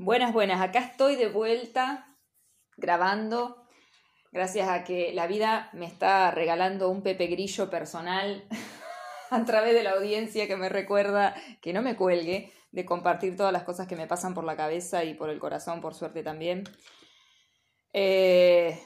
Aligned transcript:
Buenas, 0.00 0.32
buenas. 0.32 0.60
Acá 0.60 0.78
estoy 0.78 1.16
de 1.16 1.26
vuelta 1.26 2.16
grabando. 2.76 3.66
Gracias 4.30 4.68
a 4.68 4.84
que 4.84 5.12
la 5.12 5.26
vida 5.26 5.70
me 5.72 5.86
está 5.86 6.30
regalando 6.30 6.88
un 6.88 7.02
Pepe 7.02 7.26
Grillo 7.26 7.68
personal 7.68 8.46
a 9.30 9.44
través 9.44 9.74
de 9.74 9.82
la 9.82 9.94
audiencia 9.94 10.46
que 10.46 10.56
me 10.56 10.68
recuerda 10.68 11.34
que 11.60 11.72
no 11.72 11.82
me 11.82 11.96
cuelgue 11.96 12.52
de 12.70 12.84
compartir 12.84 13.36
todas 13.36 13.52
las 13.52 13.64
cosas 13.64 13.88
que 13.88 13.96
me 13.96 14.06
pasan 14.06 14.34
por 14.34 14.44
la 14.44 14.56
cabeza 14.56 15.02
y 15.02 15.14
por 15.14 15.30
el 15.30 15.40
corazón, 15.40 15.80
por 15.80 15.96
suerte 15.96 16.22
también. 16.22 16.62
Eh, 17.92 18.80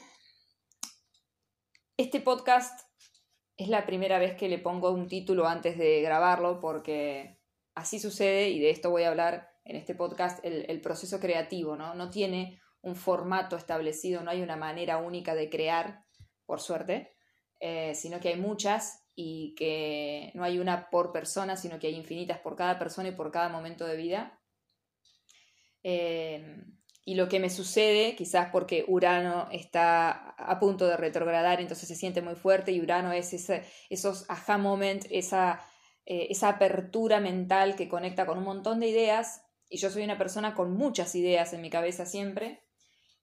este 1.95 2.21
podcast 2.21 2.89
es 3.55 3.67
la 3.67 3.85
primera 3.85 4.17
vez 4.17 4.35
que 4.35 4.49
le 4.49 4.57
pongo 4.57 4.89
un 4.89 5.07
título 5.07 5.47
antes 5.47 5.77
de 5.77 6.01
grabarlo 6.01 6.59
porque 6.59 7.39
así 7.75 7.99
sucede 7.99 8.49
y 8.49 8.59
de 8.59 8.71
esto 8.71 8.89
voy 8.89 9.03
a 9.03 9.09
hablar 9.09 9.52
en 9.65 9.75
este 9.75 9.95
podcast, 9.95 10.43
el, 10.43 10.81
proceso 10.81 11.19
creativo, 11.19 11.75
¿no? 11.75 11.95
No 11.95 12.09
tiene 12.09 12.59
un 12.81 12.95
formato 12.95 13.55
establecido, 13.55 14.21
no 14.21 14.31
hay 14.31 14.41
una 14.41 14.57
manera 14.57 14.97
única 14.97 15.35
de 15.35 15.49
crear, 15.49 16.03
por 16.45 16.59
suerte, 16.59 17.15
eh, 17.59 17.95
sino 17.95 18.19
que 18.19 18.29
hay 18.29 18.35
muchas 18.35 19.05
y 19.15 19.55
que 19.55 20.31
no 20.33 20.43
hay 20.43 20.59
una 20.59 20.89
por 20.89 21.11
persona, 21.11 21.55
sino 21.55 21.79
que 21.79 21.87
hay 21.87 21.95
infinitas 21.95 22.39
por 22.39 22.55
cada 22.55 22.77
persona 22.77 23.09
y 23.09 23.13
por 23.13 23.31
cada 23.31 23.49
momento 23.49 23.85
de 23.85 23.95
vida. 23.95 24.41
Eh, 25.83 26.65
y 27.05 27.15
lo 27.15 27.27
que 27.27 27.39
me 27.39 27.49
sucede, 27.49 28.15
quizás 28.15 28.49
porque 28.51 28.85
Urano 28.87 29.47
está 29.51 30.29
a 30.37 30.59
punto 30.59 30.87
de 30.87 30.95
retrogradar, 30.95 31.59
entonces 31.59 31.87
se 31.87 31.95
siente 31.95 32.21
muy 32.21 32.35
fuerte 32.35 32.71
y 32.71 32.81
Urano 32.81 33.11
es 33.11 33.33
ese, 33.33 33.63
esos 33.89 34.25
aha 34.29 34.57
moment, 34.57 35.05
esa, 35.09 35.61
eh, 36.05 36.27
esa 36.29 36.49
apertura 36.49 37.19
mental 37.19 37.75
que 37.75 37.89
conecta 37.89 38.25
con 38.25 38.37
un 38.37 38.45
montón 38.45 38.79
de 38.79 38.87
ideas 38.87 39.42
y 39.73 39.77
yo 39.77 39.89
soy 39.89 40.03
una 40.03 40.19
persona 40.19 40.53
con 40.53 40.71
muchas 40.71 41.15
ideas 41.15 41.51
en 41.51 41.61
mi 41.61 41.71
cabeza 41.71 42.05
siempre, 42.05 42.63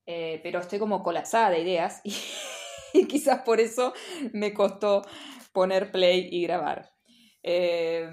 eh, 0.04 0.40
pero 0.42 0.58
estoy 0.58 0.80
como 0.80 1.04
colapsada 1.04 1.48
de 1.48 1.60
ideas 1.60 2.00
y, 2.92 3.06
quizás 3.06 3.42
por 3.42 3.60
eso 3.60 3.94
me 4.32 4.52
costó 4.52 5.02
poner 5.52 5.92
play 5.92 6.28
y 6.28 6.42
grabar. 6.42 6.90
Eh, 7.44 8.10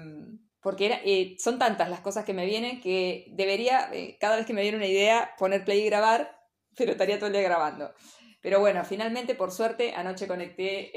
porque 0.62 1.00
eh, 1.04 1.34
son 1.40 1.58
tantas 1.58 1.90
las 1.90 2.00
cosas 2.00 2.24
que 2.24 2.32
me 2.32 2.46
vienen 2.46 2.80
que 2.80 3.26
debería, 3.32 3.90
cada 4.20 4.36
vez 4.36 4.46
que 4.46 4.52
me 4.52 4.62
viene 4.62 4.76
una 4.76 4.86
idea, 4.86 5.34
poner 5.36 5.64
play 5.64 5.80
y 5.80 5.86
grabar, 5.86 6.40
pero 6.76 6.92
estaría 6.92 7.18
todo 7.18 7.26
el 7.26 7.32
día 7.32 7.42
grabando. 7.42 7.92
Pero 8.40 8.60
bueno, 8.60 8.84
finalmente, 8.84 9.34
por 9.34 9.50
suerte, 9.50 9.94
anoche 9.94 10.28
conecté 10.28 10.92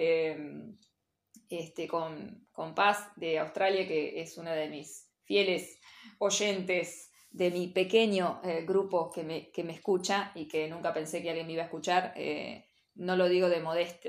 este, 1.50 1.88
con, 1.88 2.48
con 2.52 2.76
Paz 2.76 3.10
de 3.16 3.40
Australia, 3.40 3.88
que 3.88 4.22
es 4.22 4.38
una 4.38 4.54
de 4.54 4.70
mis 4.70 5.12
fieles 5.24 5.80
oyentes 6.20 7.11
de 7.32 7.50
mi 7.50 7.68
pequeño 7.68 8.42
eh, 8.44 8.66
grupo 8.68 9.10
que 9.12 9.24
me, 9.24 9.52
que 9.52 9.64
me, 9.64 9.74
escucha 9.74 10.32
y 10.36 10.48
que 10.48 10.68
nunca 10.68 10.94
pensé 10.94 11.22
que 11.22 11.30
alguien 11.30 11.48
me 11.48 11.54
iba 11.54 11.64
a 11.64 11.66
escuchar, 11.66 12.14
eh, 12.16 12.66
no 12.96 13.16
lo 13.16 13.30
digo 13.30 13.48
de, 13.48 13.62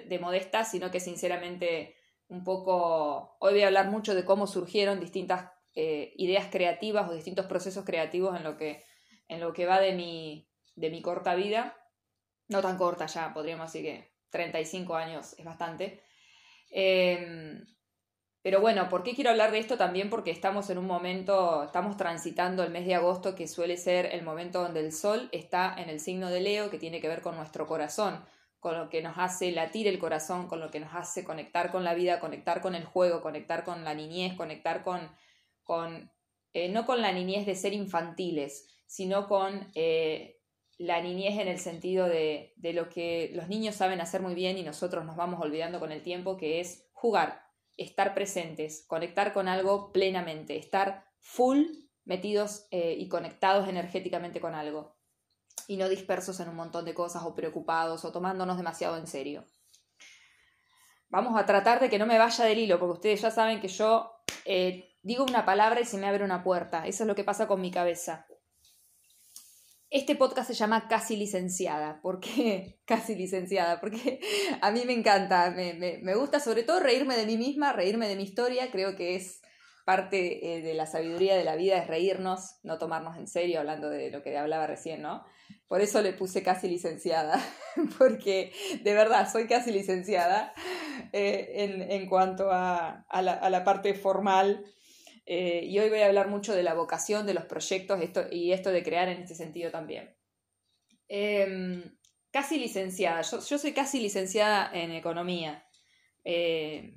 de 0.06 0.18
modesta, 0.18 0.64
sino 0.64 0.90
que 0.90 1.00
sinceramente 1.00 1.96
un 2.28 2.44
poco, 2.44 3.36
hoy 3.40 3.52
voy 3.52 3.62
a 3.62 3.66
hablar 3.66 3.90
mucho 3.90 4.14
de 4.14 4.24
cómo 4.24 4.46
surgieron 4.46 4.98
distintas 5.00 5.50
eh, 5.74 6.12
ideas 6.16 6.48
creativas 6.50 7.08
o 7.08 7.14
distintos 7.14 7.46
procesos 7.46 7.84
creativos 7.84 8.36
en 8.36 8.42
lo 8.42 8.56
que, 8.56 8.82
en 9.28 9.40
lo 9.40 9.52
que 9.52 9.66
va 9.66 9.80
de 9.80 9.92
mi, 9.92 10.48
de 10.74 10.90
mi 10.90 11.00
corta 11.00 11.34
vida, 11.34 11.76
no 12.48 12.60
tan 12.60 12.76
corta 12.76 13.06
ya, 13.06 13.32
podríamos 13.32 13.72
decir 13.72 13.84
que 13.84 14.12
35 14.30 14.96
años 14.96 15.34
es 15.38 15.44
bastante. 15.44 16.02
Em, 16.70 17.64
pero 18.42 18.60
bueno, 18.60 18.88
¿por 18.88 19.04
qué 19.04 19.14
quiero 19.14 19.30
hablar 19.30 19.52
de 19.52 19.58
esto? 19.60 19.76
También 19.76 20.10
porque 20.10 20.32
estamos 20.32 20.68
en 20.68 20.78
un 20.78 20.86
momento, 20.86 21.62
estamos 21.62 21.96
transitando 21.96 22.64
el 22.64 22.72
mes 22.72 22.86
de 22.86 22.96
agosto, 22.96 23.36
que 23.36 23.46
suele 23.46 23.76
ser 23.76 24.06
el 24.06 24.24
momento 24.24 24.60
donde 24.60 24.80
el 24.80 24.92
sol 24.92 25.28
está 25.30 25.76
en 25.78 25.88
el 25.88 26.00
signo 26.00 26.28
de 26.28 26.40
Leo, 26.40 26.68
que 26.68 26.78
tiene 26.78 27.00
que 27.00 27.06
ver 27.06 27.22
con 27.22 27.36
nuestro 27.36 27.68
corazón, 27.68 28.24
con 28.58 28.76
lo 28.76 28.88
que 28.90 29.00
nos 29.00 29.16
hace 29.16 29.52
latir 29.52 29.86
el 29.86 30.00
corazón, 30.00 30.48
con 30.48 30.58
lo 30.58 30.72
que 30.72 30.80
nos 30.80 30.92
hace 30.92 31.22
conectar 31.22 31.70
con 31.70 31.84
la 31.84 31.94
vida, 31.94 32.18
conectar 32.18 32.60
con 32.60 32.74
el 32.74 32.84
juego, 32.84 33.22
conectar 33.22 33.62
con 33.62 33.84
la 33.84 33.94
niñez, 33.94 34.34
conectar 34.34 34.82
con, 34.82 35.08
con 35.62 36.10
eh, 36.52 36.68
no 36.68 36.84
con 36.84 37.00
la 37.00 37.12
niñez 37.12 37.46
de 37.46 37.54
ser 37.54 37.72
infantiles, 37.72 38.66
sino 38.88 39.28
con 39.28 39.70
eh, 39.76 40.40
la 40.78 41.00
niñez 41.00 41.38
en 41.38 41.46
el 41.46 41.60
sentido 41.60 42.08
de, 42.08 42.54
de 42.56 42.72
lo 42.72 42.88
que 42.88 43.30
los 43.34 43.48
niños 43.48 43.76
saben 43.76 44.00
hacer 44.00 44.20
muy 44.20 44.34
bien 44.34 44.58
y 44.58 44.64
nosotros 44.64 45.04
nos 45.04 45.14
vamos 45.14 45.40
olvidando 45.40 45.78
con 45.78 45.92
el 45.92 46.02
tiempo, 46.02 46.36
que 46.36 46.58
es 46.58 46.88
jugar, 46.92 47.51
estar 47.82 48.14
presentes, 48.14 48.84
conectar 48.86 49.32
con 49.32 49.48
algo 49.48 49.92
plenamente, 49.92 50.56
estar 50.56 51.04
full 51.18 51.64
metidos 52.04 52.66
eh, 52.70 52.96
y 52.98 53.08
conectados 53.08 53.68
energéticamente 53.68 54.40
con 54.40 54.54
algo 54.54 54.96
y 55.68 55.76
no 55.76 55.88
dispersos 55.88 56.40
en 56.40 56.48
un 56.48 56.56
montón 56.56 56.84
de 56.84 56.94
cosas 56.94 57.22
o 57.24 57.34
preocupados 57.34 58.04
o 58.04 58.12
tomándonos 58.12 58.56
demasiado 58.56 58.96
en 58.96 59.06
serio. 59.06 59.44
Vamos 61.08 61.38
a 61.38 61.44
tratar 61.44 61.78
de 61.78 61.90
que 61.90 61.98
no 61.98 62.06
me 62.06 62.18
vaya 62.18 62.44
del 62.44 62.58
hilo, 62.58 62.78
porque 62.78 62.94
ustedes 62.94 63.20
ya 63.20 63.30
saben 63.30 63.60
que 63.60 63.68
yo 63.68 64.10
eh, 64.46 64.96
digo 65.02 65.24
una 65.24 65.44
palabra 65.44 65.80
y 65.80 65.84
se 65.84 65.98
me 65.98 66.06
abre 66.06 66.24
una 66.24 66.42
puerta. 66.42 66.86
Eso 66.86 67.04
es 67.04 67.06
lo 67.06 67.14
que 67.14 67.24
pasa 67.24 67.46
con 67.46 67.60
mi 67.60 67.70
cabeza. 67.70 68.26
Este 69.94 70.16
podcast 70.16 70.48
se 70.48 70.54
llama 70.54 70.88
Casi 70.88 71.16
Licenciada. 71.16 72.00
¿Por 72.00 72.18
qué 72.18 72.78
Casi 72.86 73.14
Licenciada? 73.14 73.78
Porque 73.78 74.20
a 74.62 74.70
mí 74.70 74.84
me 74.86 74.94
encanta, 74.94 75.50
me, 75.50 76.14
gusta 76.14 76.40
sobre 76.40 76.62
todo 76.62 76.80
reírme 76.80 77.14
de 77.14 77.26
mí 77.26 77.36
misma, 77.36 77.74
reírme 77.74 78.08
de 78.08 78.16
mi 78.16 78.22
historia. 78.22 78.70
Creo 78.70 78.96
que 78.96 79.16
es 79.16 79.42
parte 79.84 80.56
eh, 80.56 80.62
de 80.62 80.72
la 80.72 80.86
sabiduría 80.86 81.36
de 81.36 81.44
la 81.44 81.56
vida, 81.56 81.76
es 81.76 81.88
reírnos, 81.88 82.56
no 82.62 82.78
tomarnos 82.78 83.18
en 83.18 83.26
serio, 83.26 83.60
hablando 83.60 83.90
de 83.90 84.10
lo 84.10 84.22
que 84.22 84.38
hablaba 84.38 84.66
recién, 84.66 85.02
¿no? 85.02 85.26
Por 85.68 85.82
eso 85.82 86.00
le 86.00 86.14
puse 86.14 86.42
Casi 86.42 86.68
Licenciada, 86.68 87.38
porque 87.98 88.50
de 88.82 88.94
verdad 88.94 89.30
soy 89.30 89.46
casi 89.46 89.72
licenciada 89.72 90.54
eh, 91.12 91.86
en, 91.90 92.08
cuanto 92.08 92.50
a, 92.50 93.04
la, 93.12 93.32
a 93.34 93.50
la 93.50 93.62
parte 93.62 93.92
formal 93.92 94.64
eh, 95.24 95.64
y 95.64 95.78
hoy 95.78 95.88
voy 95.88 96.00
a 96.00 96.06
hablar 96.06 96.28
mucho 96.28 96.54
de 96.54 96.62
la 96.62 96.74
vocación, 96.74 97.26
de 97.26 97.34
los 97.34 97.44
proyectos 97.44 98.00
esto, 98.00 98.24
y 98.30 98.52
esto 98.52 98.70
de 98.70 98.82
crear 98.82 99.08
en 99.08 99.22
este 99.22 99.34
sentido 99.34 99.70
también. 99.70 100.16
Em, 101.08 101.96
casi 102.30 102.58
licenciada, 102.58 103.22
yo, 103.22 103.40
soy 103.40 103.72
casi 103.72 104.00
licenciada 104.00 104.70
en 104.72 104.92
economía. 104.92 105.66
Eh, 106.24 106.96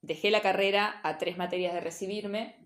dejé 0.00 0.30
la 0.30 0.40
carrera 0.40 1.00
a 1.04 1.18
tres 1.18 1.36
materias 1.36 1.74
de 1.74 1.80
recibirme. 1.80 2.56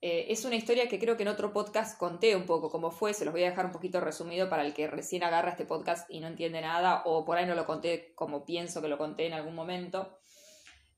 Eh, 0.00 0.26
es 0.28 0.44
una 0.44 0.56
historia 0.56 0.88
que 0.88 0.98
creo 0.98 1.16
que 1.16 1.22
en 1.22 1.30
otro 1.30 1.52
podcast 1.52 1.98
conté 1.98 2.36
un 2.36 2.44
poco 2.44 2.70
cómo 2.70 2.90
fue, 2.90 3.14
se 3.14 3.24
los 3.24 3.32
voy 3.32 3.42
a 3.44 3.48
dejar 3.48 3.64
un 3.64 3.72
poquito 3.72 4.00
resumido 4.00 4.50
para 4.50 4.66
el 4.66 4.74
que 4.74 4.86
recién 4.86 5.24
agarra 5.24 5.52
este 5.52 5.64
podcast 5.64 6.10
y 6.10 6.20
no 6.20 6.26
entiende 6.26 6.60
nada 6.60 7.02
o 7.06 7.24
por 7.24 7.38
ahí 7.38 7.46
no 7.46 7.54
lo 7.54 7.64
conté 7.64 8.14
como 8.14 8.44
pienso 8.44 8.82
que 8.82 8.88
lo 8.88 8.98
conté 8.98 9.26
en 9.26 9.32
algún 9.32 9.54
momento. 9.54 10.18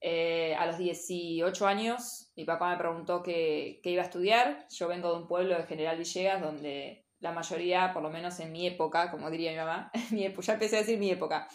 Eh, 0.09 0.55
a 0.55 0.67
los 0.67 0.79
18 0.79 1.67
años, 1.67 2.31
mi 2.37 2.45
papá 2.45 2.71
me 2.71 2.77
preguntó 2.77 3.25
qué, 3.25 3.81
iba 3.83 4.03
a 4.03 4.05
estudiar. 4.05 4.65
Yo 4.71 4.87
vengo 4.87 5.11
de 5.11 5.19
un 5.19 5.27
pueblo 5.27 5.57
de 5.57 5.65
General 5.65 5.99
Villegas 5.99 6.41
donde 6.41 7.09
la 7.19 7.33
mayoría, 7.33 7.93
por 7.93 8.05
lo 8.05 8.11
menos 8.11 8.39
en 8.39 8.53
mi 8.53 8.69
época, 8.69 9.11
como 9.11 9.29
diría 9.33 9.51
mi 9.51 9.57
mamá, 9.57 9.91
ya 10.13 10.53
empecé 10.53 10.77
a 10.77 10.79
decir 10.79 11.01
mi 11.01 11.11
época, 11.11 11.49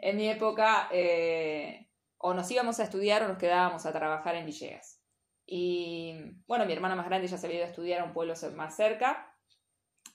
en 0.00 0.16
mi 0.16 0.28
época 0.28 0.88
eh, 0.90 1.88
o 2.18 2.34
nos 2.34 2.50
íbamos 2.50 2.80
a 2.80 2.82
estudiar 2.82 3.22
o 3.22 3.28
nos 3.28 3.38
quedábamos 3.38 3.86
a 3.86 3.92
trabajar 3.92 4.34
en 4.34 4.46
Villegas. 4.46 5.00
Y 5.46 6.16
bueno, 6.48 6.66
mi 6.66 6.72
hermana 6.72 6.96
más 6.96 7.06
grande 7.06 7.28
ya 7.28 7.38
se 7.38 7.46
había 7.46 7.58
ido 7.58 7.66
a 7.66 7.70
estudiar 7.70 8.00
a 8.00 8.04
un 8.06 8.12
pueblo 8.12 8.34
más 8.56 8.74
cerca. 8.74 9.32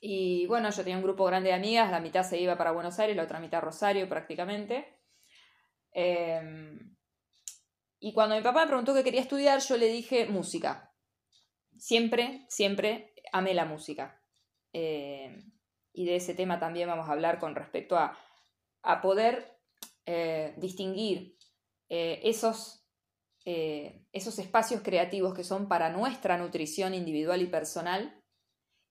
Y 0.01 0.47
bueno, 0.47 0.69
yo 0.69 0.83
tenía 0.83 0.97
un 0.97 1.03
grupo 1.03 1.23
grande 1.23 1.47
de 1.47 1.55
amigas, 1.55 1.89
la 1.91 2.01
mitad 2.01 2.23
se 2.23 2.41
iba 2.41 2.57
para 2.57 2.73
Buenos 2.73 2.99
Aires, 2.99 3.15
la 3.15 3.23
otra 3.23 3.39
mitad 3.39 3.61
Rosario 3.61 4.09
prácticamente. 4.09 4.99
Eh, 5.93 6.41
y 7.99 8.13
cuando 8.13 8.35
mi 8.35 8.41
papá 8.41 8.61
me 8.61 8.67
preguntó 8.67 8.93
qué 8.93 9.03
quería 9.03 9.21
estudiar, 9.21 9.59
yo 9.59 9.77
le 9.77 9.87
dije 9.87 10.25
música. 10.27 10.93
Siempre, 11.77 12.45
siempre 12.47 13.13
amé 13.33 13.53
la 13.53 13.65
música. 13.65 14.21
Eh, 14.71 15.43
y 15.91 16.05
de 16.05 16.15
ese 16.15 16.33
tema 16.33 16.59
también 16.59 16.87
vamos 16.87 17.09
a 17.09 17.11
hablar 17.11 17.39
con 17.39 17.55
respecto 17.55 17.97
a, 17.97 18.17
poder 19.01 19.59
eh, 20.05 20.53
distinguir 20.57 21.37
eh, 21.89 22.21
esos, 22.23 22.85
esos 23.43 24.39
espacios 24.39 24.81
creativos 24.81 25.33
que 25.33 25.43
son 25.43 25.67
para 25.67 25.89
nuestra 25.89 26.37
nutrición 26.37 26.93
individual 26.93 27.41
y 27.41 27.47
personal 27.47 28.23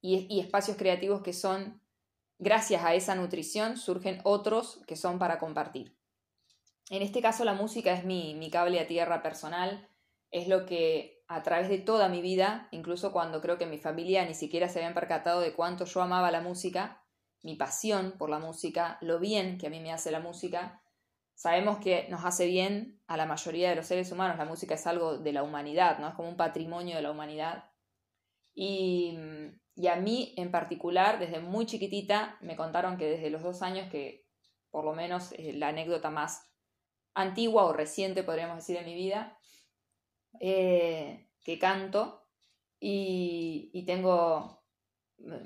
y 0.00 0.40
espacios 0.40 0.76
creativos 0.76 1.22
que 1.22 1.32
son, 1.32 1.82
gracias 2.38 2.84
a 2.84 2.94
esa 2.94 3.14
nutrición, 3.14 3.76
surgen 3.76 4.20
otros 4.24 4.80
que 4.86 4.96
son 4.96 5.18
para 5.18 5.38
compartir. 5.38 5.97
En 6.90 7.02
este 7.02 7.20
caso 7.20 7.44
la 7.44 7.54
música 7.54 7.92
es 7.92 8.04
mi, 8.04 8.50
cable 8.50 8.80
a 8.80 8.86
tierra 8.86 9.22
personal, 9.22 9.88
es 10.30 10.48
lo 10.48 10.64
que 10.64 11.22
a 11.28 11.42
través 11.42 11.68
de 11.68 11.78
toda 11.78 12.08
mi 12.08 12.22
vida, 12.22 12.68
incluso 12.70 13.12
cuando 13.12 13.42
creo 13.42 13.58
que 13.58 13.66
mi 13.66 13.78
familia 13.78 14.24
ni 14.24 14.34
siquiera 14.34 14.68
se 14.68 14.78
habían 14.78 14.94
percatado 14.94 15.40
de 15.40 15.52
cuánto 15.52 15.84
yo 15.84 16.00
amaba 16.00 16.30
la 16.30 16.40
música, 16.40 17.04
mi 17.42 17.56
pasión 17.56 18.14
por 18.18 18.30
la 18.30 18.38
música, 18.38 18.98
lo 19.02 19.18
bien 19.18 19.58
que 19.58 19.66
a 19.66 19.70
mí 19.70 19.80
me 19.80 19.92
hace 19.92 20.10
la 20.10 20.20
música, 20.20 20.82
sabemos 21.34 21.78
que 21.78 22.08
nos 22.08 22.24
hace 22.24 22.46
bien 22.46 23.02
a 23.06 23.16
la 23.18 23.26
mayoría 23.26 23.68
de 23.68 23.76
los 23.76 23.86
seres 23.86 24.10
humanos, 24.10 24.38
la 24.38 24.46
música 24.46 24.74
es 24.74 24.86
algo 24.86 25.18
de 25.18 25.32
la 25.32 25.42
humanidad, 25.42 25.98
¿no? 25.98 26.08
Es 26.08 26.14
como 26.14 26.28
un 26.30 26.36
patrimonio 26.36 26.96
de 26.96 27.02
la 27.02 27.10
humanidad. 27.10 27.70
Y, 28.54 29.16
Y 29.76 29.86
a 29.86 29.96
mí 29.96 30.34
en 30.36 30.50
particular, 30.50 31.20
desde 31.20 31.38
muy 31.38 31.66
chiquitita, 31.66 32.36
me 32.40 32.56
contaron 32.56 32.96
que 32.96 33.04
desde 33.06 33.30
los 33.30 33.42
dos 33.42 33.62
años, 33.62 33.88
que 33.90 34.26
por 34.70 34.84
lo 34.84 34.94
menos 34.94 35.32
la 35.38 35.68
anécdota 35.68 36.10
más 36.10 36.47
antigua 37.14 37.64
o 37.64 37.72
reciente, 37.72 38.22
podríamos 38.22 38.56
decir, 38.56 38.76
en 38.76 38.86
mi 38.86 38.94
vida, 38.94 39.38
eh, 40.40 41.28
que 41.42 41.58
canto 41.58 42.26
y, 42.80 43.84
tengo 43.86 44.62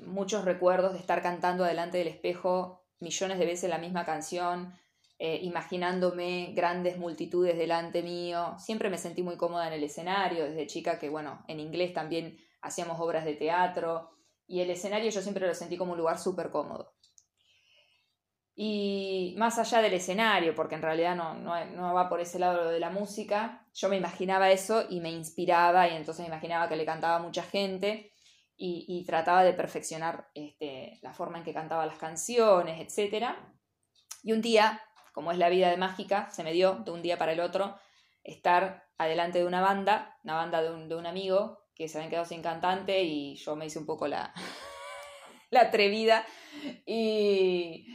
muchos 0.05 0.45
recuerdos 0.45 0.93
de 0.93 0.99
estar 0.99 1.23
cantando 1.23 1.65
delante 1.65 1.99
del 1.99 2.09
espejo 2.09 2.85
millones 3.01 3.39
de 3.39 3.47
veces 3.47 3.71
la 3.71 3.79
misma 3.79 4.05
canción, 4.05 4.75
eh, 5.19 5.39
imaginándome 5.43 6.53
grandes 6.55 6.99
multitudes 6.99 7.57
delante 7.57 8.03
mío. 8.03 8.57
Siempre 8.59 8.91
me 8.91 8.99
sentí 8.99 9.23
muy 9.23 9.37
cómoda 9.37 9.69
en 9.69 9.75
el 9.75 9.85
escenario, 9.85 10.45
desde 10.45 10.67
chica 10.67 10.99
que, 10.99 11.09
bueno, 11.09 11.45
en 11.49 11.61
inglés 11.61 11.95
también 11.95 12.39
hacíamos 12.61 13.01
obras 13.01 13.25
de 13.25 13.35
teatro 13.35 14.11
y 14.47 14.61
el 14.61 14.71
escenario 14.71 15.11
yo 15.11 15.23
siempre 15.23 15.47
lo 15.47 15.55
sentí 15.55 15.77
como 15.77 15.93
un 15.93 15.99
lugar 15.99 16.19
súper 16.19 16.51
cómodo. 16.51 16.95
Y 18.55 19.35
más 19.39 19.59
allá 19.59 19.81
del 19.81 19.95
escenario, 19.95 20.55
porque 20.55 20.75
en 20.75 20.83
realidad 20.83 21.17
no, 21.17 21.35
no, 21.35 21.95
va 21.95 22.09
por 22.09 22.21
ese 22.21 22.39
lado 22.39 22.69
de 22.69 22.81
la 22.81 22.91
música, 22.91 23.67
yo 23.73 23.89
me 23.89 23.97
imaginaba 23.97 24.51
eso 24.51 24.85
y 24.91 25.01
me 25.01 25.11
inspiraba 25.11 25.89
y 25.89 25.97
entonces 25.97 26.23
me 26.23 26.29
imaginaba 26.29 26.69
que 26.69 26.77
le 26.77 26.85
cantaba 26.85 27.17
a 27.17 27.23
mucha 27.23 27.43
gente 27.43 28.13
y, 28.65 29.05
trataba 29.07 29.43
de 29.43 29.55
perfeccionar 29.55 30.29
este, 30.35 31.01
la 31.03 31.13
forma 31.13 31.39
en 31.39 31.45
que 31.45 31.55
cantaba 31.55 31.85
las 31.85 31.97
canciones, 31.97 32.79
etc. 32.81 33.31
Y 34.23 34.33
un 34.33 34.41
día, 34.41 34.81
como 35.13 35.33
es 35.33 35.39
la 35.39 35.49
vida 35.49 35.69
de 35.69 35.77
mágica, 35.77 36.31
se 36.31 36.45
me 36.45 36.53
dio 36.53 36.75
de 36.85 36.93
un 36.93 37.03
día 37.03 37.19
para 37.19 37.33
el 37.33 37.41
otro 37.41 37.77
estar 38.23 38.85
adelante 38.99 39.39
de 39.41 39.47
una 39.47 39.63
banda, 39.63 40.17
una 40.23 40.35
banda 40.35 40.63
de 40.63 40.71
un, 40.71 40.89
de 40.89 40.95
un 40.95 41.07
amigo 41.07 41.65
que 41.75 41.89
se 41.89 41.99
habían 41.99 42.11
quedado 42.11 42.27
sin 42.27 42.43
cantante 42.43 43.03
y 43.03 43.35
yo 43.35 43.57
me 43.57 43.67
hice 43.67 43.81
un 43.81 43.87
poco 43.87 44.07
la, 44.07 44.33
la 45.51 45.63
atrevida 45.63 46.25
y, 46.87 47.87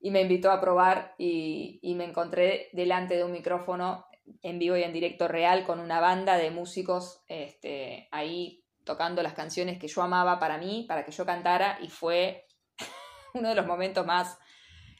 y, 0.00 0.10
me 0.10 0.22
invitó 0.22 0.50
a 0.50 0.60
probar 0.60 1.14
y, 1.18 1.78
y, 1.82 1.94
me 1.94 2.04
encontré 2.04 2.68
delante 2.72 3.16
de 3.16 3.24
un 3.24 3.32
micrófono 3.32 4.06
en 4.42 4.58
vivo 4.58 4.76
y 4.76 4.82
en 4.82 4.92
directo 4.92 5.28
real 5.28 5.64
con 5.64 5.80
una 5.80 6.00
banda 6.00 6.36
de 6.36 6.50
músicos 6.50 7.22
este, 7.28 8.08
ahí 8.10 8.64
tocando 8.84 9.22
las 9.22 9.34
canciones 9.34 9.78
que 9.78 9.88
yo 9.88 10.02
amaba 10.02 10.38
para 10.38 10.58
mí, 10.58 10.86
para 10.88 11.04
que 11.04 11.12
yo 11.12 11.26
cantara 11.26 11.78
y 11.82 11.88
fue 11.88 12.46
uno 13.34 13.50
de 13.50 13.54
los 13.54 13.66
momentos 13.66 14.06
más 14.06 14.38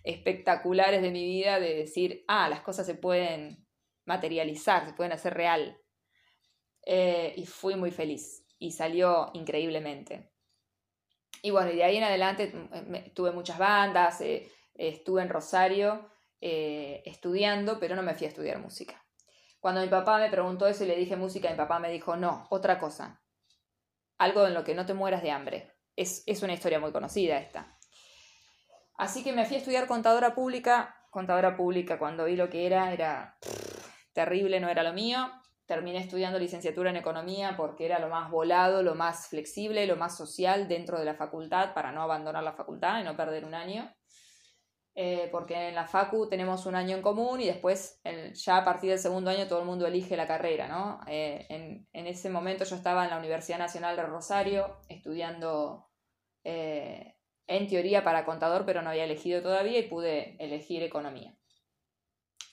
espectaculares 0.04 1.02
de 1.02 1.10
mi 1.10 1.24
vida 1.24 1.58
de 1.58 1.74
decir, 1.74 2.24
ah, 2.28 2.48
las 2.48 2.60
cosas 2.60 2.86
se 2.86 2.94
pueden 2.94 3.66
materializar, 4.04 4.86
se 4.86 4.94
pueden 4.94 5.12
hacer 5.12 5.34
real. 5.34 5.78
Eh, 6.84 7.34
y 7.36 7.46
fui 7.46 7.76
muy 7.76 7.90
feliz 7.90 8.46
y 8.58 8.72
salió 8.72 9.30
increíblemente. 9.34 10.30
Y 11.42 11.50
bueno, 11.50 11.70
y 11.70 11.76
de 11.76 11.84
ahí 11.84 11.96
en 11.96 12.04
adelante 12.04 12.52
mm, 12.52 13.14
tuve 13.14 13.32
muchas 13.32 13.58
bandas, 13.58 14.20
eh, 14.20 14.50
estuve 14.78 15.22
en 15.22 15.28
Rosario 15.28 16.08
eh, 16.40 17.02
estudiando, 17.04 17.78
pero 17.78 17.96
no 17.96 18.02
me 18.02 18.14
fui 18.14 18.26
a 18.26 18.30
estudiar 18.30 18.58
música. 18.58 19.04
Cuando 19.60 19.80
mi 19.80 19.88
papá 19.88 20.18
me 20.18 20.30
preguntó 20.30 20.66
eso 20.66 20.84
y 20.84 20.86
le 20.86 20.96
dije 20.96 21.16
música, 21.16 21.50
mi 21.50 21.56
papá 21.56 21.78
me 21.78 21.90
dijo, 21.90 22.16
no, 22.16 22.46
otra 22.50 22.78
cosa, 22.78 23.20
algo 24.16 24.46
en 24.46 24.54
lo 24.54 24.64
que 24.64 24.74
no 24.74 24.86
te 24.86 24.94
mueras 24.94 25.22
de 25.22 25.32
hambre. 25.32 25.74
Es, 25.96 26.22
es 26.26 26.42
una 26.42 26.54
historia 26.54 26.78
muy 26.78 26.92
conocida 26.92 27.38
esta. 27.38 27.76
Así 28.96 29.22
que 29.22 29.32
me 29.32 29.44
fui 29.44 29.56
a 29.56 29.58
estudiar 29.58 29.86
contadora 29.86 30.34
pública. 30.34 30.94
Contadora 31.10 31.56
pública, 31.56 31.98
cuando 31.98 32.24
vi 32.24 32.36
lo 32.36 32.48
que 32.48 32.66
era, 32.66 32.92
era 32.92 33.36
terrible, 34.12 34.60
no 34.60 34.68
era 34.68 34.82
lo 34.82 34.92
mío 34.92 35.30
terminé 35.68 35.98
estudiando 35.98 36.38
licenciatura 36.38 36.88
en 36.88 36.96
economía 36.96 37.54
porque 37.54 37.84
era 37.84 37.98
lo 37.98 38.08
más 38.08 38.30
volado, 38.30 38.82
lo 38.82 38.94
más 38.94 39.28
flexible, 39.28 39.86
lo 39.86 39.96
más 39.96 40.16
social 40.16 40.66
dentro 40.66 40.98
de 40.98 41.04
la 41.04 41.14
facultad 41.14 41.74
para 41.74 41.92
no 41.92 42.00
abandonar 42.00 42.42
la 42.42 42.54
facultad 42.54 43.00
y 43.00 43.04
no 43.04 43.14
perder 43.14 43.44
un 43.44 43.54
año. 43.54 43.94
Eh, 45.00 45.28
porque 45.30 45.68
en 45.68 45.76
la 45.76 45.86
facu 45.86 46.28
tenemos 46.28 46.66
un 46.66 46.74
año 46.74 46.96
en 46.96 47.02
común 47.02 47.40
y 47.40 47.46
después 47.46 48.00
ya 48.34 48.56
a 48.56 48.64
partir 48.64 48.90
del 48.90 48.98
segundo 48.98 49.30
año 49.30 49.46
todo 49.46 49.60
el 49.60 49.64
mundo 49.64 49.86
elige 49.86 50.16
la 50.16 50.26
carrera, 50.26 50.66
¿no? 50.66 50.98
Eh, 51.06 51.46
en, 51.92 52.06
ese 52.08 52.28
momento 52.30 52.64
yo 52.64 52.74
estaba 52.74 53.04
en 53.04 53.10
la 53.10 53.18
Universidad 53.18 53.58
Nacional 53.58 53.94
de 53.94 54.02
Rosario 54.02 54.80
estudiando 54.88 55.88
eh, 56.42 57.14
en 57.46 57.68
teoría 57.68 58.02
para 58.02 58.24
contador, 58.24 58.66
pero 58.66 58.82
no 58.82 58.90
había 58.90 59.04
elegido 59.04 59.40
todavía 59.40 59.78
y 59.78 59.88
pude 59.88 60.34
elegir 60.40 60.82
economía. 60.82 61.32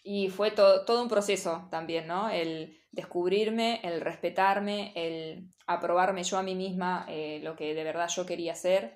Y 0.03 0.30
fue 0.30 0.51
todo 0.51 1.01
un 1.01 1.09
proceso 1.09 1.68
también, 1.71 2.06
¿no? 2.06 2.30
El 2.30 2.77
descubrirme, 2.91 3.80
el 3.83 4.01
respetarme, 4.01 4.94
el 4.95 5.50
aprobarme 5.65 6.24
yo 6.24 6.38
a 6.38 6.44
mí 6.44 6.53
misma 6.53 7.07
lo 7.41 7.56
que 7.56 7.74
de 7.74 7.83
verdad 7.83 8.07
yo 8.07 8.24
quería 8.27 8.51
hacer, 8.51 8.94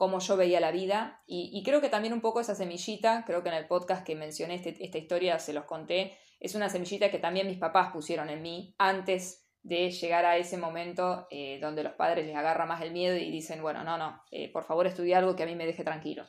cómo 0.00 0.18
yo 0.18 0.38
veía 0.38 0.60
la 0.60 0.70
vida. 0.70 1.22
Y, 1.26 1.62
creo 1.62 1.82
que 1.82 1.90
también 1.90 2.14
un 2.14 2.22
poco 2.22 2.40
esa 2.40 2.54
semillita, 2.54 3.22
creo 3.26 3.42
que 3.42 3.50
en 3.50 3.56
el 3.56 3.66
podcast 3.66 4.02
que 4.02 4.16
mencioné 4.16 4.54
este, 4.54 4.82
esta 4.82 4.96
historia 4.96 5.38
se 5.38 5.52
los 5.52 5.66
conté, 5.66 6.16
es 6.40 6.54
una 6.54 6.70
semillita 6.70 7.10
que 7.10 7.18
también 7.18 7.46
mis 7.46 7.58
papás 7.58 7.92
pusieron 7.92 8.30
en 8.30 8.40
mí 8.40 8.74
antes 8.78 9.46
de 9.62 9.90
llegar 9.90 10.24
a 10.24 10.38
ese 10.38 10.56
momento 10.56 11.26
eh, 11.30 11.58
donde 11.60 11.82
los 11.82 11.92
padres 11.92 12.26
les 12.26 12.34
agarra 12.34 12.64
más 12.64 12.80
el 12.80 12.92
miedo 12.92 13.14
y 13.14 13.30
dicen, 13.30 13.60
bueno, 13.60 13.84
no, 13.84 13.98
no, 13.98 14.22
eh, 14.30 14.50
por 14.50 14.64
favor 14.64 14.86
estudia 14.86 15.18
algo 15.18 15.36
que 15.36 15.42
a 15.42 15.46
mí 15.46 15.54
me 15.54 15.66
deje 15.66 15.84
tranquilo. 15.84 16.26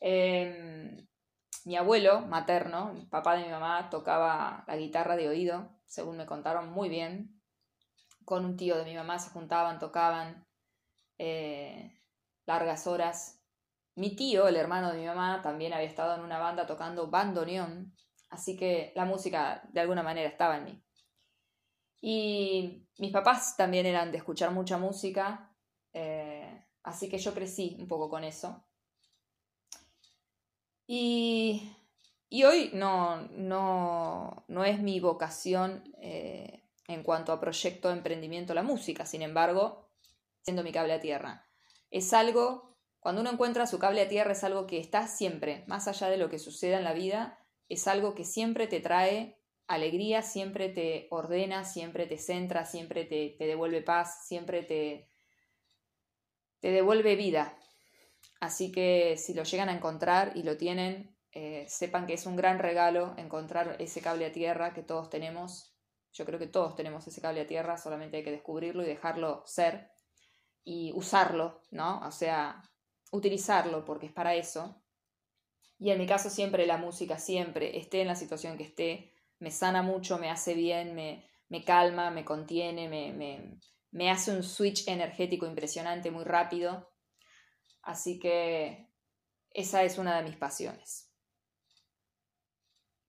Em, 0.00 0.96
mi 1.66 1.76
abuelo 1.76 2.22
materno, 2.22 3.06
papá 3.10 3.36
de 3.36 3.44
mi 3.44 3.50
mamá, 3.50 3.90
tocaba 3.90 4.64
la 4.66 4.76
guitarra 4.78 5.16
de 5.16 5.28
oído, 5.28 5.78
según 5.84 6.16
me 6.16 6.24
contaron 6.24 6.72
muy 6.72 6.88
bien. 6.88 7.38
Con 8.24 8.46
un 8.46 8.56
tío 8.56 8.78
de 8.78 8.86
mi 8.86 8.94
mamá 8.94 9.18
se 9.18 9.28
juntaban, 9.28 9.78
tocaban 9.78 10.46
eh, 11.18 11.98
largas 12.46 12.86
horas. 12.86 13.40
Mi 13.94 14.16
tío, 14.16 14.48
el 14.48 14.56
hermano 14.56 14.92
de 14.92 14.98
mi 14.98 15.06
mamá, 15.06 15.40
también 15.42 15.72
había 15.72 15.88
estado 15.88 16.14
en 16.14 16.22
una 16.22 16.38
banda 16.38 16.66
tocando 16.66 17.08
bandoneón, 17.08 17.94
así 18.30 18.56
que 18.56 18.92
la 18.96 19.04
música 19.04 19.62
de 19.72 19.80
alguna 19.80 20.02
manera 20.02 20.28
estaba 20.28 20.56
en 20.56 20.64
mí. 20.64 20.84
Y 22.00 22.88
mis 22.98 23.12
papás 23.12 23.56
también 23.56 23.86
eran 23.86 24.10
de 24.10 24.18
escuchar 24.18 24.50
mucha 24.50 24.78
música, 24.78 25.54
eh, 25.92 26.66
así 26.82 27.08
que 27.08 27.18
yo 27.18 27.34
crecí 27.34 27.76
un 27.78 27.86
poco 27.86 28.08
con 28.08 28.24
eso. 28.24 28.64
Y, 30.86 31.72
hoy 32.44 32.70
no, 32.74 33.22
no, 33.30 34.44
no, 34.48 34.64
es 34.64 34.80
mi 34.80 35.00
vocación 35.00 35.84
eh, 36.00 36.64
en 36.88 37.02
cuanto 37.02 37.32
a 37.32 37.40
proyecto 37.40 37.88
de 37.88 37.94
emprendimiento 37.94 38.52
la 38.52 38.62
música, 38.62 39.06
sin 39.06 39.22
embargo, 39.22 39.88
siendo 40.42 40.62
mi 40.62 40.72
cable 40.72 40.94
a 40.94 41.00
tierra. 41.00 41.46
Es 41.92 42.14
algo, 42.14 42.74
cuando 43.00 43.20
uno 43.20 43.30
encuentra 43.30 43.66
su 43.66 43.78
cable 43.78 44.00
a 44.00 44.08
tierra, 44.08 44.32
es 44.32 44.42
algo 44.42 44.66
que 44.66 44.80
está 44.80 45.06
siempre, 45.06 45.62
más 45.66 45.86
allá 45.88 46.08
de 46.08 46.16
lo 46.16 46.30
que 46.30 46.38
suceda 46.38 46.78
en 46.78 46.84
la 46.84 46.94
vida, 46.94 47.38
es 47.68 47.86
algo 47.86 48.14
que 48.14 48.24
siempre 48.24 48.66
te 48.66 48.80
trae 48.80 49.38
alegría, 49.66 50.22
siempre 50.22 50.70
te 50.70 51.06
ordena, 51.10 51.64
siempre 51.64 52.06
te 52.06 52.16
centra, 52.16 52.64
siempre 52.64 53.04
te, 53.04 53.36
te 53.38 53.46
devuelve 53.46 53.82
paz, 53.82 54.26
siempre 54.26 54.62
te, 54.62 55.10
te 56.60 56.70
devuelve 56.70 57.14
vida. 57.14 57.58
Así 58.40 58.72
que 58.72 59.16
si 59.18 59.34
lo 59.34 59.44
llegan 59.44 59.68
a 59.68 59.74
encontrar 59.74 60.32
y 60.34 60.42
lo 60.44 60.56
tienen, 60.56 61.14
eh, 61.32 61.66
sepan 61.68 62.06
que 62.06 62.14
es 62.14 62.26
un 62.26 62.36
gran 62.36 62.58
regalo 62.58 63.14
encontrar 63.18 63.76
ese 63.78 64.00
cable 64.00 64.26
a 64.26 64.32
tierra 64.32 64.72
que 64.72 64.82
todos 64.82 65.10
tenemos. 65.10 65.74
Yo 66.12 66.24
creo 66.24 66.38
que 66.38 66.46
todos 66.46 66.74
tenemos 66.74 67.06
ese 67.06 67.20
cable 67.20 67.42
a 67.42 67.46
tierra, 67.46 67.76
solamente 67.76 68.16
hay 68.16 68.24
que 68.24 68.30
descubrirlo 68.30 68.82
y 68.82 68.86
dejarlo 68.86 69.42
ser 69.46 69.91
y 70.64 70.92
usarlo, 70.94 71.62
¿no? 71.70 72.00
O 72.06 72.10
sea, 72.12 72.62
utilizarlo 73.10 73.84
porque 73.84 74.06
es 74.06 74.12
para 74.12 74.34
eso. 74.34 74.82
Y 75.78 75.90
en 75.90 75.98
mi 75.98 76.06
caso 76.06 76.30
siempre 76.30 76.66
la 76.66 76.76
música, 76.76 77.18
siempre, 77.18 77.78
esté 77.78 78.02
en 78.02 78.08
la 78.08 78.14
situación 78.16 78.56
que 78.56 78.64
esté, 78.64 79.12
me 79.38 79.50
sana 79.50 79.82
mucho, 79.82 80.18
me 80.18 80.30
hace 80.30 80.54
bien, 80.54 80.94
me, 80.94 81.28
me 81.48 81.64
calma, 81.64 82.10
me 82.10 82.24
contiene, 82.24 82.88
me, 82.88 83.12
me, 83.12 83.58
me 83.90 84.10
hace 84.10 84.30
un 84.30 84.42
switch 84.42 84.86
energético 84.88 85.46
impresionante, 85.46 86.10
muy 86.10 86.24
rápido 86.24 86.92
Así 87.82 88.18
que 88.18 88.88
esa 89.50 89.82
es 89.82 89.98
una 89.98 90.16
de 90.16 90.22
mis 90.22 90.36
pasiones. 90.36 91.10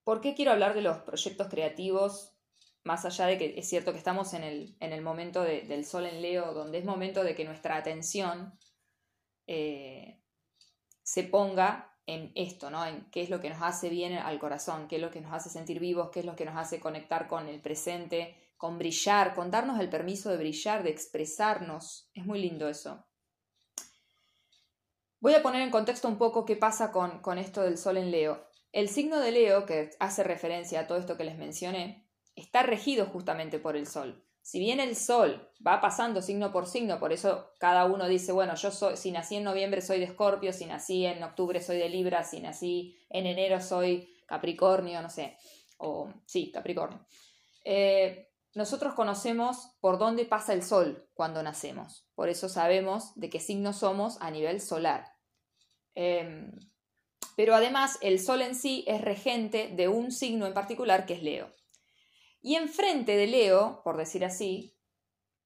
¿Por 0.03 0.19
qué 0.19 0.33
quiero 0.35 0.51
hablar 0.51 0.73
de 0.73 0.81
los 0.81 0.97
proyectos 0.99 1.47
creativos? 1.47 2.32
Más 2.83 3.05
allá 3.05 3.27
de 3.27 3.37
que 3.37 3.53
es 3.57 3.67
cierto 3.67 3.91
que 3.91 3.97
estamos 3.97 4.33
en 4.33 4.43
el, 4.43 5.01
momento 5.01 5.41
del 5.41 5.85
sol 5.85 6.05
en 6.05 6.21
Leo, 6.21 6.53
donde 6.53 6.79
es 6.79 6.85
momento 6.85 7.23
de 7.23 7.33
que 7.33 7.45
nuestra 7.45 7.77
atención 7.77 8.57
eh, 9.47 10.21
se 11.01 11.23
ponga 11.23 11.93
en 12.05 12.31
esto, 12.35 12.69
¿no? 12.69 12.85
En 12.85 13.09
qué 13.11 13.21
es 13.21 13.29
lo 13.29 13.39
que 13.39 13.49
nos 13.49 13.61
hace 13.61 13.89
bien 13.89 14.13
al 14.13 14.39
corazón, 14.39 14.87
qué 14.87 14.97
es 14.97 15.01
lo 15.01 15.11
que 15.11 15.21
nos 15.21 15.33
hace 15.33 15.49
sentir 15.49 15.79
vivos, 15.79 16.09
qué 16.11 16.19
es 16.19 16.25
lo 16.25 16.35
que 16.35 16.45
nos 16.45 16.57
hace 16.57 16.79
conectar 16.79 17.27
con 17.27 17.47
el 17.47 17.61
presente, 17.61 18.35
con 18.57 18.77
brillar, 18.77 19.33
con 19.33 19.51
darnos 19.51 19.79
el 19.79 19.89
permiso 19.89 20.29
de 20.29 20.37
brillar, 20.37 20.83
de 20.83 20.89
expresarnos. 20.89 22.09
Es 22.13 22.25
muy 22.25 22.41
lindo 22.41 22.67
eso. 22.67 23.05
Voy 25.23 25.35
a 25.35 25.41
poner 25.41 25.61
en 25.61 25.71
contexto 25.71 26.09
un 26.09 26.17
poco 26.17 26.43
qué 26.43 26.57
pasa 26.57 26.91
con, 26.91 27.37
esto 27.37 27.61
del 27.61 27.77
Sol 27.77 27.95
en 27.95 28.11
Leo. 28.11 28.45
El 28.73 28.89
signo 28.89 29.21
de 29.21 29.31
Leo, 29.31 29.65
que 29.65 29.91
hace 29.99 30.23
referencia 30.23 30.81
a 30.81 30.87
todo 30.87 30.97
esto 30.97 31.15
que 31.15 31.23
les 31.23 31.37
mencioné, 31.37 32.02
está 32.35 32.63
regido 32.63 33.05
justamente 33.05 33.59
por 33.59 33.75
el 33.75 33.87
Sol. 33.87 34.23
si 34.41 34.59
bien 34.59 34.81
el 34.81 34.97
Sol 34.97 35.49
va 35.65 35.79
pasando 35.79 36.21
signo 36.21 36.51
por 36.51 36.67
signo, 36.67 36.99
por 36.99 37.13
eso 37.13 37.53
cada 37.59 37.85
uno 37.85 38.09
dice, 38.09 38.33
bueno, 38.33 38.55
yo 38.55 38.71
soy, 38.71 38.97
si 38.97 39.11
nací 39.11 39.37
en 39.37 39.45
noviembre 39.45 39.81
soy 39.81 39.99
de 39.99 40.05
Escorpio, 40.05 40.51
si 40.51 40.65
nací 40.65 41.05
en 41.05 41.23
octubre 41.23 41.61
soy 41.61 41.77
de 41.77 41.87
Libra, 41.87 42.25
si 42.25 42.41
nací 42.41 42.97
en 43.09 43.25
enero 43.25 43.61
soy 43.61 44.13
Capricornio, 44.25 45.01
no 45.01 45.09
sé, 45.09 45.37
o 45.77 46.09
sí, 46.25 46.51
Capricornio. 46.51 47.05
Eh, 47.63 48.33
nosotros 48.53 48.93
conocemos 48.93 49.77
por 49.79 49.97
dónde 49.97 50.25
pasa 50.25 50.53
el 50.53 50.61
Sol 50.61 51.07
cuando 51.13 51.41
nacemos, 51.41 52.05
por 52.13 52.27
eso 52.27 52.49
sabemos 52.49 53.13
de 53.15 53.29
qué 53.29 53.39
signo 53.39 53.71
somos 53.71 54.17
a 54.21 54.29
nivel 54.29 54.59
solar. 54.59 55.05
Em, 55.95 56.51
pero 57.35 57.55
además 57.55 57.97
el 58.01 58.19
Sol 58.19 58.41
en 58.41 58.55
sí 58.55 58.83
es 58.87 59.01
regente 59.01 59.69
de 59.69 59.87
un 59.87 60.11
signo 60.11 60.45
en 60.45 60.53
particular 60.53 61.05
que 61.05 61.13
es 61.13 61.23
Leo. 61.23 61.53
Y 62.43 62.55
enfrente 62.55 63.15
de 63.15 63.25
Leo, 63.25 63.81
por 63.85 63.95
decir 63.95 64.25
así, 64.25 64.77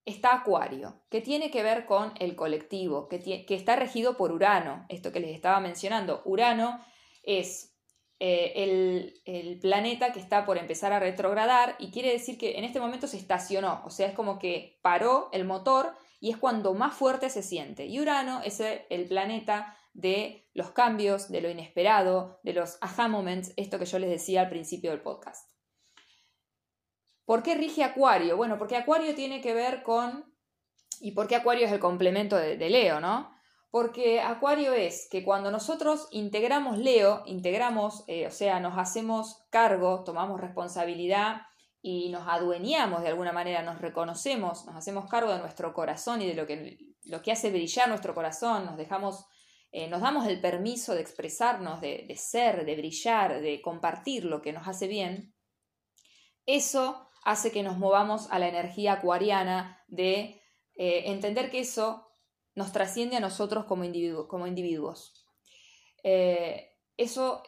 está 0.03 0.33
Acuario, 0.33 1.03
que 1.11 1.21
tiene 1.21 1.51
que 1.51 1.61
ver 1.61 1.85
con 1.85 2.11
el 2.19 2.35
colectivo, 2.35 3.07
que, 3.07 3.45
está 3.49 3.75
regido 3.75 4.17
por 4.17 4.31
Urano, 4.31 4.85
esto 4.89 5.11
que 5.11 5.19
les 5.19 5.35
estaba 5.35 5.59
mencionando. 5.59 6.23
Urano 6.25 6.83
es 7.21 7.77
eh, 8.19 8.51
el, 8.55 9.21
el, 9.25 9.59
planeta 9.59 10.11
que 10.11 10.19
está 10.19 10.43
por 10.43 10.57
empezar 10.57 10.91
a 10.91 10.99
retrogradar 10.99 11.75
y 11.77 11.91
quiere 11.91 12.11
decir 12.11 12.39
que 12.39 12.57
en 12.57 12.63
este 12.63 12.79
momento 12.79 13.05
se 13.05 13.17
estacionó, 13.17 13.83
o 13.85 13.91
sea, 13.91 14.07
es 14.07 14.15
como 14.15 14.39
que 14.39 14.79
paró 14.81 15.29
el 15.33 15.45
motor 15.45 15.93
y 16.19 16.31
es 16.31 16.37
cuando 16.37 16.73
más 16.73 16.95
fuerte 16.95 17.29
se 17.29 17.43
siente. 17.43 17.85
Y 17.85 17.99
Urano 17.99 18.41
es 18.43 18.59
el 18.59 19.07
planeta 19.07 19.77
de 19.93 20.49
los 20.55 20.71
cambios, 20.71 21.29
de 21.29 21.41
lo 21.41 21.49
inesperado, 21.51 22.39
de 22.41 22.53
los 22.53 22.79
aha 22.81 23.07
moments, 23.07 23.53
esto 23.55 23.77
que 23.77 23.85
yo 23.85 23.99
les 23.99 24.09
decía 24.09 24.41
al 24.41 24.49
principio 24.49 24.89
del 24.89 25.01
podcast. 25.01 25.56
¿Por 27.27 27.43
qué 27.43 27.55
rige 27.55 27.84
Acuario? 27.84 28.38
Bueno, 28.38 28.57
porque 28.57 28.77
Acuario 28.77 29.13
tiene 29.13 29.41
que 29.41 29.53
ver 29.53 29.84
con... 29.84 30.34
¿Y 31.01 31.12
por 31.12 31.27
qué 31.27 31.36
Acuario 31.36 31.65
es 31.65 31.74
el 31.74 31.79
complemento 31.81 32.38
de, 32.38 32.69
Leo, 32.69 33.01
no? 33.01 33.36
Porque 33.69 34.22
Acuario 34.22 34.72
es 34.72 35.10
que 35.12 35.25
cuando 35.25 35.51
nosotros 35.51 36.07
integramos 36.12 36.77
Leo, 36.77 37.24
integramos, 37.25 38.05
eh, 38.07 38.27
o 38.27 38.31
sea, 38.31 38.62
nos 38.62 38.77
hacemos 38.77 39.46
cargo, 39.50 40.05
tomamos 40.05 40.39
responsabilidad 40.39 41.41
y 41.81 42.07
nos 42.12 42.25
adueñamos 42.29 43.01
de 43.01 43.10
alguna 43.10 43.34
manera, 43.34 43.62
nos 43.62 43.81
reconocemos, 43.81 44.65
nos 44.65 44.77
hacemos 44.77 45.10
cargo 45.10 45.34
de 45.34 45.39
nuestro 45.39 45.74
corazón 45.74 46.22
y 46.22 46.27
de 46.27 46.34
lo 46.34 46.48
que, 46.48 46.77
lo 47.03 47.22
que 47.22 47.34
hace 47.34 47.51
brillar 47.51 47.89
nuestro 47.89 48.15
corazón, 48.15 48.65
nos 48.65 48.77
dejamos, 48.77 49.25
eh, 49.74 49.89
nos 49.89 50.00
damos 50.00 50.27
el 50.27 50.39
permiso 50.39 50.96
de 50.96 51.01
expresarnos, 51.01 51.81
de 51.81 52.15
ser, 52.17 52.63
de 52.63 52.77
brillar, 52.77 53.41
de 53.41 53.62
compartir 53.62 54.24
lo 54.24 54.41
que 54.41 54.53
nos 54.53 54.65
hace 54.65 54.88
bien, 54.88 55.34
eso 56.46 57.06
hace 57.27 57.51
que 57.51 57.62
nos 57.62 57.77
movamos 57.77 58.31
a 58.31 58.39
la 58.39 58.48
energía 58.48 58.93
acuariana 58.93 59.84
de 59.89 60.41
eh, 60.75 61.03
entender 61.07 61.51
que 61.51 61.60
eso 61.60 62.07
nos 62.55 62.72
trasciende 62.72 63.17
a 63.17 63.19
nosotros 63.19 63.65
como, 63.65 63.84
como 64.29 64.48
individuos. 64.48 65.25
Eh, 66.03 66.72
eso 66.96 67.43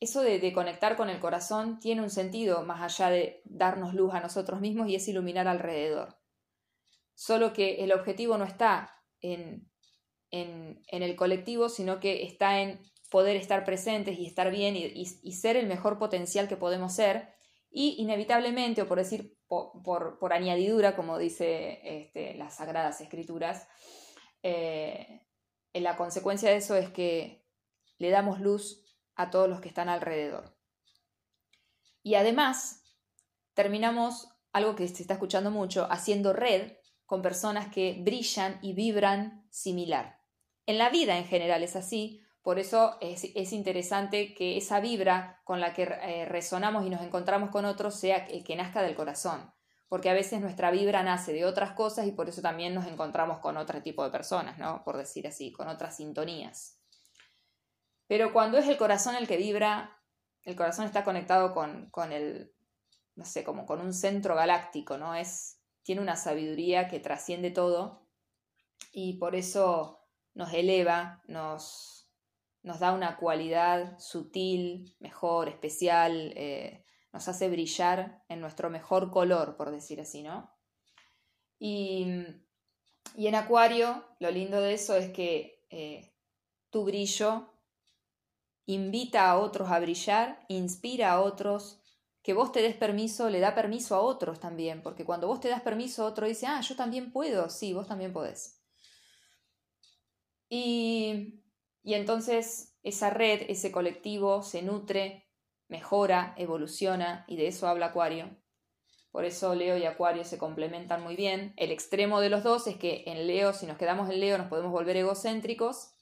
eso 0.00 0.22
de, 0.22 0.52
conectar 0.52 0.96
con 0.96 1.10
el 1.10 1.20
corazón 1.20 1.80
tiene 1.80 2.02
un 2.02 2.10
sentido 2.10 2.62
más 2.62 2.80
allá 2.82 3.10
de 3.10 3.42
darnos 3.44 3.94
luz 3.94 4.14
a 4.14 4.20
nosotros 4.20 4.60
mismos 4.60 4.88
y 4.88 4.94
es 4.94 5.06
iluminar 5.06 5.48
alrededor. 5.48 6.18
Solo 7.14 7.52
que 7.52 7.84
el 7.84 7.92
objetivo 7.92 8.38
no 8.38 8.44
está 8.44 9.02
en, 9.20 9.70
en, 10.30 10.82
el 10.88 11.14
colectivo, 11.14 11.68
sino 11.68 12.00
que 12.00 12.22
está 12.24 12.60
en 12.60 12.80
poder 13.10 13.36
estar 13.36 13.64
presentes 13.64 14.18
y 14.18 14.26
estar 14.26 14.50
bien 14.50 14.76
y 14.76 15.32
ser 15.32 15.56
el 15.56 15.66
mejor 15.66 15.98
potencial 15.98 16.48
que 16.48 16.56
podemos 16.56 16.94
ser 16.94 17.33
y 17.76 17.96
inevitablemente, 18.00 18.82
o 18.82 18.86
por 18.86 18.98
decir 18.98 19.36
por, 19.48 20.32
añadidura, 20.32 20.94
como 20.94 21.18
dice 21.18 21.80
este, 21.82 22.34
las 22.34 22.56
Sagradas 22.56 23.00
Escrituras, 23.00 23.66
eh, 24.44 25.26
la 25.72 25.96
consecuencia 25.96 26.50
de 26.50 26.56
eso 26.56 26.76
es 26.76 26.88
que 26.90 27.44
le 27.98 28.10
damos 28.10 28.40
luz 28.40 28.84
a 29.16 29.30
todos 29.30 29.48
los 29.48 29.60
que 29.60 29.68
están 29.68 29.88
alrededor. 29.88 30.56
Y 32.04 32.14
además, 32.14 32.84
terminamos 33.54 34.28
algo 34.52 34.76
que 34.76 34.86
se 34.86 35.02
está 35.02 35.14
escuchando 35.14 35.50
mucho, 35.50 35.88
haciendo 35.90 36.32
red 36.32 36.74
con 37.06 37.22
personas 37.22 37.72
que 37.72 37.98
brillan 38.04 38.60
y 38.62 38.74
vibran 38.74 39.48
similar. 39.50 40.20
En 40.66 40.78
la 40.78 40.90
vida 40.90 41.18
en 41.18 41.24
general 41.24 41.64
es 41.64 41.74
así, 41.74 42.23
por 42.44 42.58
eso 42.58 42.98
es, 43.00 43.24
interesante 43.54 44.34
que 44.34 44.58
esa 44.58 44.78
vibra 44.78 45.40
con 45.44 45.62
la 45.62 45.72
que 45.72 45.84
eh, 45.84 46.26
resonamos 46.26 46.84
y 46.84 46.90
nos 46.90 47.00
encontramos 47.00 47.48
con 47.48 47.64
otros 47.64 47.98
sea 47.98 48.18
el 48.26 48.44
que 48.44 48.54
nazca 48.54 48.82
del 48.82 48.94
corazón. 48.94 49.50
Porque 49.88 50.10
a 50.10 50.12
veces 50.12 50.42
nuestra 50.42 50.70
vibra 50.70 51.02
nace 51.02 51.32
de 51.32 51.46
otras 51.46 51.72
cosas 51.72 52.06
y 52.06 52.12
por 52.12 52.28
eso 52.28 52.42
también 52.42 52.74
nos 52.74 52.86
encontramos 52.86 53.38
con 53.38 53.56
otro 53.56 53.80
tipo 53.82 54.04
de 54.04 54.10
personas, 54.10 54.58
¿no? 54.58 54.84
Por 54.84 54.98
decir 54.98 55.26
así, 55.26 55.52
con 55.52 55.68
otras 55.68 55.96
sintonías. 55.96 56.78
Pero 58.08 58.34
cuando 58.34 58.58
es 58.58 58.68
el 58.68 58.76
corazón 58.76 59.14
el 59.14 59.26
que 59.26 59.38
vibra, 59.38 60.02
el 60.42 60.54
corazón 60.54 60.84
está 60.84 61.02
conectado 61.02 61.54
con, 61.54 61.88
con 61.88 62.12
el, 62.12 62.52
no 63.14 63.24
sé, 63.24 63.42
como 63.42 63.64
con 63.64 63.80
un 63.80 63.94
centro 63.94 64.34
galáctico, 64.34 64.98
¿no? 64.98 65.14
Es, 65.14 65.62
tiene 65.82 66.02
una 66.02 66.16
sabiduría 66.16 66.88
que 66.88 67.00
trasciende 67.00 67.50
todo 67.50 68.06
y 68.92 69.14
por 69.14 69.34
eso 69.34 70.02
nos 70.34 70.52
eleva, 70.52 71.22
nos, 71.26 72.03
nos 72.64 72.80
da 72.80 72.92
una 72.92 73.18
cualidad 73.18 73.98
sutil, 73.98 74.96
mejor, 74.98 75.48
especial, 75.48 76.32
eh, 76.34 76.84
nos 77.12 77.28
hace 77.28 77.48
brillar 77.50 78.24
en 78.28 78.40
nuestro 78.40 78.70
mejor 78.70 79.10
color, 79.10 79.56
por 79.56 79.70
decir 79.70 80.00
así, 80.00 80.22
¿no? 80.22 80.50
Y, 81.58 82.06
en 83.16 83.34
Acuario, 83.34 84.04
lo 84.18 84.30
lindo 84.30 84.60
de 84.60 84.72
eso 84.72 84.96
es 84.96 85.10
que 85.10 85.62
eh, 85.70 86.14
tu 86.70 86.84
brillo 86.84 87.52
invita 88.64 89.30
a 89.30 89.38
otros 89.38 89.70
a 89.70 89.78
brillar, 89.78 90.44
inspira 90.48 91.12
a 91.12 91.20
otros, 91.20 91.82
que 92.22 92.32
vos 92.32 92.50
te 92.50 92.62
des 92.62 92.74
permiso, 92.74 93.28
le 93.28 93.40
da 93.40 93.54
permiso 93.54 93.94
a 93.94 94.00
otros 94.00 94.40
también, 94.40 94.82
porque 94.82 95.04
cuando 95.04 95.26
vos 95.26 95.40
te 95.40 95.50
das 95.50 95.60
permiso, 95.60 96.06
otro 96.06 96.26
dice, 96.26 96.46
ah, 96.46 96.62
yo 96.62 96.74
también 96.74 97.12
puedo, 97.12 97.50
sí, 97.50 97.74
vos 97.74 97.86
también 97.86 98.14
podés. 98.14 98.62
Y 100.48 101.43
y 101.84 101.94
entonces 101.94 102.74
esa 102.82 103.10
red, 103.10 103.42
ese 103.48 103.70
colectivo 103.70 104.42
se 104.42 104.62
nutre, 104.62 105.28
mejora, 105.68 106.34
evoluciona 106.38 107.24
y 107.28 107.36
de 107.36 107.46
eso 107.46 107.68
habla 107.68 107.86
Acuario. 107.86 108.36
Por 109.12 109.26
eso 109.26 109.54
Leo 109.54 109.76
y 109.76 109.84
Acuario 109.84 110.24
se 110.24 110.38
complementan 110.38 111.02
muy 111.02 111.14
bien. 111.14 111.52
El 111.56 111.70
extremo 111.70 112.20
de 112.20 112.30
los 112.30 112.42
dos 112.42 112.66
es 112.66 112.78
que 112.78 113.04
en 113.06 113.26
Leo, 113.26 113.52
si 113.52 113.66
nos 113.66 113.76
quedamos 113.76 114.10
en 114.10 114.18
Leo, 114.18 114.38
nos 114.38 114.48
podemos 114.48 114.72
volver 114.72 114.96
egocéntricos 114.96 115.92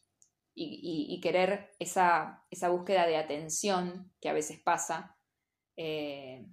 y, 0.55 1.21
querer 1.21 1.75
esa, 1.79 2.45
esa, 2.51 2.69
búsqueda 2.69 3.07
de 3.07 3.17
atención 3.17 4.13
que 4.21 4.29
a 4.29 4.35
veces 4.35 4.61
pasa, 4.61 5.17
eh, 5.77 6.47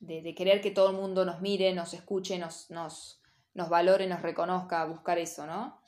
de, 0.00 0.34
querer 0.34 0.60
que 0.60 0.70
todo 0.70 0.90
el 0.90 0.96
mundo 0.96 1.24
nos 1.24 1.40
mire, 1.40 1.72
nos 1.74 1.94
escuche, 1.94 2.38
nos, 2.38 2.70
nos, 2.70 3.22
nos 3.54 3.68
valore, 3.68 4.06
nos 4.06 4.22
reconozca, 4.22 4.84
buscar 4.86 5.18
eso, 5.18 5.46
¿no? 5.46 5.80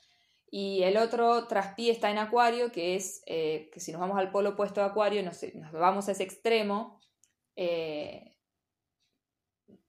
Y 0.51 0.83
el 0.83 0.97
otro 0.97 1.47
traspié 1.47 1.91
está 1.91 2.09
en 2.09 2.17
Acuario, 2.17 2.71
que 2.71 2.95
es 2.95 3.21
eh, 3.27 3.69
que 3.71 3.79
si 3.79 3.91
nos 3.91 4.01
vamos 4.01 4.17
al 4.17 4.31
polo 4.31 4.51
opuesto 4.51 4.81
de 4.81 4.87
Acuario, 4.87 5.23
nos, 5.23 5.43
nos 5.53 5.71
vamos 5.71 6.07
a 6.07 6.11
ese 6.13 6.23
extremo, 6.23 6.99
eh, 7.55 8.35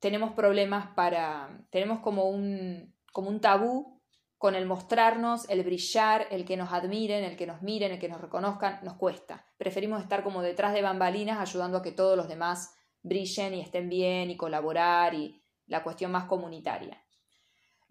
tenemos 0.00 0.32
problemas 0.32 0.94
para, 0.94 1.64
tenemos 1.70 2.00
como 2.00 2.24
un, 2.24 2.94
como 3.12 3.30
un 3.30 3.40
tabú 3.40 4.00
con 4.38 4.54
el 4.54 4.66
mostrarnos, 4.66 5.48
el 5.50 5.62
brillar, 5.62 6.26
el 6.30 6.44
que 6.44 6.56
nos 6.56 6.72
admiren, 6.72 7.24
el 7.24 7.36
que 7.36 7.46
nos 7.46 7.60
miren, 7.60 7.92
el 7.92 7.98
que 7.98 8.08
nos 8.08 8.20
reconozcan, 8.20 8.80
nos 8.82 8.94
cuesta. 8.94 9.46
Preferimos 9.58 10.02
estar 10.02 10.22
como 10.22 10.40
detrás 10.40 10.72
de 10.72 10.80
bambalinas 10.80 11.38
ayudando 11.38 11.78
a 11.78 11.82
que 11.82 11.92
todos 11.92 12.16
los 12.16 12.26
demás 12.26 12.74
brillen 13.02 13.54
y 13.54 13.60
estén 13.60 13.88
bien 13.88 14.30
y 14.30 14.36
colaborar 14.36 15.14
y 15.14 15.42
la 15.66 15.82
cuestión 15.82 16.10
más 16.10 16.24
comunitaria. 16.24 17.02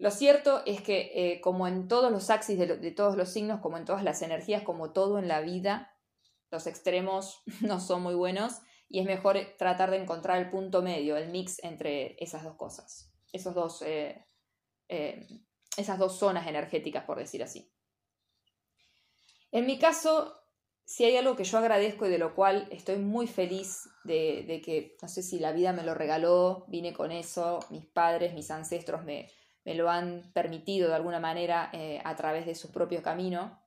Lo 0.00 0.10
cierto 0.10 0.62
es 0.64 0.80
que, 0.80 1.12
eh, 1.14 1.42
como 1.42 1.68
en 1.68 1.86
todos 1.86 2.10
los 2.10 2.30
axis 2.30 2.58
de, 2.58 2.90
todos 2.92 3.18
los 3.18 3.28
signos, 3.28 3.60
como 3.60 3.76
en 3.76 3.84
todas 3.84 4.02
las 4.02 4.22
energías, 4.22 4.62
como 4.62 4.92
todo 4.92 5.18
en 5.18 5.28
la 5.28 5.42
vida, 5.42 5.94
los 6.50 6.66
extremos 6.66 7.42
no 7.60 7.80
son 7.80 8.02
muy 8.02 8.14
buenos 8.14 8.62
y 8.88 9.00
es 9.00 9.04
mejor 9.04 9.36
tratar 9.58 9.90
de 9.90 9.98
encontrar 9.98 10.38
el 10.38 10.48
punto 10.48 10.80
medio, 10.80 11.18
el 11.18 11.28
mix 11.28 11.62
entre 11.62 12.16
esas 12.18 12.44
dos 12.44 12.56
cosas, 12.56 13.12
esos 13.30 13.54
dos, 13.54 13.82
eh, 13.82 14.26
eh, 14.88 15.26
esas 15.76 15.98
dos 15.98 16.18
zonas 16.18 16.46
energéticas, 16.46 17.04
por 17.04 17.18
decir 17.18 17.42
así. 17.42 17.70
En 19.52 19.66
mi 19.66 19.78
caso, 19.78 20.34
si 20.86 21.04
hay 21.04 21.18
algo 21.18 21.36
que 21.36 21.44
yo 21.44 21.58
agradezco 21.58 22.06
y 22.06 22.10
de 22.10 22.18
lo 22.18 22.34
cual 22.34 22.68
estoy 22.70 22.96
muy 22.96 23.26
feliz 23.26 23.86
de, 24.04 24.44
de 24.46 24.62
que, 24.62 24.96
no 25.02 25.08
sé 25.08 25.22
si 25.22 25.38
la 25.38 25.52
vida 25.52 25.74
me 25.74 25.84
lo 25.84 25.92
regaló, 25.92 26.64
vine 26.68 26.94
con 26.94 27.12
eso, 27.12 27.58
mis 27.68 27.84
padres, 27.84 28.32
mis 28.32 28.50
ancestros 28.50 29.04
me, 29.04 29.28
me 29.64 29.74
lo 29.74 29.90
han 29.90 30.30
permitido 30.32 30.88
de 30.88 30.94
alguna 30.94 31.20
manera 31.20 31.70
eh, 31.72 32.00
a 32.04 32.16
través 32.16 32.46
de 32.46 32.54
su 32.54 32.72
propio 32.72 33.02
camino, 33.02 33.62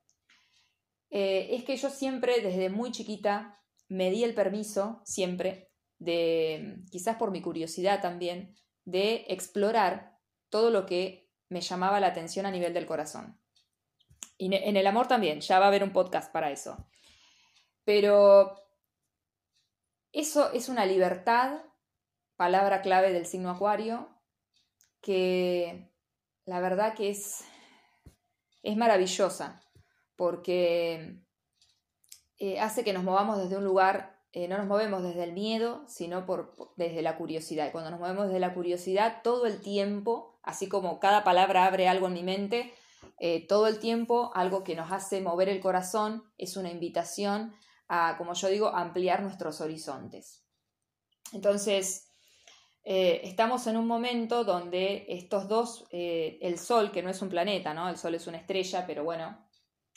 eh, 1.09 1.55
es 1.55 1.63
que 1.63 1.77
yo 1.77 1.89
siempre, 1.89 2.41
desde 2.41 2.69
muy 2.69 2.91
chiquita, 2.91 3.61
me 3.87 4.09
di 4.09 4.23
el 4.23 4.33
permiso, 4.33 5.01
siempre, 5.05 5.71
de, 5.99 6.77
quizás 6.91 7.17
por 7.17 7.31
mi 7.31 7.41
curiosidad 7.41 8.01
también, 8.01 8.55
de 8.85 9.25
explorar 9.27 10.17
todo 10.49 10.71
lo 10.71 10.85
que 10.85 11.29
me 11.49 11.61
llamaba 11.61 11.99
la 11.99 12.07
atención 12.07 12.45
a 12.45 12.51
nivel 12.51 12.73
del 12.73 12.87
corazón. 12.87 13.39
Y 14.37 14.53
en 14.53 14.75
el 14.75 14.87
amor 14.87 15.07
también, 15.07 15.41
ya 15.41 15.59
va 15.59 15.65
a 15.65 15.67
haber 15.67 15.83
un 15.83 15.93
podcast 15.93 16.31
para 16.33 16.51
eso. 16.51 16.87
Pero 17.85 18.55
eso 20.11 20.51
es 20.51 20.69
una 20.69 20.85
libertad, 20.85 21.61
palabra 22.35 22.81
clave 22.81 23.13
del 23.13 23.25
signo 23.25 23.51
acuario, 23.51 24.12
que 25.03 25.91
la 26.45 26.61
verdad 26.61 26.95
que 26.95 27.11
es, 27.11 27.43
es 28.63 28.75
maravillosa, 28.75 29.61
porque 30.15 31.19
eh, 32.39 32.59
hace 32.59 32.83
que 32.83 32.93
nos 32.93 33.03
movamos 33.03 33.37
desde 33.37 33.57
un 33.57 33.65
lugar, 33.65 34.17
eh, 34.31 34.47
no 34.47 34.57
nos 34.57 34.65
movemos 34.65 35.03
desde 35.03 35.25
el 35.25 35.33
miedo, 35.33 35.83
sino 35.87 36.25
por, 36.25 36.53
desde 36.77 37.01
la 37.01 37.17
curiosidad. 37.17 37.67
Y 37.67 37.71
cuando 37.71 37.91
nos 37.91 37.99
movemos 37.99 38.27
desde 38.27 38.39
la 38.39 38.53
curiosidad, 38.53 39.21
todo 39.23 39.45
el 39.45 39.61
tiempo, 39.61 40.39
así 40.41 40.67
como 40.67 40.99
cada 40.99 41.23
palabra 41.23 41.65
abre 41.65 41.87
algo 41.87 42.07
en 42.07 42.13
mi 42.13 42.23
mente, 42.23 42.73
eh, 43.19 43.45
todo 43.45 43.67
el 43.67 43.79
tiempo 43.79 44.31
algo 44.33 44.63
que 44.63 44.75
nos 44.75 44.91
hace 44.91 45.21
mover 45.21 45.49
el 45.49 45.59
corazón 45.59 46.23
es 46.37 46.55
una 46.55 46.71
invitación 46.71 47.53
a, 47.89 48.17
como 48.17 48.33
yo 48.33 48.47
digo, 48.47 48.69
ampliar 48.69 49.21
nuestros 49.21 49.59
horizontes. 49.59 50.45
Entonces, 51.33 52.07
estamos 52.83 53.65
en 53.67 53.77
un 53.77 53.87
momento 53.87 54.43
donde 54.43 55.05
estos 55.07 55.47
dos, 55.47 55.85
el 55.91 56.59
Sol, 56.59 56.91
que 56.91 57.01
no 57.01 57.09
es 57.09 57.21
un 57.21 57.29
planeta, 57.29 57.73
¿no? 57.73 57.89
El 57.89 57.97
Sol 57.97 58.15
es 58.15 58.27
una 58.27 58.37
estrella, 58.37 58.85
pero 58.85 59.03
bueno, 59.03 59.43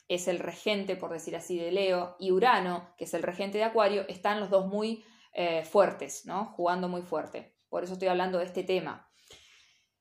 es 0.08 0.28
el 0.28 0.38
regente, 0.38 0.96
por 0.96 1.12
decir 1.12 1.34
así, 1.36 1.58
de 1.58 1.72
Leo, 1.72 2.16
y 2.18 2.30
Urano, 2.30 2.94
que 2.96 3.04
es 3.04 3.14
el 3.14 3.22
regente 3.22 3.58
de 3.58 3.64
Acuario, 3.64 4.04
están 4.08 4.40
los 4.40 4.50
dos 4.50 4.66
muy 4.66 5.04
eh, 5.32 5.64
fuertes, 5.64 6.24
¿no? 6.26 6.46
Jugando 6.56 6.88
muy 6.88 7.02
fuerte. 7.02 7.56
Por 7.68 7.84
eso 7.84 7.94
estoy 7.94 8.08
hablando 8.08 8.38
de 8.38 8.44
este 8.44 8.62
tema. 8.62 9.10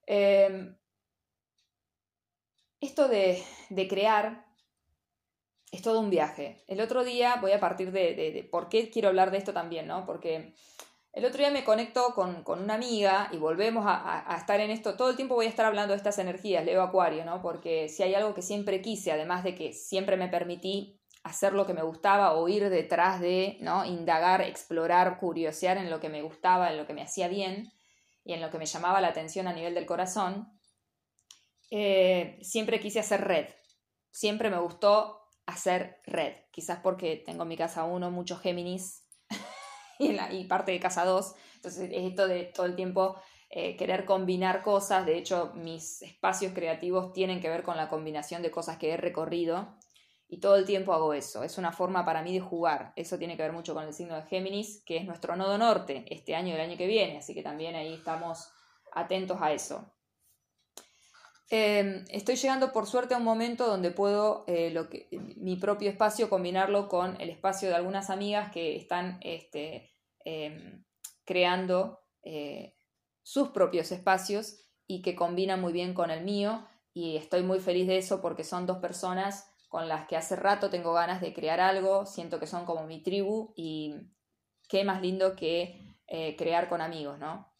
Em, 0.06 0.77
esto 2.80 3.08
de, 3.08 3.44
crear 3.89 4.46
es 5.72 5.82
todo 5.82 6.00
un 6.00 6.12
viaje. 6.12 6.63
El 6.68 6.80
otro 6.82 7.04
día 7.04 7.38
voy 7.42 7.51
a 7.51 7.60
partir 7.60 7.92
de, 7.92 8.13
de, 8.15 8.44
por 8.50 8.70
qué 8.70 8.92
quiero 8.92 9.08
hablar 9.08 9.32
de 9.32 9.39
esto 9.39 9.54
también, 9.54 9.88
¿no? 9.88 10.06
Porque 10.06 10.54
el 11.15 11.24
otro 11.24 11.39
día 11.39 11.50
me 11.50 11.63
conecto 11.63 12.13
con, 12.13 12.43
una 12.45 12.74
amiga 12.74 13.29
y 13.31 13.38
volvemos 13.38 13.86
a, 13.88 14.36
estar 14.38 14.60
en 14.60 14.69
esto. 14.69 14.98
Todo 14.98 15.10
el 15.10 15.15
tiempo 15.15 15.36
voy 15.36 15.45
a 15.45 15.50
estar 15.50 15.65
hablando 15.65 15.93
de 15.93 15.98
estas 15.98 16.19
energías, 16.19 16.65
Leo 16.65 16.81
Acuario, 16.81 17.24
¿no? 17.24 17.41
Porque 17.41 17.88
si 17.88 18.03
hay 18.03 18.13
algo 18.13 18.34
que 18.34 18.41
siempre 18.41 18.81
quise, 18.81 19.13
además 19.13 19.45
de 19.45 19.55
que 19.55 19.72
siempre 19.72 20.17
me 20.17 20.27
permití 20.27 21.00
hacer 21.24 21.53
lo 21.53 21.65
que 21.65 21.74
me 21.74 21.84
gustaba 21.84 22.34
o 22.34 22.50
ir 22.50 22.69
detrás 22.69 23.22
de, 23.22 23.57
¿no? 23.62 23.86
Indagar, 23.86 24.41
explorar, 24.41 25.17
curiosear 25.17 25.77
en 25.77 25.89
lo 25.89 26.01
que 26.01 26.10
me 26.10 26.22
gustaba, 26.22 26.69
en 26.69 26.77
lo 26.77 26.86
que 26.86 26.93
me 26.93 27.01
hacía 27.01 27.29
bien 27.29 27.72
y 28.25 28.34
en 28.34 28.41
lo 28.41 28.51
que 28.51 28.57
me 28.57 28.65
llamaba 28.65 29.00
la 29.00 29.07
atención 29.07 29.48
a 29.48 29.53
nivel 29.53 29.74
del 29.74 29.86
corazón, 29.86 30.51
eh, 31.72 32.38
siempre 32.41 32.81
quise 32.81 33.00
hacer 33.00 33.22
red. 33.22 33.48
Siempre 34.12 34.50
me 34.50 34.60
gustó 34.60 35.29
hacer 35.45 36.01
red. 36.05 36.34
Quizás 36.51 36.79
porque 36.84 37.24
tengo 37.25 37.43
en 37.43 37.50
mi 37.50 37.55
casa 37.55 37.86
uno, 37.86 38.12
muchos 38.12 38.41
Géminis, 38.41 39.04
y, 40.31 40.43
parte 40.45 40.71
de 40.71 40.79
casa 40.79 41.05
2. 41.05 41.35
Entonces, 41.55 41.89
es 41.91 42.05
esto 42.05 42.27
de 42.27 42.43
todo 42.43 42.65
el 42.65 42.75
tiempo 42.75 43.15
eh, 43.49 43.75
querer 43.77 44.05
combinar 44.05 44.63
cosas. 44.63 45.05
De 45.05 45.17
hecho, 45.17 45.51
mis 45.55 46.01
espacios 46.01 46.53
creativos 46.53 47.13
tienen 47.13 47.41
que 47.41 47.49
ver 47.49 47.63
con 47.63 47.77
la 47.77 47.89
combinación 47.89 48.41
de 48.41 48.51
cosas 48.51 48.77
que 48.77 48.91
he 48.91 48.97
recorrido. 48.97 49.75
Y 50.27 50.39
todo 50.39 50.55
el 50.55 50.65
tiempo 50.65 50.93
hago 50.93 51.13
eso. 51.13 51.43
Es 51.43 51.57
una 51.57 51.71
forma 51.71 52.03
para 52.03 52.23
mí 52.23 52.33
de 52.33 52.39
jugar. 52.39 52.93
Eso 52.95 53.17
tiene 53.17 53.37
que 53.37 53.43
ver 53.43 53.53
mucho 53.53 53.73
con 53.73 53.83
el 53.83 53.93
signo 53.93 54.15
de 54.15 54.23
Géminis, 54.23 54.83
que 54.83 54.97
es 54.97 55.05
nuestro 55.05 55.35
nodo 55.35 55.57
norte 55.57 56.03
este 56.09 56.35
año 56.35 56.49
y 56.49 56.51
el 56.53 56.61
año 56.61 56.77
que 56.77 56.87
viene. 56.87 57.19
Así 57.19 57.33
que 57.33 57.43
también 57.43 57.75
ahí 57.75 57.93
estamos 57.93 58.51
atentos 58.91 59.37
a 59.41 59.51
eso. 59.53 59.91
Em, 61.49 62.05
estoy 62.09 62.37
llegando 62.37 62.71
por 62.71 62.87
suerte 62.87 63.13
a 63.13 63.17
un 63.17 63.23
momento 63.23 63.67
donde 63.67 63.91
puedo 63.91 64.45
eh, 64.47 64.71
lo 64.71 64.89
que, 64.89 65.07
mi 65.37 65.57
propio 65.57 65.89
espacio 65.89 66.27
combinarlo 66.27 66.87
con 66.87 67.21
el 67.21 67.29
espacio 67.29 67.69
de 67.69 67.75
algunas 67.75 68.10
amigas 68.10 68.51
que 68.51 68.75
están 68.75 69.19
este, 69.21 69.91
em, 70.23 70.84
creando 71.23 71.99
eh, 72.23 72.75
sus 73.21 73.49
propios 73.49 73.91
espacios 73.91 74.65
y 74.88 75.03
que 75.03 75.15
combinan 75.15 75.62
muy 75.62 75.71
bien 75.71 75.93
con 75.93 76.10
el 76.10 76.23
mío 76.23 76.67
y 76.93 77.17
estoy 77.17 77.43
muy 77.43 77.60
feliz 77.60 77.88
de 77.88 77.97
eso 77.97 78.21
porque 78.21 78.43
son 78.43 78.65
dos 78.65 78.79
personas 78.79 79.51
con 79.69 79.88
las 79.88 80.08
que 80.08 80.17
hace 80.17 80.36
rato 80.36 80.69
tengo 80.71 80.93
ganas 80.93 81.21
de 81.21 81.34
crear 81.34 81.60
algo, 81.60 82.05
siento 82.08 82.39
que 82.39 82.47
son 82.47 82.65
como 82.65 82.88
mi 82.88 83.03
tribu 83.03 83.53
y 83.55 83.93
qué 84.67 84.84
más 84.84 85.01
lindo 85.01 85.36
que 85.36 85.79
eh, 86.08 86.36
crear 86.38 86.69
con 86.69 86.81
amigos, 86.81 87.19
¿no? 87.19 87.51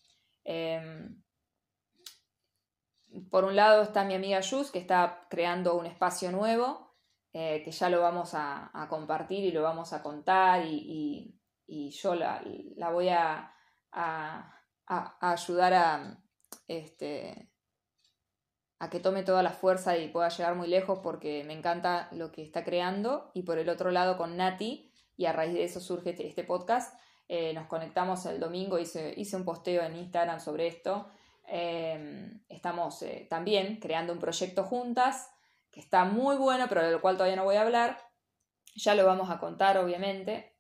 Por 3.30 3.46
un 3.46 3.56
lado 3.56 3.82
está 3.82 4.04
mi 4.04 4.14
amiga 4.14 4.40
Yus, 4.42 4.72
que 4.72 4.80
está 4.80 5.28
creando 5.30 5.76
un 5.76 5.86
espacio 5.86 6.32
nuevo, 6.32 6.96
eh, 7.34 7.62
que 7.64 7.72
ya 7.72 7.90
lo 7.90 8.02
vamos 8.02 8.32
a, 8.34 8.72
compartir 8.90 9.44
y 9.44 9.52
lo 9.52 9.62
vamos 9.62 9.94
a 9.94 10.02
contar 10.02 10.66
y, 10.66 11.40
yo 11.68 12.16
la, 12.16 12.42
voy 12.92 13.10
a, 13.10 13.54
ayudar 15.20 15.74
a, 15.74 16.24
este, 16.68 17.52
a 18.80 18.90
que 18.90 19.00
tome 19.00 19.24
toda 19.24 19.44
la 19.44 19.52
fuerza 19.52 19.98
y 19.98 20.10
pueda 20.10 20.30
llegar 20.30 20.56
muy 20.56 20.68
lejos 20.68 21.00
porque 21.00 21.44
me 21.44 21.54
encanta 21.54 22.10
lo 22.12 22.32
que 22.32 22.44
está 22.44 22.64
creando. 22.64 23.32
Y 23.34 23.44
por 23.44 23.58
el 23.58 23.70
otro 23.70 23.92
lado 23.92 24.18
con 24.18 24.38
Nati, 24.38 24.92
y 25.18 25.26
a 25.26 25.34
raíz 25.34 25.54
de 25.54 25.64
eso 25.64 25.80
surge 25.80 26.12
este, 26.12 26.28
este 26.28 26.44
podcast, 26.44 26.98
eh, 27.28 27.54
nos 27.54 27.68
conectamos 27.68 28.26
el 28.28 28.40
domingo, 28.40 28.78
hice, 28.78 29.14
hice 29.18 29.36
un 29.36 29.46
posteo 29.46 29.82
en 29.84 29.96
Instagram 29.96 30.40
sobre 30.40 30.68
esto 30.68 31.08
Em, 31.48 32.42
estamos 32.50 33.02
eh, 33.04 33.28
también 33.30 33.80
creando 33.80 34.14
un 34.14 34.20
proyecto 34.20 34.64
juntas 34.64 35.32
que 35.72 35.80
está 35.80 36.06
muy 36.06 36.38
bueno, 36.38 36.66
pero 36.68 36.84
del 36.84 37.02
cual 37.02 37.18
todavía 37.18 37.36
no 37.36 37.44
voy 37.44 37.58
a 37.58 37.62
hablar. 37.62 38.00
Ya 38.76 38.96
lo 38.96 39.06
vamos 39.06 39.30
a 39.30 39.40
contar, 39.40 39.78
obviamente. 39.78 40.54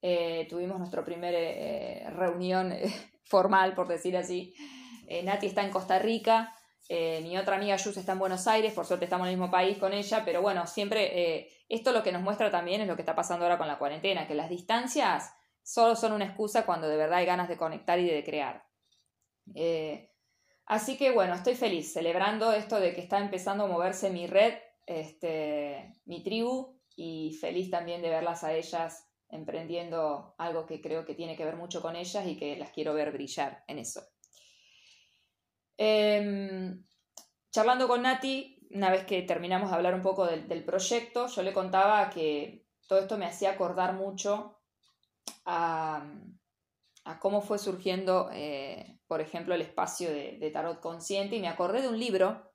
Eh, 0.00 0.46
tuvimos 0.48 0.78
nuestra 0.78 1.04
primera 1.04 1.38
eh, 1.38 2.10
reunión 2.10 2.74
formal, 3.24 3.74
por 3.74 3.88
decir 3.88 4.16
así. 4.16 4.54
Nati 5.24 5.46
está 5.46 5.62
en 5.62 5.70
Costa 5.70 5.98
Rica, 5.98 6.56
mi 6.88 7.36
otra 7.36 7.56
amiga 7.56 7.76
Yus 7.76 7.98
está 7.98 8.12
en 8.12 8.18
Buenos 8.18 8.46
Aires, 8.46 8.72
por 8.72 8.86
suerte 8.86 9.04
estamos 9.04 9.26
en 9.26 9.32
el 9.32 9.38
mismo 9.38 9.50
país 9.50 9.76
con 9.76 9.92
ella, 9.92 10.22
pero 10.24 10.40
bueno, 10.40 10.66
siempre 10.66 11.50
esto 11.68 11.92
lo 11.92 12.02
que 12.02 12.12
nos 12.12 12.22
muestra 12.22 12.50
también 12.50 12.80
es 12.80 12.88
lo 12.88 12.96
que 12.96 13.02
está 13.02 13.14
pasando 13.14 13.44
ahora 13.44 13.58
con 13.58 13.68
la 13.68 13.78
cuarentena, 13.78 14.26
que 14.26 14.34
las 14.34 14.48
distancias 14.48 15.34
solo 15.62 15.96
son 15.96 16.12
una 16.12 16.24
excusa 16.24 16.64
cuando 16.64 16.88
de 16.88 16.96
verdad 16.96 17.18
hay 17.18 17.26
ganas 17.26 17.48
de 17.50 17.58
conectar 17.58 17.98
y 17.98 18.08
de 18.08 18.24
crear. 18.24 18.64
Así 20.66 20.96
que 20.96 21.10
bueno, 21.10 21.34
estoy 21.34 21.54
feliz 21.54 21.92
celebrando 21.92 22.52
esto 22.52 22.80
de 22.80 22.94
que 22.94 23.00
está 23.00 23.18
empezando 23.18 23.64
a 23.64 23.68
moverse 23.68 24.10
mi 24.10 24.26
red, 24.26 24.54
este, 24.86 25.92
mi 26.04 26.22
tribu, 26.22 26.80
y 26.96 27.36
feliz 27.40 27.70
también 27.70 28.02
de 28.02 28.10
verlas 28.10 28.44
a 28.44 28.54
ellas 28.54 29.08
emprendiendo 29.28 30.34
algo 30.38 30.66
que 30.66 30.80
creo 30.80 31.04
que 31.04 31.14
tiene 31.14 31.36
que 31.36 31.44
ver 31.44 31.56
mucho 31.56 31.80
con 31.80 31.96
ellas 31.96 32.26
y 32.26 32.36
que 32.36 32.56
las 32.56 32.70
quiero 32.70 32.92
ver 32.94 33.12
brillar 33.12 33.64
en 33.66 33.78
eso. 33.78 34.02
Em, 35.78 36.84
charlando 37.50 37.88
con 37.88 38.02
Nati, 38.02 38.68
una 38.70 38.90
vez 38.90 39.04
que 39.04 39.22
terminamos 39.22 39.70
de 39.70 39.76
hablar 39.76 39.94
un 39.94 40.02
poco 40.02 40.26
del, 40.26 40.64
proyecto, 40.64 41.26
yo 41.28 41.42
le 41.42 41.52
contaba 41.52 42.10
que 42.10 42.66
todo 42.86 42.98
esto 42.98 43.16
me 43.16 43.26
hacía 43.26 43.52
acordar 43.52 43.94
mucho 43.94 44.60
a, 45.46 46.06
cómo 47.18 47.40
fue 47.40 47.58
surgiendo 47.58 48.28
eh, 48.32 48.98
por 49.12 49.20
ejemplo, 49.20 49.54
el 49.54 49.60
espacio 49.60 50.10
de, 50.10 50.50
tarot 50.54 50.80
consciente 50.80 51.36
y 51.36 51.40
me 51.40 51.48
acordé 51.48 51.82
de 51.82 51.88
un 51.88 51.98
libro 51.98 52.50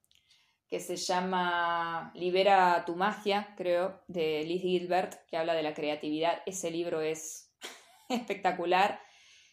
que 0.68 0.80
se 0.80 0.96
llama 0.96 2.12
Libera 2.16 2.84
tu 2.84 2.96
magia, 2.96 3.54
creo, 3.56 4.02
de 4.08 4.44
Liz 4.44 4.64
Gilbert, 4.64 5.14
que 5.28 5.38
habla 5.38 5.54
de 5.54 5.62
la 5.62 5.76
creatividad. 5.76 6.42
Ese 6.48 6.72
libro 6.72 7.02
es 7.02 7.54
espectacular. 8.10 9.00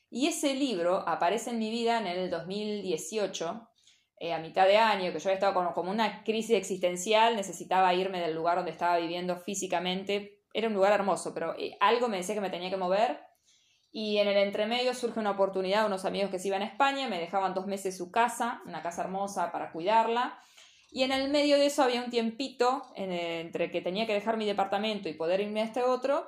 Y 0.09 0.29
ese 0.29 0.55
libro 0.55 1.07
aparece 1.07 1.51
en 1.51 1.59
mi 1.59 1.71
vida 1.71 1.99
en 1.99 2.07
el 2.07 2.31
2018, 2.31 3.69
eh, 4.21 4.33
a 4.33 4.38
mitad 4.38 4.67
de 4.67 4.79
año, 4.79 5.12
que 5.12 5.19
yo 5.19 5.29
había 5.29 5.35
estado 5.35 5.53
como, 5.53 5.75
como 5.75 5.90
una 5.90 6.25
crisis 6.25 6.57
existencial, 6.57 7.37
necesitaba 7.37 7.93
irme 7.93 8.23
del 8.23 8.35
lugar 8.35 8.57
donde 8.57 8.73
estaba 8.73 8.97
viviendo 8.97 9.37
físicamente. 9.37 10.40
Era 10.55 10.69
un 10.69 10.75
lugar 10.75 10.95
hermoso, 10.95 11.35
pero 11.35 11.55
eh, 11.59 11.77
algo 11.81 12.09
me 12.09 12.17
decía 12.17 12.35
que 12.35 12.40
me 12.40 12.49
tenía 12.49 12.71
que 12.71 12.79
mover 12.79 13.21
y 13.96 14.18
en 14.18 14.26
el 14.26 14.37
entremedio 14.38 14.92
surge 14.92 15.20
una 15.20 15.30
oportunidad, 15.30 15.87
unos 15.87 16.04
amigos 16.04 16.28
que 16.28 16.40
se 16.40 16.48
iban 16.48 16.62
a 16.62 16.66
España, 16.66 17.09
me 17.09 17.20
dejaban 17.20 17.54
dos 17.54 17.68
meses 17.68 17.96
su 17.96 18.11
casa, 18.11 18.61
una 18.66 18.83
casa 18.83 19.02
hermosa 19.02 19.52
para 19.52 19.70
cuidarla. 19.70 20.37
Y 20.90 21.04
en 21.04 21.12
el 21.12 21.30
medio 21.30 21.57
de 21.57 21.66
eso 21.66 21.85
había 21.85 22.02
un 22.02 22.11
tiempito 22.11 22.90
entre 22.96 23.70
que 23.70 23.80
tenía 23.83 24.04
que 24.04 24.12
dejar 24.12 24.37
mi 24.37 24.46
departamento 24.46 25.09
y 25.09 25.14
poder 25.14 25.40
irme 25.40 25.61
a 25.61 25.64
este 25.66 25.85
otro. 25.85 26.26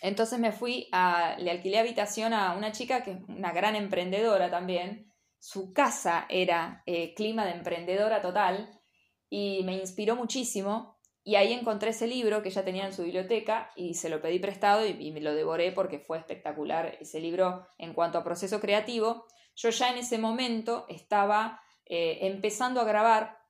Entonces 0.00 0.38
me 0.38 0.50
fui 0.50 0.88
a, 0.90 1.36
le 1.38 1.50
alquilé 1.50 1.78
habitación 1.78 2.32
a 2.32 2.54
una 2.56 2.72
chica 2.72 3.04
que 3.04 3.10
es 3.10 3.18
una 3.28 3.52
gran 3.52 3.76
emprendedora 3.76 4.50
también. 4.50 5.12
Su 5.38 5.74
casa 5.74 6.24
era 6.30 6.84
eh, 6.86 7.12
clima 7.12 7.44
de 7.44 7.52
emprendedora 7.52 8.22
total 8.22 8.80
y 9.28 9.62
me 9.64 9.74
inspiró 9.74 10.16
muchísimo 10.16 10.97
y 11.28 11.36
ahí 11.36 11.52
encontré 11.52 11.90
ese 11.90 12.06
libro 12.06 12.42
que 12.42 12.48
ya 12.48 12.64
tenía 12.64 12.86
en 12.86 12.94
su 12.94 13.02
biblioteca 13.02 13.70
y 13.76 13.92
se 13.92 14.08
lo 14.08 14.22
pedí 14.22 14.38
prestado 14.38 14.86
y, 14.86 15.12
me 15.12 15.20
lo 15.20 15.34
devoré 15.34 15.72
porque 15.72 15.98
fue 15.98 16.16
espectacular 16.16 16.96
ese 17.02 17.20
libro 17.20 17.66
en 17.76 17.92
cuanto 17.92 18.16
a 18.16 18.24
proceso 18.24 18.60
creativo. 18.60 19.26
yo 19.54 19.68
ya 19.68 19.90
en 19.90 19.98
ese 19.98 20.16
momento 20.16 20.86
estaba 20.88 21.60
eh, 21.84 22.20
empezando 22.22 22.80
a 22.80 22.84
grabar 22.84 23.40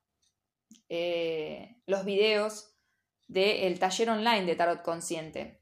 eh, 0.89 1.77
los 1.85 2.03
videos 2.03 2.75
del 3.29 3.79
taller 3.79 4.09
online 4.09 4.43
de 4.43 4.57
Tarot 4.57 4.81
Consciente, 4.81 5.61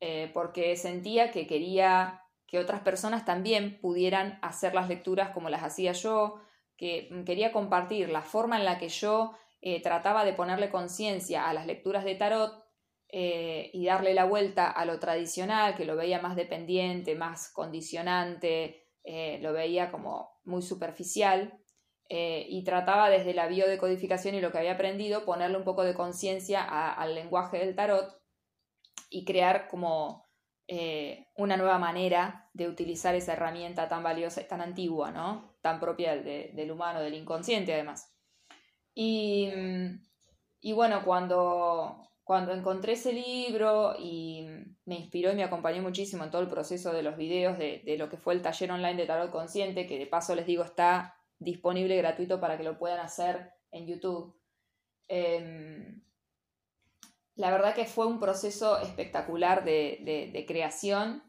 eh, 0.00 0.30
porque 0.32 0.76
sentía 0.76 1.30
que 1.30 1.46
quería 1.46 2.22
que 2.46 2.58
otras 2.58 2.80
personas 2.80 3.26
también 3.26 3.82
pudieran 3.82 4.38
hacer 4.40 4.74
las 4.74 4.88
lecturas 4.88 5.28
como 5.34 5.50
las 5.50 5.62
hacía 5.62 5.92
yo, 5.92 6.40
que 6.78 7.10
quería 7.26 7.52
compartir 7.52 8.08
la 8.08 8.22
forma 8.22 8.56
en 8.56 8.64
la 8.64 8.78
que 8.78 8.88
yo 8.88 9.36
trataba 9.82 10.24
de 10.24 10.32
ponerle 10.32 10.70
conciencia 10.70 11.48
a 11.48 11.52
las 11.52 11.66
lecturas 11.66 12.04
de 12.04 12.14
tarot 12.14 12.64
y 13.12 13.84
darle 13.84 14.14
la 14.14 14.24
vuelta 14.24 14.70
a 14.70 14.84
lo 14.84 14.98
tradicional, 14.98 15.76
que 15.76 15.84
lo 15.84 15.96
veía 15.96 16.22
más 16.22 16.34
dependiente, 16.34 17.14
más 17.14 17.52
condicionante, 17.52 18.86
lo 19.40 19.52
veía 19.52 19.90
como 19.90 20.40
muy 20.44 20.62
superficial. 20.62 21.60
Eh, 22.12 22.44
y 22.48 22.64
trataba 22.64 23.08
desde 23.08 23.34
la 23.34 23.46
biodecodificación 23.46 24.34
y 24.34 24.40
lo 24.40 24.50
que 24.50 24.58
había 24.58 24.72
aprendido 24.72 25.24
ponerle 25.24 25.56
un 25.56 25.62
poco 25.62 25.84
de 25.84 25.94
conciencia 25.94 26.64
al 26.64 27.14
lenguaje 27.14 27.58
del 27.58 27.76
tarot 27.76 28.20
y 29.10 29.24
crear 29.24 29.68
como 29.68 30.28
eh, 30.66 31.28
una 31.36 31.56
nueva 31.56 31.78
manera 31.78 32.50
de 32.52 32.66
utilizar 32.66 33.14
esa 33.14 33.34
herramienta 33.34 33.88
tan 33.88 34.02
valiosa 34.02 34.40
y 34.40 34.48
tan 34.48 34.60
antigua, 34.60 35.12
¿no? 35.12 35.56
Tan 35.62 35.78
propia 35.78 36.16
del 36.16 36.72
humano, 36.72 37.00
del 37.00 37.14
inconsciente 37.14 37.74
además. 37.74 38.09
Y, 38.94 39.48
y 40.60 40.72
bueno, 40.72 41.02
cuando, 41.04 42.02
cuando 42.24 42.52
encontré 42.52 42.92
ese 42.92 43.12
libro 43.12 43.94
y 43.98 44.46
me 44.84 44.96
inspiró 44.96 45.32
y 45.32 45.36
me 45.36 45.44
acompañó 45.44 45.82
muchísimo 45.82 46.24
en 46.24 46.30
todo 46.30 46.42
el 46.42 46.48
proceso 46.48 46.92
de 46.92 47.02
los 47.02 47.16
videos 47.16 47.58
de, 47.58 47.82
de, 47.84 47.96
lo 47.96 48.08
que 48.08 48.16
fue 48.16 48.34
el 48.34 48.42
taller 48.42 48.72
online 48.72 48.96
de 48.96 49.06
tarot 49.06 49.30
consciente, 49.30 49.86
que 49.86 49.98
de 49.98 50.06
paso 50.06 50.34
les 50.34 50.46
digo 50.46 50.64
está 50.64 51.16
disponible 51.38 51.96
gratuito 51.96 52.40
para 52.40 52.56
que 52.56 52.64
lo 52.64 52.78
puedan 52.78 53.00
hacer 53.00 53.52
en 53.72 53.86
YouTube. 53.86 54.36
Em, 55.08 56.02
la 57.34 57.50
verdad 57.50 57.74
que 57.74 57.86
fue 57.86 58.06
un 58.06 58.20
proceso 58.20 58.78
espectacular 58.78 59.64
de, 59.64 60.44
creación 60.46 61.24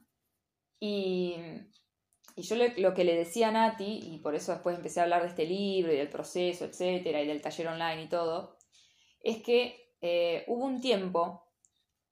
y, 0.80 1.36
yo 2.42 2.56
lo 2.56 2.94
que 2.94 3.04
le 3.04 3.16
decía 3.16 3.50
a 3.50 3.52
Nati, 3.52 4.00
y 4.04 4.20
por 4.20 4.36
eso 4.36 4.52
después 4.52 4.78
empecé 4.78 5.00
a 5.00 5.04
hablar 5.04 5.22
de 5.22 5.30
este 5.30 5.46
libro 5.46 5.92
y 5.94 5.98
del 5.98 6.10
proceso, 6.10 6.66
etcétera, 6.66 7.22
y 7.22 7.28
del 7.28 7.42
taller 7.42 7.68
online 7.68 8.04
y 8.04 8.10
todo, 8.10 8.58
es 9.22 9.42
que 9.44 9.96
eh, 10.02 10.46
hubo 10.48 10.66
un 10.66 10.82
tiempo 10.82 11.46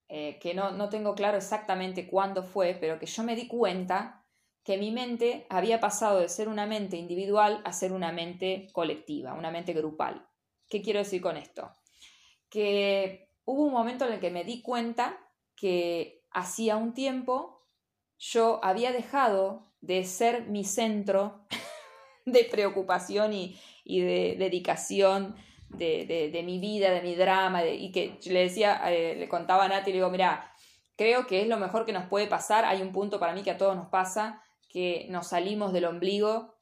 eh, 0.07 0.39
que 0.39 0.53
no, 0.53 0.71
no 0.71 0.89
tengo 0.89 1.15
claro 1.15 1.37
exactamente 1.37 2.07
cuándo 2.07 2.43
fue, 2.43 2.77
pero 2.79 2.99
que 2.99 3.05
yo 3.05 3.23
me 3.23 3.35
di 3.35 3.47
cuenta 3.47 4.25
que 4.63 4.77
mi 4.77 4.91
mente 4.91 5.47
había 5.49 5.79
pasado 5.79 6.19
de 6.19 6.29
ser 6.29 6.47
una 6.47 6.65
mente 6.65 6.97
individual 6.97 7.61
a 7.63 7.73
ser 7.73 7.91
una 7.91 8.11
mente 8.11 8.67
colectiva, 8.73 9.33
una 9.33 9.51
mente 9.51 9.73
grupal. 9.73 10.27
¿Qué 10.67 10.81
quiero 10.81 10.99
decir 10.99 11.21
con 11.21 11.37
esto? 11.37 11.71
Que 12.49 13.31
hubo 13.45 13.63
un 13.63 13.73
momento 13.73 14.05
en 14.05 14.13
el 14.13 14.19
que 14.19 14.29
me 14.29 14.43
di 14.43 14.61
cuenta 14.61 15.17
que 15.55 16.23
hacía 16.31 16.77
un 16.77 16.93
tiempo 16.93 17.59
yo 18.19 18.59
había 18.63 18.91
dejado 18.91 19.68
de 19.81 20.03
ser 20.03 20.47
mi 20.47 20.63
centro 20.63 21.45
de 22.25 22.45
preocupación 22.45 23.33
y, 23.33 23.59
de 23.85 24.35
dedicación 24.37 25.35
de, 25.69 26.41
mi 26.45 26.59
vida, 26.59 26.91
de 26.91 27.01
mi 27.01 27.15
drama, 27.15 27.65
y 27.65 27.91
que 27.91 28.19
le 28.25 28.41
decía, 28.41 28.81
eh, 28.91 29.15
le 29.15 29.27
contaba 29.27 29.65
a 29.65 29.67
Nati, 29.67 29.91
le 29.91 29.97
digo, 29.97 30.09
mira, 30.09 30.51
creo 30.95 31.27
que 31.27 31.41
es 31.41 31.47
lo 31.47 31.57
mejor 31.57 31.85
que 31.85 31.93
nos 31.93 32.07
puede 32.07 32.27
pasar, 32.27 32.65
hay 32.65 32.81
un 32.81 32.91
punto 32.91 33.19
para 33.19 33.33
mí 33.33 33.41
que 33.41 33.51
a 33.51 33.57
todos 33.57 33.75
nos 33.75 33.87
pasa, 33.87 34.43
que 34.67 35.07
nos 35.09 35.27
salimos 35.27 35.73
del 35.73 35.85
ombligo, 35.85 36.55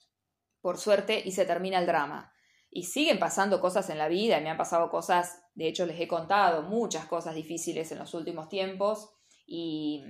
por 0.62 0.78
suerte, 0.78 1.22
y 1.26 1.32
se 1.32 1.46
termina 1.46 1.80
el 1.80 1.86
drama. 1.86 2.32
Y 2.70 2.84
siguen 2.84 3.20
pasando 3.20 3.60
cosas 3.60 3.90
en 3.90 3.98
la 3.98 4.08
vida, 4.08 4.40
y 4.40 4.44
me 4.44 4.50
han 4.50 4.58
pasado 4.58 4.90
cosas, 4.90 5.42
de 5.56 5.68
hecho 5.68 5.86
les 5.86 6.00
he 6.00 6.08
contado 6.08 6.64
muchas 6.64 7.06
cosas 7.06 7.36
difíciles 7.36 7.92
en 7.92 8.00
los 8.00 8.14
últimos 8.14 8.50
tiempos, 8.50 9.10
y, 9.46 10.04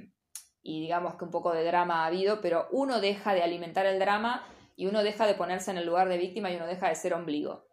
digamos 0.81 1.15
que 1.15 1.25
un 1.25 1.31
poco 1.31 1.53
de 1.53 1.63
drama 1.63 2.03
ha 2.03 2.07
habido, 2.07 2.41
pero 2.41 2.67
uno 2.71 2.99
deja 2.99 3.33
de 3.33 3.41
alimentar 3.41 3.85
el 3.85 3.99
drama 3.99 4.45
y 4.75 4.85
uno 4.85 5.03
deja 5.03 5.25
de 5.25 5.33
ponerse 5.33 5.71
en 5.71 5.77
el 5.77 5.85
lugar 5.85 6.09
de 6.09 6.17
víctima 6.17 6.51
y 6.51 6.55
uno 6.55 6.67
deja 6.67 6.89
de 6.89 6.95
ser 6.95 7.13
ombligo. 7.13 7.65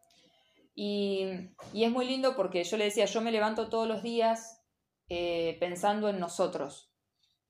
Y, 0.75 1.27
es 1.75 1.91
muy 1.91 2.07
lindo 2.07 2.35
porque 2.37 2.65
yo 2.65 2.77
le 2.77 2.85
decía, 2.85 3.05
yo 3.05 3.21
me 3.21 3.33
levanto 3.33 3.69
todos 3.69 3.87
los 3.87 4.03
días 4.03 4.65
eh, 5.09 5.57
pensando 5.61 6.09
en 6.09 6.19
nosotros, 6.19 6.93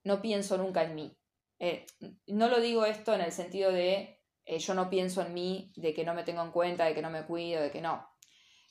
no 0.03 0.21
pienso 0.21 0.57
nunca 0.57 0.83
en 0.83 0.95
mí. 0.95 1.17
Eh, 1.59 1.85
no 2.27 2.49
lo 2.49 2.59
digo 2.59 2.85
esto 2.85 3.13
en 3.13 3.21
el 3.21 3.31
sentido 3.31 3.71
de 3.71 4.19
eh, 4.45 4.59
yo 4.59 4.73
no 4.75 4.89
pienso 4.89 5.21
en 5.21 5.33
mí, 5.33 5.71
de 5.75 5.93
que 5.93 6.03
no 6.03 6.13
me 6.13 6.23
tengo 6.23 6.43
en 6.43 6.51
cuenta, 6.51 6.85
de 6.85 6.93
que 6.93 7.01
no 7.01 7.09
me 7.09 7.25
cuido, 7.25 7.61
de 7.61 7.71
que 7.71 7.81
no. 7.81 8.07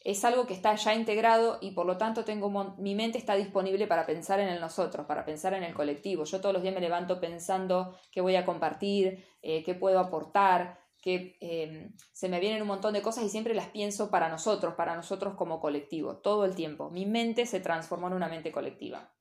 Es 0.05 0.25
algo 0.25 0.47
que 0.47 0.53
está 0.55 0.75
ya 0.75 0.95
integrado 0.95 1.59
y 1.62 1.71
por 1.71 1.87
lo 1.87 1.97
tanto 1.97 2.25
tengo 2.25 2.77
mi 2.77 2.95
mente 2.95 3.19
está 3.19 3.35
disponible 3.35 3.87
para 3.87 4.05
pensar 4.05 4.38
en 4.38 4.49
el 4.49 4.61
nosotros, 4.61 5.07
para 5.07 5.25
pensar 5.25 5.55
en 5.55 5.64
el 5.64 5.75
colectivo. 5.75 6.25
Yo 6.25 6.40
todos 6.40 6.53
los 6.53 6.62
días 6.62 6.75
me 6.75 6.81
levanto 6.81 7.21
pensando 7.21 7.99
qué 8.12 8.21
voy 8.21 8.37
a 8.37 8.45
compartir, 8.45 9.25
eh, 9.40 9.62
qué 9.64 9.75
puedo 9.75 9.99
aportar, 9.99 10.79
que 11.05 11.37
em, 11.40 11.95
se 12.12 12.31
me 12.31 12.40
vienen 12.40 12.62
un 12.62 12.69
montón 12.69 12.95
de 12.95 13.03
cosas 13.03 13.25
y 13.25 13.29
siempre 13.29 13.55
las 13.55 13.69
pienso 13.69 14.11
para 14.11 14.31
nosotros, 14.31 14.75
para 14.75 14.97
nosotros 14.97 15.35
como 15.35 15.61
colectivo, 15.61 16.17
todo 16.17 16.47
el 16.47 16.55
tiempo. 16.55 16.90
Mi 16.90 17.05
mente 17.05 17.45
se 17.45 17.61
transformó 17.61 18.07
en 18.07 18.14
una 18.14 18.29
mente 18.29 18.53
colectiva. 18.53 19.12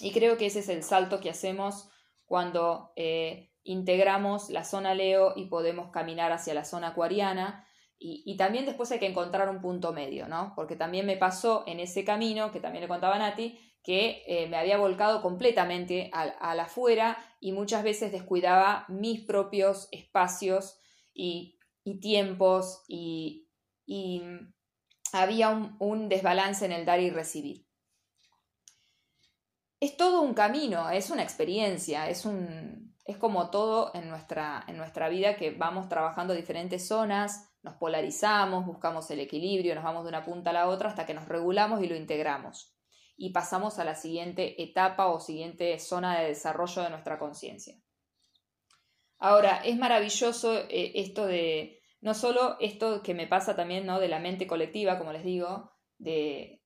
Y 0.00 0.12
creo 0.12 0.36
que 0.36 0.46
ese 0.46 0.58
es 0.58 0.68
el 0.68 0.82
salto 0.82 1.20
que 1.20 1.30
hacemos 1.30 1.88
cuando 2.26 2.92
eh, 2.96 3.52
integramos 3.62 4.50
la 4.50 4.64
zona 4.64 4.94
Leo 4.94 5.32
y 5.34 5.46
podemos 5.46 5.90
caminar 5.90 6.32
hacia 6.32 6.52
la 6.52 6.64
zona 6.64 6.88
acuariana. 6.88 7.66
Y, 7.98 8.36
también 8.36 8.66
después 8.66 8.92
hay 8.92 8.98
que 8.98 9.06
encontrar 9.06 9.48
un 9.48 9.62
punto 9.62 9.94
medio, 9.94 10.28
¿no? 10.28 10.52
Porque 10.54 10.76
también 10.76 11.06
me 11.06 11.16
pasó 11.16 11.64
en 11.66 11.80
ese 11.80 12.04
camino, 12.04 12.52
que 12.52 12.60
también 12.60 12.82
le 12.82 12.88
contaba 12.88 13.16
a 13.16 13.18
Nati, 13.18 13.58
que 13.82 14.22
eh, 14.26 14.46
me 14.48 14.58
había 14.58 14.76
volcado 14.76 15.22
completamente 15.22 16.10
al, 16.12 16.60
afuera 16.60 17.16
y 17.40 17.52
muchas 17.52 17.82
veces 17.82 18.12
descuidaba 18.12 18.84
mis 18.88 19.22
propios 19.22 19.88
espacios 19.90 20.78
y, 21.14 21.58
tiempos 22.02 22.82
y, 22.88 23.48
había 25.12 25.50
un 25.78 26.08
desbalance 26.08 26.64
en 26.64 26.72
el 26.72 26.84
dar 26.84 27.00
y 27.00 27.08
recibir 27.08 27.64
es 29.84 29.96
todo 29.96 30.22
un 30.22 30.32
camino, 30.32 30.88
es 30.90 31.10
una 31.10 31.22
experiencia, 31.22 32.08
es 32.08 32.24
un 32.24 32.94
es 33.04 33.18
como 33.18 33.50
todo 33.50 33.90
en 33.94 34.08
nuestra, 34.08 34.64
en 34.66 34.78
nuestra 34.78 35.10
vida 35.10 35.36
que 35.36 35.50
vamos 35.50 35.90
trabajando 35.90 36.32
diferentes 36.32 36.88
zonas, 36.88 37.50
nos 37.64 37.76
polarizamos, 37.76 38.66
buscamos 38.66 39.10
el 39.10 39.20
equilibrio, 39.20 39.74
nos 39.74 39.84
vamos 39.84 40.04
de 40.04 40.10
una 40.10 40.22
punta 40.22 40.50
a 40.50 40.52
la 40.52 40.68
otra 40.68 40.90
hasta 40.90 41.06
que 41.06 41.14
nos 41.14 41.26
regulamos 41.26 41.82
y 41.82 41.88
lo 41.88 41.96
integramos. 41.96 42.76
Y 43.16 43.30
pasamos 43.30 43.78
a 43.78 43.84
la 43.84 43.94
siguiente 43.94 44.62
etapa 44.62 45.06
o 45.06 45.18
siguiente 45.18 45.78
zona 45.78 46.20
de 46.20 46.28
desarrollo 46.28 46.82
de 46.82 46.90
nuestra 46.90 47.18
conciencia. 47.18 47.74
Ahora, 49.18 49.62
es 49.64 49.78
maravilloso 49.78 50.54
eh, 50.68 50.92
esto 50.96 51.24
de, 51.24 51.80
no 52.02 52.12
solo 52.12 52.58
esto 52.60 53.02
que 53.02 53.14
me 53.14 53.26
pasa 53.26 53.56
también, 53.56 53.86
¿no? 53.86 53.98
De 53.98 54.08
la 54.08 54.18
mente 54.18 54.46
colectiva, 54.46 54.98
como 54.98 55.12
les 55.12 55.24
digo, 55.24 55.72
de, 55.96 56.60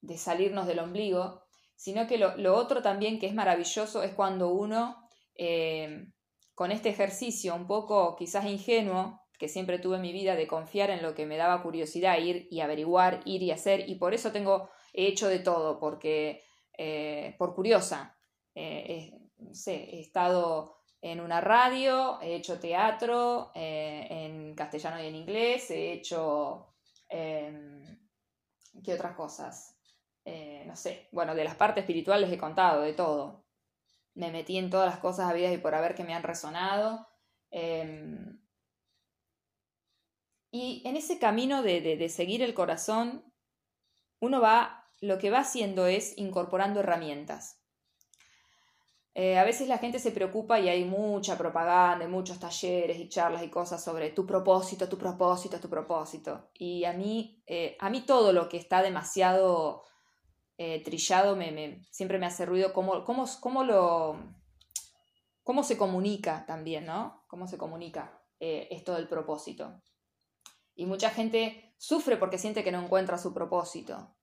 de 0.00 0.18
salirnos 0.18 0.66
del 0.66 0.80
ombligo, 0.80 1.44
sino 1.76 2.08
que 2.08 2.18
lo, 2.18 2.56
otro 2.56 2.82
también 2.82 3.20
que 3.20 3.26
es 3.26 3.34
maravilloso 3.34 4.02
es 4.02 4.14
cuando 4.14 4.48
uno, 4.48 5.08
eh, 5.36 6.08
con 6.54 6.72
este 6.72 6.88
ejercicio 6.88 7.54
un 7.54 7.68
poco 7.68 8.16
quizás 8.16 8.46
ingenuo, 8.46 9.23
que 9.38 9.48
siempre 9.48 9.78
tuve 9.78 9.96
en 9.96 10.02
mi 10.02 10.12
vida 10.12 10.36
de 10.36 10.46
confiar 10.46 10.90
en 10.90 11.02
lo 11.02 11.14
que 11.14 11.26
me 11.26 11.36
daba 11.36 11.62
curiosidad, 11.62 12.18
ir 12.18 12.48
y 12.50 12.60
averiguar, 12.60 13.20
ir 13.24 13.42
y 13.42 13.50
hacer, 13.50 13.88
y 13.88 13.96
por 13.96 14.14
eso 14.14 14.32
tengo, 14.32 14.70
he 14.92 15.06
hecho 15.06 15.28
de 15.28 15.40
todo, 15.40 15.78
porque 15.78 16.44
eh, 16.76 17.34
por 17.38 17.54
curiosa, 17.54 18.16
eh, 18.54 19.12
he 19.66 20.00
estado 20.00 20.76
en 21.00 21.20
una 21.20 21.40
radio, 21.40 22.20
he 22.22 22.34
hecho 22.34 22.58
teatro 22.58 23.50
en 23.54 24.54
castellano 24.54 25.02
y 25.02 25.06
en 25.06 25.14
inglés, 25.16 25.70
he 25.70 25.92
hecho, 25.92 26.74
¿qué 27.08 28.94
otras 28.94 29.14
cosas? 29.14 29.74
Eh, 30.24 30.64
no 30.66 30.74
sé, 30.74 31.08
bueno, 31.12 31.34
de 31.34 31.44
las 31.44 31.54
partes 31.54 31.82
espirituales 31.82 32.32
he 32.32 32.38
contado, 32.38 32.82
de 32.82 32.94
todo. 32.94 33.44
Me 34.14 34.30
metí 34.30 34.56
en 34.56 34.70
todas 34.70 34.90
las 34.90 34.98
cosas 35.00 35.30
habidas 35.30 35.52
y 35.52 35.58
por 35.58 35.74
haber 35.74 35.94
que 35.94 36.04
me 36.04 36.14
han 36.14 36.22
resonado. 36.22 37.06
Em, 37.50 38.40
y 40.54 40.82
en 40.84 40.96
ese 40.96 41.18
camino 41.18 41.64
de, 41.64 42.08
seguir 42.08 42.40
el 42.40 42.54
corazón, 42.54 43.24
uno 44.20 44.40
va, 44.40 44.86
lo 45.00 45.18
que 45.18 45.28
va 45.28 45.40
haciendo 45.40 45.88
es 45.88 46.16
incorporando 46.16 46.78
herramientas. 46.78 47.60
Eh, 49.14 49.36
a 49.36 49.42
veces 49.42 49.66
la 49.66 49.78
gente 49.78 49.98
se 49.98 50.12
preocupa 50.12 50.60
y 50.60 50.68
hay 50.68 50.84
mucha 50.84 51.36
propaganda, 51.36 52.06
muchos 52.06 52.38
talleres 52.38 53.00
y 53.00 53.08
charlas 53.08 53.42
y 53.42 53.50
cosas 53.50 53.82
sobre 53.82 54.10
tu 54.10 54.24
propósito, 54.26 54.88
tu 54.88 54.96
propósito, 54.96 55.58
tu 55.58 55.68
propósito. 55.68 56.50
Y 56.54 56.84
a 56.84 56.92
mí, 56.92 57.42
eh, 57.48 57.76
a 57.80 57.90
mí 57.90 58.02
todo 58.02 58.32
lo 58.32 58.48
que 58.48 58.58
está 58.58 58.80
demasiado 58.80 59.82
eh, 60.56 60.84
trillado 60.84 61.34
me, 61.34 61.84
siempre 61.90 62.20
me 62.20 62.26
hace 62.26 62.46
ruido 62.46 62.72
cómo, 62.72 63.02
cómo, 63.02 63.24
cómo, 63.40 63.64
lo, 63.64 64.20
cómo 65.42 65.64
se 65.64 65.76
comunica 65.76 66.46
también, 66.46 66.86
¿no? 66.86 67.24
Cómo 67.26 67.48
se 67.48 67.58
comunica. 67.58 68.20
esto 68.38 68.94
del 68.94 69.08
propósito. 69.08 69.80
Y 70.74 70.86
mucha 70.86 71.10
gente 71.10 71.74
sufre 71.78 72.16
porque 72.16 72.38
siente 72.38 72.64
que 72.64 72.72
no 72.72 72.82
encuentra 72.82 73.18
su 73.18 73.32
propósito. 73.32 74.16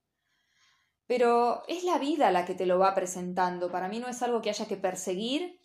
Pero 1.12 1.64
es 1.68 1.84
la 1.84 1.98
vida 1.98 2.32
la 2.32 2.46
que 2.46 2.56
te 2.56 2.66
lo 2.66 2.80
va 2.80 2.96
presentando. 2.96 3.70
Para 3.70 3.90
mí 3.90 4.00
no 4.00 4.08
es 4.08 4.22
algo 4.22 4.42
que 4.42 4.50
haya 4.50 4.66
que 4.66 4.78
perseguir. 4.78 5.60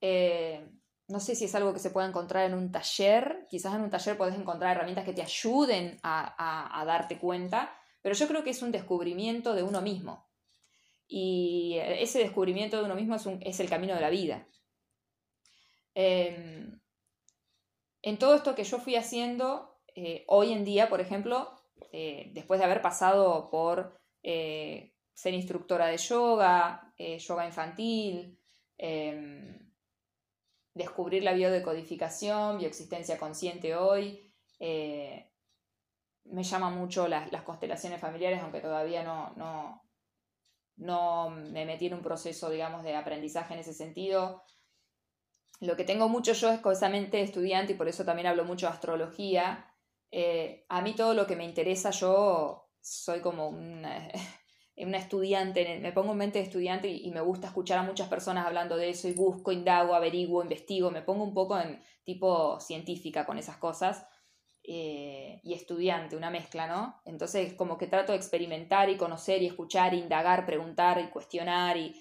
Eh, 0.00 0.66
no 1.08 1.20
sé 1.20 1.36
si 1.36 1.44
es 1.44 1.54
algo 1.54 1.72
que 1.72 1.78
se 1.78 1.90
pueda 1.90 2.08
encontrar 2.08 2.46
en 2.46 2.54
un 2.54 2.72
taller. 2.72 3.46
Quizás 3.48 3.74
en 3.74 3.82
un 3.82 3.90
taller 3.90 4.16
puedes 4.16 4.34
encontrar 4.34 4.74
herramientas 4.74 5.04
que 5.04 5.12
te 5.12 5.22
ayuden 5.22 6.00
a, 6.02 6.82
darte 6.86 7.18
cuenta. 7.18 7.72
Pero 8.02 8.14
yo 8.14 8.26
creo 8.26 8.42
que 8.42 8.50
es 8.50 8.62
un 8.62 8.72
descubrimiento 8.72 9.54
de 9.54 9.62
uno 9.62 9.82
mismo. 9.82 10.28
Y 11.06 11.76
ese 11.78 12.18
descubrimiento 12.18 12.78
de 12.78 12.84
uno 12.84 12.94
mismo 12.94 13.16
es, 13.42 13.60
el 13.60 13.68
camino 13.68 13.94
de 13.94 14.00
la 14.00 14.10
vida. 14.10 14.48
Em, 15.94 16.80
en 18.02 18.18
todo 18.18 18.34
esto 18.34 18.54
que 18.54 18.64
yo 18.64 18.78
fui 18.78 18.96
haciendo, 18.96 19.75
eh, 19.96 20.24
hoy 20.28 20.52
en 20.52 20.62
día, 20.62 20.90
por 20.90 21.00
ejemplo, 21.00 21.50
eh, 21.90 22.30
después 22.34 22.60
de 22.60 22.66
haber 22.66 22.82
pasado 22.82 23.48
por 23.50 23.98
eh, 24.22 24.94
ser 25.14 25.32
instructora 25.32 25.86
de 25.86 25.96
yoga, 25.96 26.92
yoga 26.98 27.46
infantil, 27.46 28.38
em, 28.76 29.58
descubrir 30.74 31.22
la 31.22 31.32
biodecodificación, 31.32 32.58
bioexistencia 32.58 33.18
consciente 33.18 33.74
hoy, 33.74 34.30
me 34.58 36.42
llama 36.42 36.70
mucho 36.70 37.08
las, 37.08 37.42
constelaciones 37.42 38.00
familiares, 38.00 38.40
aunque 38.42 38.60
todavía 38.60 39.02
no, 39.02 39.32
no, 39.36 39.82
no 40.76 41.30
me 41.30 41.64
metí 41.64 41.86
en 41.86 41.94
un 41.94 42.02
proceso, 42.02 42.50
digamos, 42.50 42.82
de 42.82 42.96
aprendizaje 42.96 43.54
en 43.54 43.60
ese 43.60 43.72
sentido. 43.72 44.42
Lo 45.60 45.74
que 45.76 45.84
tengo 45.84 46.10
mucho 46.10 46.34
yo 46.34 46.50
es 46.50 46.60
cosamente 46.60 47.22
estudiante 47.22 47.72
y 47.72 47.76
por 47.76 47.88
eso 47.88 48.04
también 48.04 48.26
hablo 48.26 48.44
mucho 48.44 48.66
de 48.66 48.72
astrología. 48.72 49.72
Eh, 50.18 50.64
a 50.70 50.80
mí 50.80 50.94
todo 50.94 51.12
lo 51.12 51.26
que 51.26 51.36
me 51.36 51.44
interesa, 51.44 51.90
yo 51.90 52.70
soy 52.80 53.20
como 53.20 53.48
una, 53.50 54.08
estudiante, 54.74 55.78
me 55.80 55.92
pongo 55.92 56.12
en 56.12 56.16
mente 56.16 56.38
de 56.38 56.46
estudiante 56.46 56.88
y, 56.88 57.10
me 57.10 57.20
gusta 57.20 57.48
escuchar 57.48 57.80
a 57.80 57.82
muchas 57.82 58.08
personas 58.08 58.46
hablando 58.46 58.78
de 58.78 58.88
eso 58.88 59.08
y 59.08 59.12
busco, 59.12 59.52
indago, 59.52 59.94
averiguo, 59.94 60.42
investigo, 60.42 60.90
me 60.90 61.02
pongo 61.02 61.22
un 61.22 61.34
poco 61.34 61.60
en 61.60 61.82
tipo 62.02 62.58
científica 62.60 63.26
con 63.26 63.36
esas 63.36 63.58
cosas. 63.58 64.06
Eh, 64.62 65.40
y 65.44 65.52
estudiante, 65.52 66.16
una 66.16 66.30
mezcla, 66.30 66.66
¿no? 66.66 67.02
Entonces 67.04 67.52
como 67.52 67.76
que 67.76 67.86
trato 67.86 68.12
de 68.12 68.18
experimentar 68.18 68.88
y 68.88 68.96
conocer 68.96 69.42
y 69.42 69.46
escuchar, 69.46 69.92
indagar, 69.92 70.46
preguntar 70.46 70.98
y 70.98 71.10
cuestionar 71.10 71.76
y, 71.76 71.94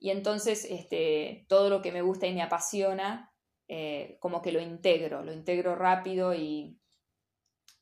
y 0.00 0.10
entonces 0.10 0.66
este, 0.68 1.46
todo 1.48 1.70
lo 1.70 1.82
que 1.82 1.92
me 1.92 2.02
gusta 2.02 2.26
y 2.26 2.34
me 2.34 2.42
apasiona, 2.42 3.32
eh, 3.68 4.18
como 4.20 4.42
que 4.42 4.52
lo 4.52 4.60
integro, 4.60 5.22
lo 5.24 5.32
integro 5.32 5.76
rápido 5.76 6.34
y, 6.34 6.80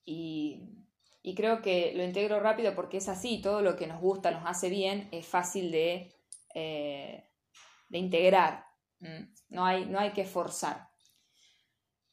y, 0.05 0.79
creo 1.37 1.63
que 1.63 1.93
lo 1.95 2.05
integro 2.05 2.41
rápido 2.41 2.75
porque 2.75 2.99
es 2.99 3.09
así, 3.09 3.41
todo 3.41 3.63
lo 3.63 3.77
que 3.77 3.87
nos 3.87 4.01
gusta, 4.01 4.31
nos 4.31 4.45
hace 4.47 4.69
bien, 4.69 5.09
es 5.13 5.27
fácil 5.27 5.71
de, 5.71 6.13
eh, 6.55 7.29
de 7.89 7.99
integrar, 7.99 8.67
no 9.49 9.65
hay, 9.65 9.87
no 9.87 9.99
hay 9.99 10.13
que 10.13 10.25
forzar. 10.25 10.89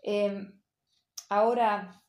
Em, 0.02 0.60
ahora, 1.30 2.04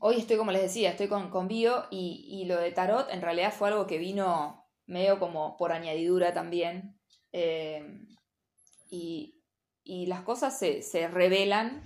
hoy 0.00 0.16
estoy, 0.18 0.36
como 0.36 0.52
les 0.52 0.62
decía, 0.62 0.90
estoy 0.90 1.08
con, 1.08 1.30
con 1.30 1.48
bio 1.48 1.86
y, 1.90 2.26
y, 2.28 2.44
lo 2.46 2.56
de 2.56 2.72
tarot 2.72 3.08
en 3.10 3.22
realidad 3.22 3.52
fue 3.52 3.68
algo 3.68 3.86
que 3.86 3.98
vino 3.98 4.60
medio 4.86 5.18
como 5.18 5.56
por 5.56 5.72
añadidura 5.72 6.34
también. 6.34 6.98
Eh, 7.32 8.06
y, 8.90 9.36
las 10.06 10.22
cosas 10.22 10.56
se, 10.56 10.82
se, 10.82 11.08
revelan 11.08 11.82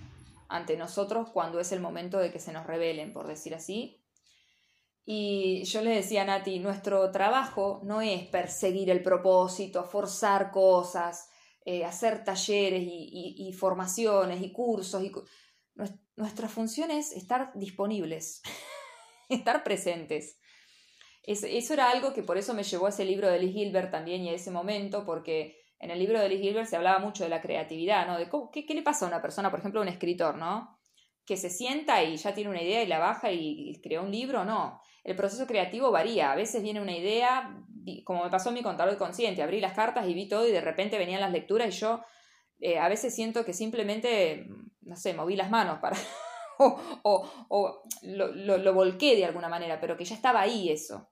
ante 0.55 0.77
nosotros 0.77 1.31
cuando 1.31 1.61
es 1.61 1.73
el 1.73 1.81
momento 1.81 2.19
de 2.19 2.31
que 2.31 2.39
se 2.39 2.53
nos 2.53 2.67
revelen, 2.67 3.13
por 3.13 3.27
decir 3.27 3.55
así. 3.55 4.03
Y 5.05 5.65
yo 5.65 5.83
le 5.83 5.91
decía 5.91 6.23
a 6.23 6.25
Nati, 6.25 6.59
nuestro 6.59 7.11
trabajo 7.11 7.81
no 7.85 8.01
es 8.01 8.27
perseguir 8.29 8.91
el 8.91 9.03
propósito, 9.03 9.85
forzar 9.85 10.51
cosas, 10.51 11.29
eh, 11.65 11.85
hacer 11.85 12.25
talleres 12.25 12.83
y, 12.87 13.53
formaciones 13.53 14.43
y 14.43 14.53
cursos. 14.53 15.03
Y, 15.03 15.13
nuestra 16.17 16.49
función 16.49 16.91
es 16.91 17.13
estar 17.13 17.51
disponibles, 17.55 18.41
estar 19.29 19.65
presentes 19.65 20.39
eso 21.27 21.73
era 21.73 21.91
algo 21.91 22.13
que 22.13 22.23
por 22.23 22.37
eso 22.37 22.53
me 22.55 22.65
llevó 22.65 22.87
a 22.87 22.91
ese 22.91 23.05
libro 23.05 23.29
de 23.29 23.39
Liz 23.39 23.55
Gilbert 23.55 23.91
también 23.91 24.23
y 24.23 24.29
a 24.29 24.35
ese 24.35 24.51
momento, 24.51 25.05
porque 25.07 25.64
en 25.85 25.91
el 25.91 25.99
libro 25.99 26.19
de 26.19 26.31
Liz 26.31 26.41
Gilbert 26.41 26.67
se 26.67 26.77
hablaba 26.77 26.99
mucho 26.99 27.25
de 27.25 27.29
la 27.29 27.43
creatividad, 27.43 28.07
¿no? 28.07 28.17
De 28.17 28.27
qué, 28.51 28.75
le 28.75 28.83
pasa 28.83 29.05
a 29.05 29.09
una 29.09 29.21
persona, 29.21 29.51
por 29.51 29.61
ejemplo, 29.61 29.81
a 29.81 29.83
un 29.83 29.91
escritor, 29.91 30.37
¿no? 30.37 30.79
Que 31.27 31.37
se 31.37 31.51
sienta 31.51 32.03
y 32.03 32.17
ya 32.17 32.33
tiene 32.33 32.49
una 32.49 32.63
idea 32.63 32.83
y 32.83 32.87
la 32.87 32.99
baja 32.99 33.31
y, 33.31 33.79
crea 33.83 34.01
un 34.01 34.11
libro, 34.11 34.47
no. 34.47 34.81
El 35.05 35.15
proceso 35.15 35.47
creativo 35.47 35.91
varía. 35.91 36.33
A 36.33 36.37
veces 36.37 36.63
viene 36.63 36.81
una 36.81 36.97
idea, 36.97 37.63
como 38.05 38.25
me 38.25 38.31
pasó 38.31 38.49
a 38.49 38.53
mí 38.53 38.63
con 38.63 38.79
Tarot 38.79 38.97
Consciente, 38.97 39.43
abrí 39.43 39.61
las 39.61 39.75
cartas 39.75 40.09
y 40.09 40.15
vi 40.15 40.27
todo 40.27 40.49
y 40.49 40.53
de 40.53 40.63
repente 40.63 40.97
venían 40.97 41.21
las 41.21 41.33
lecturas 41.33 41.69
y 41.69 41.79
yo 41.79 42.01
eh, 42.61 42.79
a 42.79 42.89
veces 42.89 43.15
siento 43.15 43.45
que 43.45 43.53
simplemente, 43.53 44.47
no 44.81 44.97
sé, 44.97 45.13
moví 45.13 45.37
las 45.37 45.51
manos 45.51 45.81
para... 45.81 45.99
o, 47.03 47.83
lo, 48.01 48.57
lo 48.57 48.73
volqué 48.73 49.17
de 49.17 49.27
alguna 49.27 49.51
manera, 49.51 49.79
pero 49.83 49.99
que 49.99 50.07
ya 50.07 50.15
estaba 50.15 50.41
ahí 50.41 50.71
eso. 50.71 51.11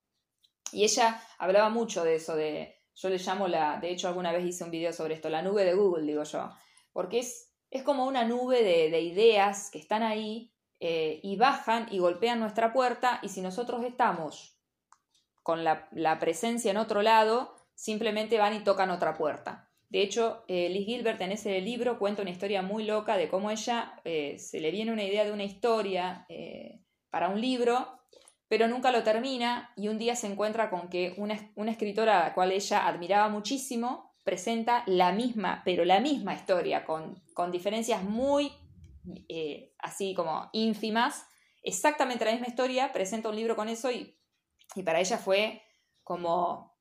Y 0.73 0.85
ella 0.85 1.23
hablaba 1.37 1.69
mucho 1.69 2.05
de 2.05 2.15
eso, 2.15 2.35
de, 2.35 2.82
yo 2.95 3.09
le 3.09 3.19
llamo 3.19 3.49
la, 3.49 3.79
de 3.81 3.91
hecho 3.91 4.09
alguna 4.09 4.33
vez 4.33 4.45
hice 4.45 4.65
un 4.65 4.71
video 4.71 4.93
sobre 4.93 5.15
esto, 5.15 5.29
la 5.29 5.43
nube 5.43 5.65
de 5.65 5.75
Google, 5.75 6.07
digo 6.07 6.23
yo, 6.25 6.51
porque 6.93 7.21
es, 7.21 7.53
es 7.71 7.83
como 7.83 8.07
una 8.07 8.25
nube 8.25 8.63
de, 8.63 9.01
ideas 9.01 9.71
que 9.71 9.79
están 9.79 10.03
ahí 10.03 10.53
eh, 10.81 11.21
y 11.23 11.37
bajan 11.37 11.89
y 11.91 11.99
golpean 11.99 12.41
nuestra 12.41 12.73
puerta 12.73 13.21
y 13.23 13.29
si 13.29 13.41
nosotros 13.41 13.85
estamos 13.85 14.59
con 15.43 15.65
la, 15.65 16.19
presencia 16.21 16.71
en 16.71 16.77
otro 16.77 17.03
lado, 17.03 17.57
simplemente 17.75 18.39
van 18.39 18.55
y 18.55 18.65
tocan 18.65 18.91
otra 18.91 19.17
puerta. 19.17 19.71
De 19.89 20.03
hecho, 20.03 20.45
eh, 20.49 20.69
Liz 20.71 20.87
Gilbert 20.87 21.21
en 21.21 21.33
ese 21.33 21.61
libro 21.61 21.99
cuenta 21.99 22.23
una 22.23 22.31
historia 22.31 22.63
muy 22.63 22.85
loca 22.85 23.17
de 23.17 23.29
cómo 23.29 23.51
ella 23.51 24.01
eh, 24.05 24.39
se 24.39 24.61
le 24.61 24.71
viene 24.71 24.93
una 24.93 25.05
idea 25.05 25.25
de 25.25 25.33
una 25.33 25.45
historia 25.45 26.27
para 27.11 27.29
un 27.29 27.41
libro 27.41 28.02
pero 28.53 28.69
nunca 28.69 28.93
lo 28.93 29.03
termina 29.03 29.73
y 29.77 29.89
un 29.89 29.97
día 29.97 30.15
se 30.15 30.27
encuentra 30.27 30.69
con 30.69 30.91
que 30.91 31.15
una, 31.17 31.71
escritora 31.71 32.21
a 32.21 32.25
la 32.29 32.35
cual 32.35 32.53
ella 32.53 32.87
admiraba 32.87 33.31
muchísimo 33.31 34.15
presenta 34.25 34.83
la 34.85 35.11
misma, 35.11 35.63
pero 35.65 35.87
la 35.87 36.01
misma 36.01 36.35
historia, 36.35 36.85
con, 36.85 37.23
con 37.33 37.51
diferencias 37.51 38.05
muy 38.05 38.53
eh, 39.31 39.73
así 39.79 40.13
como 40.13 40.51
ínfimas, 40.53 41.27
exactamente 41.63 42.27
la 42.27 42.33
misma 42.33 42.49
historia, 42.49 42.93
presenta 42.93 43.31
un 43.31 43.37
libro 43.37 43.57
con 43.57 43.71
eso 43.71 43.91
y, 43.91 44.21
y 44.75 44.83
para 44.83 45.01
ella 45.01 45.17
fue 45.17 45.63
como, 46.03 46.79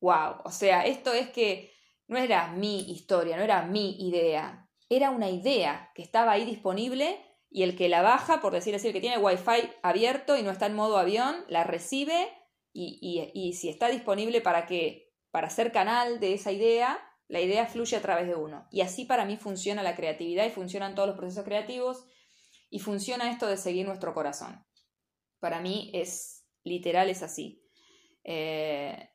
wow, 0.00 0.38
o 0.44 0.50
sea, 0.50 0.84
esto 0.84 1.12
es 1.12 1.28
que 1.28 1.72
no 2.08 2.18
era 2.18 2.48
mi 2.48 2.90
historia, 2.90 3.36
no 3.36 3.44
era 3.44 3.62
mi 3.62 4.08
idea, 4.08 4.68
era 4.88 5.10
una 5.10 5.30
idea 5.30 5.92
que 5.94 6.02
estaba 6.02 6.32
ahí 6.32 6.44
disponible 6.44 7.20
y 7.54 7.62
el 7.62 7.76
que 7.76 7.88
la 7.88 8.02
baja, 8.02 8.40
por 8.40 8.52
decir 8.52 8.74
así, 8.74 8.88
el 8.88 8.92
que 8.92 9.00
tiene 9.00 9.16
Wi-Fi 9.16 9.70
abierto 9.84 10.36
y 10.36 10.42
no 10.42 10.50
está 10.50 10.66
en 10.66 10.74
modo 10.74 10.98
avión, 10.98 11.44
la 11.46 11.62
recibe 11.62 12.28
y, 12.72 13.52
si 13.56 13.68
está 13.68 13.88
disponible 13.90 14.40
para 14.40 14.66
que 14.66 15.14
para 15.30 15.48
ser 15.50 15.70
canal 15.70 16.18
de 16.18 16.34
esa 16.34 16.50
idea, 16.50 16.98
la 17.28 17.40
idea 17.40 17.64
fluye 17.66 17.96
a 17.96 18.02
través 18.02 18.26
de 18.26 18.34
uno. 18.34 18.66
Y 18.72 18.80
así 18.80 19.04
para 19.04 19.24
mí 19.24 19.36
funciona 19.36 19.84
la 19.84 19.94
creatividad 19.94 20.44
y 20.44 20.50
funcionan 20.50 20.96
todos 20.96 21.06
los 21.06 21.16
procesos 21.16 21.44
creativos 21.44 22.04
y 22.70 22.80
funciona 22.80 23.30
esto 23.30 23.46
de 23.46 23.56
seguir 23.56 23.86
nuestro 23.86 24.14
corazón. 24.14 24.66
Para 25.38 25.60
mí 25.60 25.92
es 25.94 26.48
literal, 26.64 27.08
es 27.08 27.22
así. 27.22 27.64
Eh, 28.24 29.10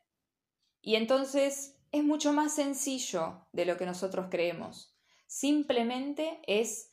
y 0.80 0.94
entonces 0.94 1.78
es 1.92 2.02
mucho 2.02 2.32
más 2.32 2.54
sencillo 2.54 3.46
de 3.52 3.66
lo 3.66 3.76
que 3.76 3.84
nosotros 3.84 4.28
creemos. 4.30 4.96
Simplemente 5.26 6.40
es 6.46 6.89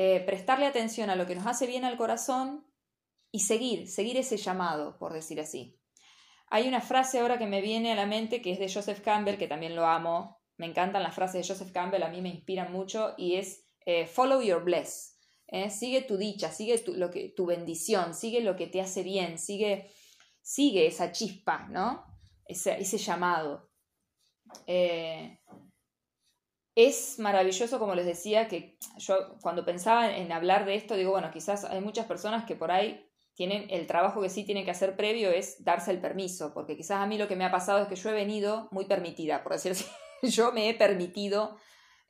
eh, 0.00 0.20
prestarle 0.20 0.64
atención 0.64 1.10
a 1.10 1.16
lo 1.16 1.26
que 1.26 1.34
nos 1.34 1.44
hace 1.48 1.66
bien 1.66 1.84
al 1.84 1.96
corazón 1.96 2.64
y 3.32 3.40
seguir, 3.40 3.88
seguir 3.88 4.16
ese 4.16 4.36
llamado, 4.36 4.96
por 4.96 5.12
decir 5.12 5.40
así. 5.40 5.76
Hay 6.50 6.68
una 6.68 6.80
frase 6.80 7.18
ahora 7.18 7.36
que 7.36 7.48
me 7.48 7.60
viene 7.60 7.90
a 7.90 7.96
la 7.96 8.06
mente 8.06 8.40
que 8.40 8.52
es 8.52 8.60
de 8.60 8.72
Joseph 8.72 9.00
Campbell, 9.00 9.38
que 9.38 9.48
también 9.48 9.74
lo 9.74 9.84
amo. 9.86 10.40
Me 10.56 10.66
encantan 10.66 11.02
las 11.02 11.16
frases 11.16 11.42
de 11.44 11.52
Joseph 11.52 11.72
Campbell, 11.72 12.04
a 12.04 12.10
mí 12.10 12.22
me 12.22 12.28
inspiran 12.28 12.72
mucho, 12.72 13.14
y 13.18 13.34
es 13.34 13.66
eh, 13.86 14.06
follow 14.06 14.40
your 14.40 14.62
bless. 14.62 15.18
¿eh? 15.48 15.68
sigue 15.68 16.02
tu 16.02 16.16
dicha, 16.16 16.52
sigue 16.52 16.78
tu, 16.78 16.94
lo 16.94 17.10
que, 17.10 17.30
tu 17.30 17.46
bendición, 17.46 18.14
sigue 18.14 18.40
lo 18.40 18.54
que 18.54 18.68
te 18.68 18.80
hace 18.80 19.02
bien, 19.02 19.36
sigue, 19.36 19.90
sigue 20.40 20.86
esa 20.86 21.10
chispa, 21.10 21.66
¿no? 21.70 22.04
Ese, 22.46 22.80
ese 22.80 22.98
llamado 22.98 23.68
es 26.78 27.18
maravilloso, 27.18 27.80
como 27.80 27.96
les 27.96 28.06
decía, 28.06 28.46
que 28.46 28.78
yo 28.98 29.36
cuando 29.42 29.64
pensaba 29.64 30.16
en 30.16 30.30
hablar 30.30 30.64
de 30.64 30.76
esto, 30.76 30.94
digo, 30.94 31.10
bueno, 31.10 31.32
quizás 31.32 31.64
hay 31.64 31.80
muchas 31.80 32.06
personas 32.06 32.44
que 32.44 32.54
por 32.54 32.70
ahí 32.70 33.04
tienen 33.34 33.66
el 33.70 33.88
trabajo 33.88 34.22
que 34.22 34.28
sí 34.28 34.44
tienen 34.44 34.64
que 34.64 34.70
hacer 34.70 34.94
previo 34.96 35.32
es 35.32 35.64
darse 35.64 35.90
el 35.90 36.00
permiso, 36.00 36.54
porque 36.54 36.76
quizás 36.76 36.98
a 36.98 37.06
mí 37.06 37.18
lo 37.18 37.26
que 37.26 37.34
me 37.34 37.44
ha 37.44 37.50
pasado 37.50 37.80
es 37.82 37.88
que 37.88 37.96
yo 37.96 38.10
he 38.10 38.12
venido 38.12 38.68
muy 38.70 38.84
permitida, 38.84 39.42
por 39.42 39.54
decir 39.54 39.72
así, 39.72 39.86
yo 40.22 40.52
me 40.52 40.68
he 40.68 40.74
permitido 40.74 41.56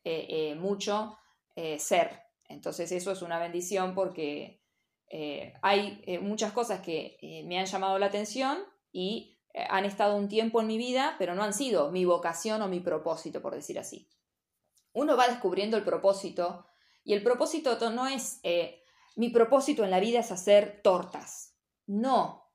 eh, 0.05 0.27
eh, 0.29 0.55
mucho 0.55 1.17
eh, 1.57 1.79
ser. 1.79 2.21
Entonces 2.47 2.93
eso 2.93 3.11
es 3.11 3.23
una 3.23 3.39
bendición 3.39 3.95
porque 3.95 4.63
hay 5.63 6.03
muchas 6.21 6.53
cosas 6.53 6.81
que 6.81 7.17
me 7.47 7.59
han 7.59 7.65
llamado 7.65 7.99
la 7.99 8.07
atención 8.07 8.59
y 8.93 9.39
han 9.55 9.87
estado 9.87 10.15
un 10.17 10.29
tiempo 10.29 10.61
en 10.61 10.67
mi 10.67 10.77
vida, 10.77 11.17
pero 11.19 11.35
no 11.35 11.43
han 11.43 11.55
sido 11.55 11.91
mi 11.91 12.05
vocación 12.05 12.61
o 12.61 12.69
mi 12.69 12.81
propósito, 12.81 13.41
por 13.41 13.55
decir 13.55 13.79
así. 13.79 14.07
Uno 14.99 15.17
va 15.17 15.29
descubriendo 15.29 15.77
el 15.77 15.85
propósito 15.85 16.67
y 17.05 17.15
el 17.15 17.23
propósito 17.23 17.79
no 17.91 18.07
es 18.07 18.41
mi 19.17 19.31
propósito 19.31 19.83
en 19.83 19.91
la 19.91 19.99
vida 19.99 20.21
es 20.21 20.31
hacer 20.31 20.81
tortas. 20.83 21.57
No. 21.87 22.53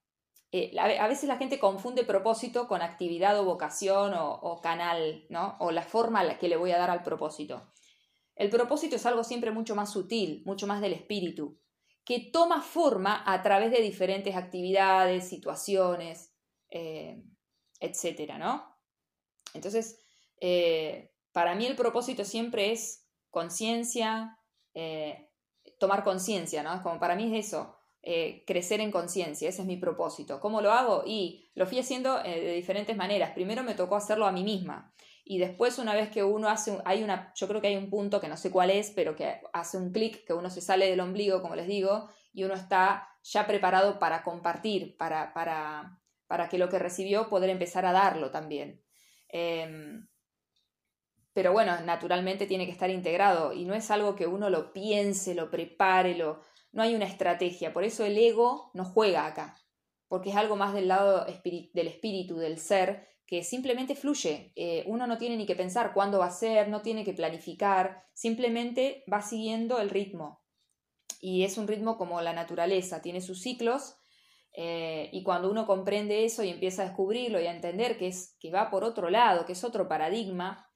a 0.79 1.07
veces 1.07 1.27
la 1.27 1.37
gente 1.37 1.59
confunde 1.59 2.03
propósito 2.03 2.67
con 2.67 2.81
actividad 2.81 3.37
o 3.39 3.45
vocación 3.45 4.13
o, 4.15 4.61
canal, 4.61 5.25
¿no? 5.29 5.57
O 5.59 5.71
la 5.71 5.81
forma 5.81 6.37
que 6.37 6.47
le 6.47 6.55
voy 6.55 6.71
a 6.71 6.77
dar 6.77 6.89
al 6.89 7.03
propósito. 7.03 7.71
El 8.35 8.49
propósito 8.49 8.95
es 8.95 9.05
algo 9.05 9.23
siempre 9.23 9.51
mucho 9.51 9.75
más 9.75 9.91
sutil, 9.91 10.41
mucho 10.45 10.65
más 10.65 10.81
del 10.81 10.93
espíritu, 10.93 11.59
que 12.05 12.31
toma 12.31 12.61
forma 12.61 13.23
a 13.25 13.41
través 13.41 13.71
de 13.71 13.81
diferentes 13.81 14.35
actividades, 14.35 15.27
situaciones, 15.27 16.33
eh, 16.69 17.23
etcétera, 17.79 18.37
¿no? 18.37 18.63
Entonces, 19.53 19.99
eh, 20.39 21.12
para 21.33 21.55
mí 21.55 21.65
el 21.65 21.75
propósito 21.75 22.23
siempre 22.23 22.71
es 22.71 23.05
conciencia, 23.29 24.39
eh, 24.73 25.29
tomar 25.79 26.03
conciencia, 26.03 26.63
¿no? 26.63 26.81
Como 26.81 26.99
para 26.99 27.15
mí 27.15 27.35
es 27.35 27.47
eso, 27.47 27.75
crecer 28.45 28.81
en 28.81 28.91
conciencia, 28.91 29.47
ese 29.47 29.61
es 29.61 29.67
mi 29.67 29.77
propósito. 29.77 30.39
¿Cómo 30.41 30.61
lo 30.61 30.71
hago? 30.71 31.03
Y 31.05 31.49
lo 31.55 31.65
fui 31.65 31.79
haciendo 31.79 32.21
de 32.21 32.53
diferentes 32.53 32.97
maneras. 32.97 33.31
Primero 33.31 33.63
me 33.63 33.75
tocó 33.75 33.95
hacerlo 33.95 34.25
a 34.25 34.31
mí 34.33 34.43
misma. 34.43 34.93
Y 35.25 35.37
después, 35.37 35.79
una 35.79 35.93
vez 35.93 36.09
que 36.09 36.23
uno 36.23 36.49
hace, 36.49 36.77
hay 36.83 37.01
una, 37.01 37.31
yo 37.35 37.47
creo 37.47 37.61
que 37.61 37.67
hay 37.67 37.77
un 37.77 37.89
punto 37.89 38.19
que 38.19 38.27
no 38.27 38.35
sé 38.35 38.51
cuál 38.51 38.69
es, 38.69 38.91
pero 38.91 39.15
que 39.15 39.39
hace 39.53 39.77
un 39.77 39.91
clic, 39.91 40.25
que 40.25 40.33
uno 40.33 40.49
se 40.49 40.59
sale 40.59 40.89
del 40.89 40.99
ombligo, 40.99 41.41
como 41.41 41.55
les 41.55 41.67
digo, 41.67 42.09
y 42.33 42.43
uno 42.43 42.55
está 42.55 43.07
ya 43.23 43.47
preparado 43.47 43.99
para 43.99 44.23
compartir, 44.23 44.97
para, 44.97 45.33
para, 45.33 46.01
para 46.27 46.49
que 46.49 46.57
lo 46.57 46.67
que 46.67 46.77
recibió 46.77 47.29
poder 47.29 47.49
empezar 47.49 47.85
a 47.85 47.93
darlo 47.93 48.31
también. 48.31 48.83
Em, 49.29 50.07
pero 51.33 51.51
bueno, 51.51 51.79
naturalmente 51.81 52.45
tiene 52.45 52.65
que 52.65 52.71
estar 52.71 52.89
integrado 52.89 53.53
y 53.53 53.65
no 53.65 53.73
es 53.73 53.89
algo 53.89 54.15
que 54.15 54.27
uno 54.27 54.49
lo 54.49 54.71
piense, 54.71 55.33
lo 55.33 55.49
prepare, 55.49 56.15
lo, 56.15 56.41
no 56.71 56.83
hay 56.83 56.95
una 56.95 57.05
estrategia. 57.05 57.73
Por 57.73 57.83
eso 57.83 58.05
el 58.05 58.17
ego 58.17 58.69
no 58.73 58.85
juega 58.85 59.25
acá, 59.25 59.57
porque 60.07 60.29
es 60.29 60.35
algo 60.35 60.55
más 60.55 60.73
del 60.73 60.87
lado 60.89 61.25
del 61.25 61.87
espíritu, 61.87 62.37
del 62.37 62.59
ser, 62.59 63.07
que 63.25 63.43
simplemente 63.43 63.95
fluye. 63.95 64.51
Eh, 64.55 64.83
uno 64.85 65.07
no 65.07 65.17
tiene 65.17 65.37
ni 65.37 65.45
que 65.47 65.55
pensar 65.55 65.93
cuándo 65.93 66.19
va 66.19 66.27
a 66.27 66.31
ser, 66.31 66.69
no 66.69 66.81
tiene 66.81 67.03
que 67.03 67.13
planificar, 67.13 68.03
simplemente 68.13 69.03
va 69.11 69.21
siguiendo 69.21 69.79
el 69.79 69.89
ritmo. 69.89 70.43
Y 71.19 71.45
es 71.45 71.57
un 71.57 71.67
ritmo 71.67 71.97
como 71.97 72.21
la 72.21 72.33
naturaleza, 72.33 73.01
tiene 73.01 73.21
sus 73.21 73.41
ciclos. 73.41 73.95
Eh, 74.55 75.09
y 75.11 75.23
cuando 75.23 75.49
uno 75.49 75.65
comprende 75.65 76.25
eso 76.25 76.43
y 76.43 76.49
empieza 76.49 76.83
a 76.83 76.85
descubrirlo 76.85 77.41
y 77.41 77.47
a 77.47 77.55
entender 77.55 77.97
que, 77.97 78.07
es, 78.07 78.37
que 78.39 78.51
va 78.51 78.69
por 78.69 78.83
otro 78.83 79.09
lado, 79.09 79.45
que 79.45 79.53
es 79.53 79.63
otro 79.63 79.87
paradigma, 79.87 80.67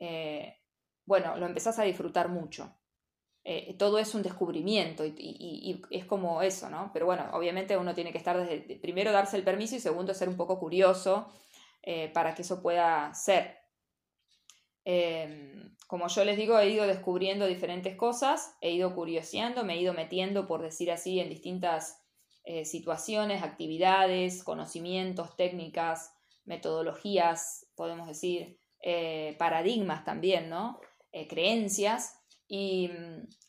eh, 0.00 0.56
bueno, 1.04 1.36
lo 1.36 1.46
empezás 1.46 1.78
a 1.78 1.84
disfrutar 1.84 2.28
mucho. 2.28 2.74
todo 3.78 3.98
es 3.98 4.14
un 4.14 4.22
descubrimiento 4.22 5.04
y, 5.06 5.82
es 5.90 6.04
como 6.04 6.42
eso, 6.42 6.68
¿no? 6.68 6.90
Pero 6.92 7.06
bueno, 7.06 7.30
obviamente 7.32 7.76
uno 7.76 7.94
tiene 7.94 8.12
que 8.12 8.18
estar 8.18 8.36
desde, 8.36 8.76
primero 8.76 9.12
darse 9.12 9.36
el 9.36 9.44
permiso 9.44 9.76
y 9.76 9.80
segundo 9.80 10.12
ser 10.12 10.28
un 10.28 10.36
poco 10.36 10.58
curioso 10.58 11.32
eh, 11.82 12.10
para 12.12 12.34
que 12.34 12.42
eso 12.42 12.60
pueda 12.60 13.14
ser. 13.14 13.56
Em, 14.84 15.74
como 15.86 16.08
yo 16.08 16.24
les 16.24 16.36
digo, 16.36 16.58
he 16.58 16.68
ido 16.68 16.86
descubriendo 16.86 17.46
diferentes 17.46 17.96
cosas, 17.96 18.56
he 18.60 18.72
ido 18.72 18.94
curioseando, 18.94 19.64
me 19.64 19.74
he 19.74 19.80
ido 19.80 19.94
metiendo, 19.94 20.46
por 20.46 20.60
decir 20.60 20.90
así, 20.90 21.20
en 21.20 21.30
distintas 21.30 22.02
eh, 22.44 22.64
situaciones, 22.64 23.42
actividades, 23.42 24.44
conocimientos, 24.44 25.36
técnicas, 25.36 26.12
metodologías, 26.44 27.66
podemos 27.74 28.06
decir, 28.06 28.60
eh, 28.82 29.36
paradigmas 29.38 30.04
también, 30.04 30.48
¿no? 30.48 30.80
creencias, 31.28 32.20
y, 32.46 32.90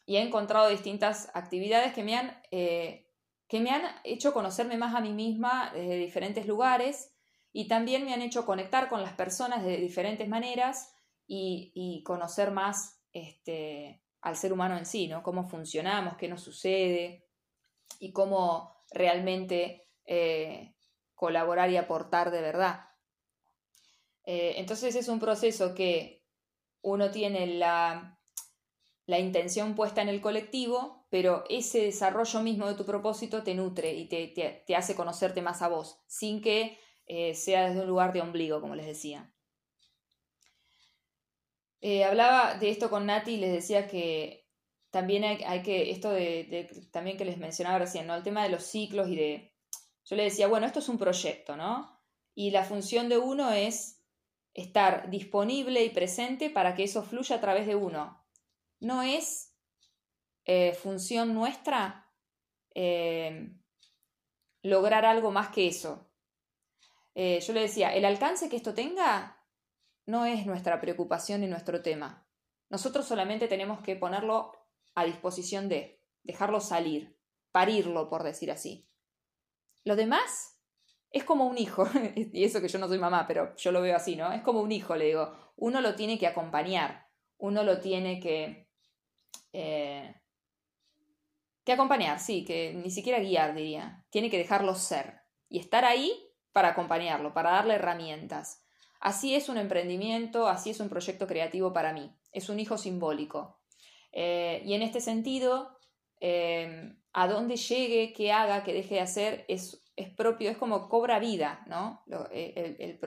y, 0.07 0.15
he 0.15 0.21
encontrado 0.21 0.69
distintas 0.69 1.29
actividades 1.35 1.93
que 1.93 2.03
me, 2.03 2.15
han, 2.15 2.41
que 2.49 3.59
me 3.59 3.69
han 3.69 3.83
hecho 4.03 4.33
conocerme 4.33 4.75
más 4.75 4.95
a 4.95 5.01
mí 5.01 5.13
misma 5.13 5.71
desde 5.71 5.97
diferentes 5.97 6.47
lugares 6.47 7.13
y 7.51 7.67
también 7.67 8.05
me 8.05 8.13
han 8.13 8.21
hecho 8.21 8.45
conectar 8.45 8.89
con 8.89 9.01
las 9.01 9.13
personas 9.13 9.63
de 9.63 9.77
diferentes 9.77 10.27
maneras 10.27 10.93
y, 11.27 12.03
conocer 12.05 12.51
más 12.51 13.01
este, 13.13 14.03
al 14.21 14.35
ser 14.35 14.51
humano 14.53 14.77
en 14.77 14.85
sí, 14.85 15.07
¿no? 15.07 15.21
Cómo 15.23 15.47
funcionamos, 15.47 16.17
qué 16.17 16.27
nos 16.27 16.41
sucede 16.41 17.27
y 17.99 18.11
cómo 18.13 18.75
realmente 18.91 19.87
eh, 20.05 20.75
colaborar 21.13 21.69
y 21.69 21.77
aportar 21.77 22.31
de 22.31 22.41
verdad. 22.41 22.88
Eh, 24.31 24.59
entonces 24.59 24.93
es 24.95 25.07
un 25.07 25.19
proceso 25.19 25.73
que 25.73 26.23
uno 26.83 27.09
tiene 27.09 27.47
la, 27.47 28.21
la 29.07 29.17
intención 29.17 29.73
puesta 29.73 30.03
en 30.03 30.07
el 30.07 30.21
colectivo, 30.21 31.07
pero 31.09 31.45
ese 31.49 31.85
desarrollo 31.85 32.41
mismo 32.41 32.67
de 32.67 32.75
tu 32.75 32.85
propósito 32.85 33.41
te 33.41 33.55
nutre 33.55 33.95
y 33.95 34.07
te, 34.07 34.27
te 34.67 34.75
hace 34.75 34.93
conocerte 34.93 35.41
más 35.41 35.63
a 35.63 35.67
vos, 35.67 36.03
sin 36.05 36.43
que 36.43 36.77
eh, 37.07 37.33
sea 37.33 37.69
desde 37.69 37.81
un 37.81 37.87
lugar 37.87 38.13
de 38.13 38.21
ombligo, 38.21 38.61
como 38.61 38.75
les 38.75 38.85
decía. 38.85 39.33
Eh, 41.81 42.03
hablaba 42.03 42.53
de 42.53 42.69
esto 42.69 42.91
con 42.91 43.07
Nati 43.07 43.31
y 43.31 43.37
les 43.37 43.51
decía 43.51 43.87
que 43.87 44.47
también 44.91 45.23
hay, 45.23 45.63
que, 45.63 45.89
esto 45.89 46.11
de, 46.11 46.69
también 46.91 47.17
que 47.17 47.25
les 47.25 47.39
mencionaba 47.39 47.79
recién, 47.79 48.05
¿no? 48.05 48.13
El 48.13 48.21
tema 48.21 48.43
de 48.43 48.49
los 48.49 48.61
ciclos 48.61 49.09
y 49.09 49.15
de, 49.15 49.55
yo 50.05 50.15
le 50.15 50.25
decía, 50.25 50.47
bueno, 50.47 50.67
esto 50.67 50.77
es 50.77 50.89
un 50.89 50.99
proyecto, 50.99 51.57
¿no? 51.57 51.99
Y 52.35 52.51
la 52.51 52.63
función 52.63 53.09
de 53.09 53.17
uno 53.17 53.51
es 53.51 53.98
estar 54.59 55.09
disponible 55.09 55.83
y 55.83 55.89
presente 55.89 56.49
para 56.49 56.75
que 56.75 56.83
eso 56.83 57.03
fluya 57.03 57.37
a 57.37 57.41
través 57.41 57.67
de 57.67 57.75
uno. 57.75 58.25
No 58.79 59.01
es 59.01 59.55
eh, 60.45 60.73
función 60.73 61.33
nuestra 61.33 62.05
lograr 64.61 65.05
algo 65.05 65.31
más 65.31 65.49
que 65.49 65.67
eso. 65.67 66.09
Eh, 67.15 67.39
yo 67.41 67.53
le 67.53 67.61
decía, 67.61 67.93
el 67.93 68.05
alcance 68.05 68.49
que 68.49 68.55
esto 68.55 68.73
tenga 68.73 69.45
no 70.05 70.25
es 70.25 70.45
nuestra 70.45 70.79
preocupación 70.79 71.41
ni 71.41 71.47
nuestro 71.47 71.81
tema. 71.81 72.27
Nosotros 72.69 73.05
solamente 73.05 73.47
tenemos 73.47 73.81
que 73.81 73.95
ponerlo 73.95 74.53
a 74.95 75.05
disposición 75.05 75.69
de, 75.69 76.01
dejarlo 76.23 76.59
salir, 76.59 77.19
parirlo, 77.51 78.09
por 78.09 78.23
decir 78.23 78.51
así. 78.51 78.89
Lo 79.83 79.95
demás 79.95 80.58
es 81.11 81.23
como 81.23 81.45
un 81.45 81.57
hijo, 81.57 81.87
y 82.15 82.43
eso 82.43 82.61
que 82.61 82.67
yo 82.67 82.79
no 82.79 82.87
soy 82.87 82.99
mamá, 82.99 83.25
pero 83.27 83.55
yo 83.55 83.71
lo 83.71 83.81
veo 83.81 83.95
así, 83.95 84.15
¿no? 84.15 84.31
Es 84.31 84.41
como 84.41 84.61
un 84.61 84.71
hijo, 84.71 84.95
le 84.95 85.05
digo. 85.05 85.31
Uno 85.55 85.81
lo 85.81 85.95
tiene 85.95 86.17
que 86.17 86.27
acompañar, 86.27 87.07
uno 87.37 87.63
lo 87.63 87.79
tiene 87.79 88.19
que... 88.19 88.69
Eh, 89.51 90.15
que 91.65 91.73
acompañar, 91.73 92.19
sí, 92.19 92.45
que 92.45 92.73
ni 92.73 92.89
siquiera 92.89 93.19
guiar, 93.19 93.53
diría. 93.53 94.05
Tiene 94.09 94.29
que 94.29 94.37
dejarlo 94.37 94.75
ser. 94.75 95.21
Y 95.49 95.59
estar 95.59 95.85
ahí 95.85 96.11
para 96.51 96.69
acompañarlo, 96.69 97.33
para 97.33 97.51
darle 97.51 97.75
herramientas. 97.75 98.63
Así 98.99 99.35
es 99.35 99.49
un 99.49 99.57
emprendimiento, 99.57 100.47
así 100.47 100.71
es 100.71 100.79
un 100.79 100.89
proyecto 100.89 101.27
creativo 101.27 101.73
para 101.73 101.93
mí. 101.93 102.15
Es 102.31 102.49
un 102.49 102.59
hijo 102.59 102.77
simbólico. 102.77 103.59
Eh, 104.11 104.61
y 104.65 104.73
en 104.73 104.81
este 104.81 105.01
sentido, 105.01 105.77
eh, 106.19 106.95
a 107.13 107.27
dónde 107.27 107.55
llegue, 107.55 108.13
qué 108.13 108.31
haga, 108.31 108.63
qué 108.63 108.73
deje 108.73 108.95
de 108.95 109.01
hacer, 109.01 109.45
es, 109.47 109.83
es 109.99 110.09
propio, 110.09 110.49
es 110.49 110.57
como 110.57 110.89
cobra 110.89 111.19
vida, 111.19 111.63
¿no? 111.67 112.03
Eh, 112.31 112.53
el, 112.79 112.99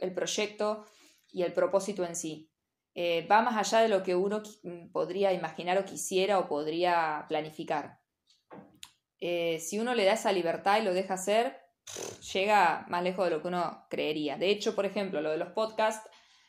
el, 0.00 0.14
proyecto 0.14 0.84
y 1.30 1.42
el 1.42 1.52
propósito 1.52 2.04
en 2.04 2.16
sí. 2.16 2.50
va 3.30 3.42
más 3.42 3.56
allá 3.56 3.82
de 3.82 3.88
lo 3.88 4.02
que 4.02 4.14
uno 4.14 4.42
podría 4.92 5.32
imaginar 5.32 5.78
o 5.78 5.84
quisiera 5.84 6.38
o 6.38 6.48
podría 6.48 7.26
planificar. 7.28 8.00
si 9.20 9.78
uno 9.78 9.94
le 9.94 10.04
da 10.04 10.12
esa 10.14 10.32
libertad 10.32 10.80
y 10.80 10.84
lo 10.84 10.94
deja 10.94 11.14
hacer, 11.14 11.66
llega 12.32 12.84
más 12.88 13.02
lejos 13.02 13.24
de 13.24 13.30
lo 13.30 13.42
que 13.42 13.48
uno 13.48 13.86
creería. 13.88 14.36
De 14.36 14.50
hecho, 14.50 14.74
por 14.74 14.86
ejemplo, 14.86 15.20
lo 15.20 15.30
de 15.30 15.38
los 15.38 15.52
podcasts, 15.52 16.08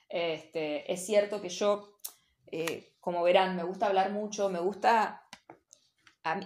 este, 0.09 0.91
es 0.91 1.05
cierto 1.05 1.41
que 1.41 1.49
yo, 1.49 1.99
eh, 2.47 2.93
como 2.99 3.23
verán, 3.23 3.55
me 3.55 3.63
gusta 3.63 3.87
hablar 3.87 4.11
mucho, 4.11 4.49
me 4.49 4.59
gusta... 4.59 5.23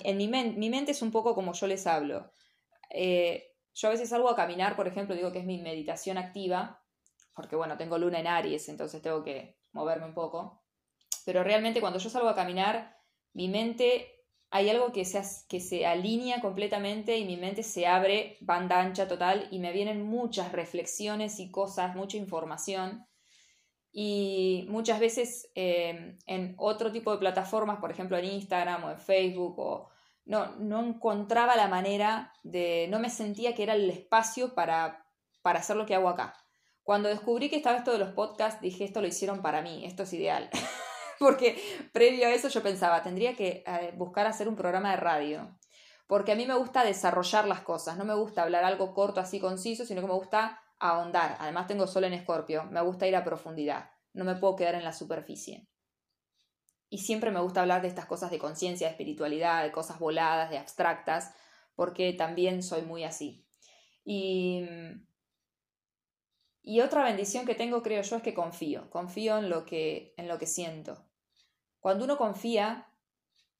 En 0.04 0.18
mi, 0.18 0.28
mi 0.28 0.70
mente 0.70 0.91
es 0.91 1.02
un 1.02 1.12
poco 1.12 1.34
como 1.34 1.54
yo 1.54 1.66
les 1.66 1.88
hablo. 1.88 2.32
Eh, 2.94 3.56
yo 3.74 3.88
a 3.88 3.92
veces 3.92 4.10
salgo 4.10 4.30
a 4.30 4.36
caminar, 4.36 4.76
por 4.76 4.88
ejemplo, 4.88 5.16
digo 5.16 5.32
que 5.32 5.39
es 5.39 5.46
mi 5.46 5.60
meditación 5.62 6.18
activa, 6.18 6.84
porque 7.34 7.56
bueno, 7.56 7.78
tengo 7.78 7.98
luna 7.98 8.20
en 8.20 8.28
Aries, 8.28 8.70
entonces 8.70 9.02
tengo 9.02 9.24
que 9.24 9.58
moverme 9.72 10.06
un 10.06 10.14
poco. 10.14 10.64
Pero 11.26 11.44
realmente 11.44 11.80
cuando 11.80 12.00
yo 12.00 12.10
salgo 12.10 12.30
a 12.30 12.36
caminar, 12.36 12.98
mi 13.34 13.48
mente 13.48 14.22
hay 14.50 14.70
algo 14.70 14.92
que 14.92 15.06
se, 15.06 15.22
que 15.48 15.62
se 15.62 15.86
alinea 15.86 16.42
completamente 16.42 17.18
y 17.18 17.26
mi 17.26 17.38
mente 17.38 17.64
se 17.64 17.88
abre 17.88 18.38
banda 18.42 18.82
ancha 18.82 19.08
total 19.08 19.48
y 19.50 19.60
me 19.60 19.72
vienen 19.72 20.04
muchas 20.04 20.52
reflexiones 20.52 21.39
y 21.39 21.50
cosas, 21.50 21.96
mucha 21.96 22.18
información. 22.18 23.08
Y 23.94 24.66
muchas 24.70 25.00
veces 25.00 25.50
em, 25.56 26.18
en 26.26 26.56
otro 26.58 26.92
tipo 26.92 27.12
de 27.12 27.18
plataformas, 27.18 27.80
por 27.80 27.92
ejemplo 27.92 28.18
en 28.18 28.26
Instagram 28.26 28.84
o 28.84 28.92
en 28.92 29.00
Facebook, 29.00 29.60
o, 29.60 29.89
no, 30.26 30.56
no 30.58 30.84
encontraba 30.84 31.56
la 31.56 31.68
manera 31.68 32.34
de, 32.44 32.88
no 32.90 33.00
me 33.00 33.10
sentía 33.10 33.56
que 33.56 33.64
era 33.64 33.74
el 33.74 33.90
espacio 33.90 34.54
para, 34.54 35.06
para 35.42 35.60
hacer 35.60 35.76
lo 35.76 35.86
que 35.86 35.96
hago 35.96 36.10
acá. 36.10 36.36
Cuando 36.84 37.10
descubrí 37.10 37.50
que 37.50 37.58
estaba 37.58 37.78
esto 37.78 37.92
de 37.92 38.00
los 38.00 38.14
podcasts, 38.14 38.62
dije, 38.62 38.84
esto 38.84 39.02
lo 39.02 39.08
hicieron 39.08 39.42
para 39.42 39.62
mí, 39.62 39.86
esto 39.86 40.04
es 40.04 40.14
ideal. 40.14 40.50
Porque 41.20 41.62
previo 41.94 42.28
a 42.28 42.32
eso 42.32 42.50
yo 42.50 42.64
pensaba, 42.64 43.04
tendría 43.04 43.36
que 43.36 43.64
eh, 43.66 43.94
buscar 43.96 44.26
hacer 44.26 44.48
un 44.48 44.56
programa 44.56 44.92
de 44.92 44.98
radio. 44.98 45.60
Porque 46.08 46.32
a 46.32 46.36
mí 46.36 46.46
me 46.46 46.56
gusta 46.56 46.84
desarrollar 46.84 47.48
las 47.48 47.62
cosas, 47.62 47.98
no 47.98 48.06
me 48.06 48.16
gusta 48.16 48.42
hablar 48.42 48.64
algo 48.64 48.94
corto 48.94 49.20
así 49.20 49.40
conciso, 49.40 49.86
sino 49.86 50.02
que 50.02 50.08
me 50.08 50.14
gusta 50.14 50.60
ahondar. 50.80 51.38
Además 51.40 51.68
tengo 51.68 51.88
sol 51.88 52.04
en 52.04 52.14
escorpio, 52.14 52.66
me 52.66 52.82
gusta 52.82 53.08
ir 53.08 53.16
a 53.16 53.24
profundidad, 53.24 53.92
no 54.14 54.26
me 54.26 54.36
puedo 54.36 54.56
quedar 54.56 54.76
en 54.76 54.84
la 54.84 54.92
superficie. 54.92 55.71
Y 56.94 56.98
siempre 56.98 57.32
me 57.32 57.39
gusta 57.39 57.62
hablar 57.62 57.82
de 57.82 57.88
estas 57.88 58.06
cosas 58.06 58.32
de 58.32 58.38
conciencia, 58.38 58.86
de 58.86 58.92
espiritualidad, 58.92 59.64
de 59.64 59.72
cosas 59.72 59.98
voladas, 59.98 60.50
de 60.50 60.58
abstractas, 60.58 61.34
porque 61.74 62.12
también 62.12 62.62
soy 62.62 62.82
muy 62.82 63.06
así. 63.06 63.48
Y, 64.04 64.66
y 66.62 66.82
otra 66.82 67.06
bendición 67.06 67.46
que 67.46 67.56
tengo, 67.56 67.82
creo 67.82 68.02
yo, 68.02 68.18
es 68.18 68.22
que 68.22 68.34
confío, 68.34 68.89
confío 68.89 69.38
en 69.38 69.50
lo 69.50 69.64
que, 69.64 70.14
en 70.18 70.28
lo 70.28 70.38
que 70.38 70.48
siento. 70.48 71.06
Cuando 71.80 72.04
uno 72.04 72.18
confía, 72.18 72.89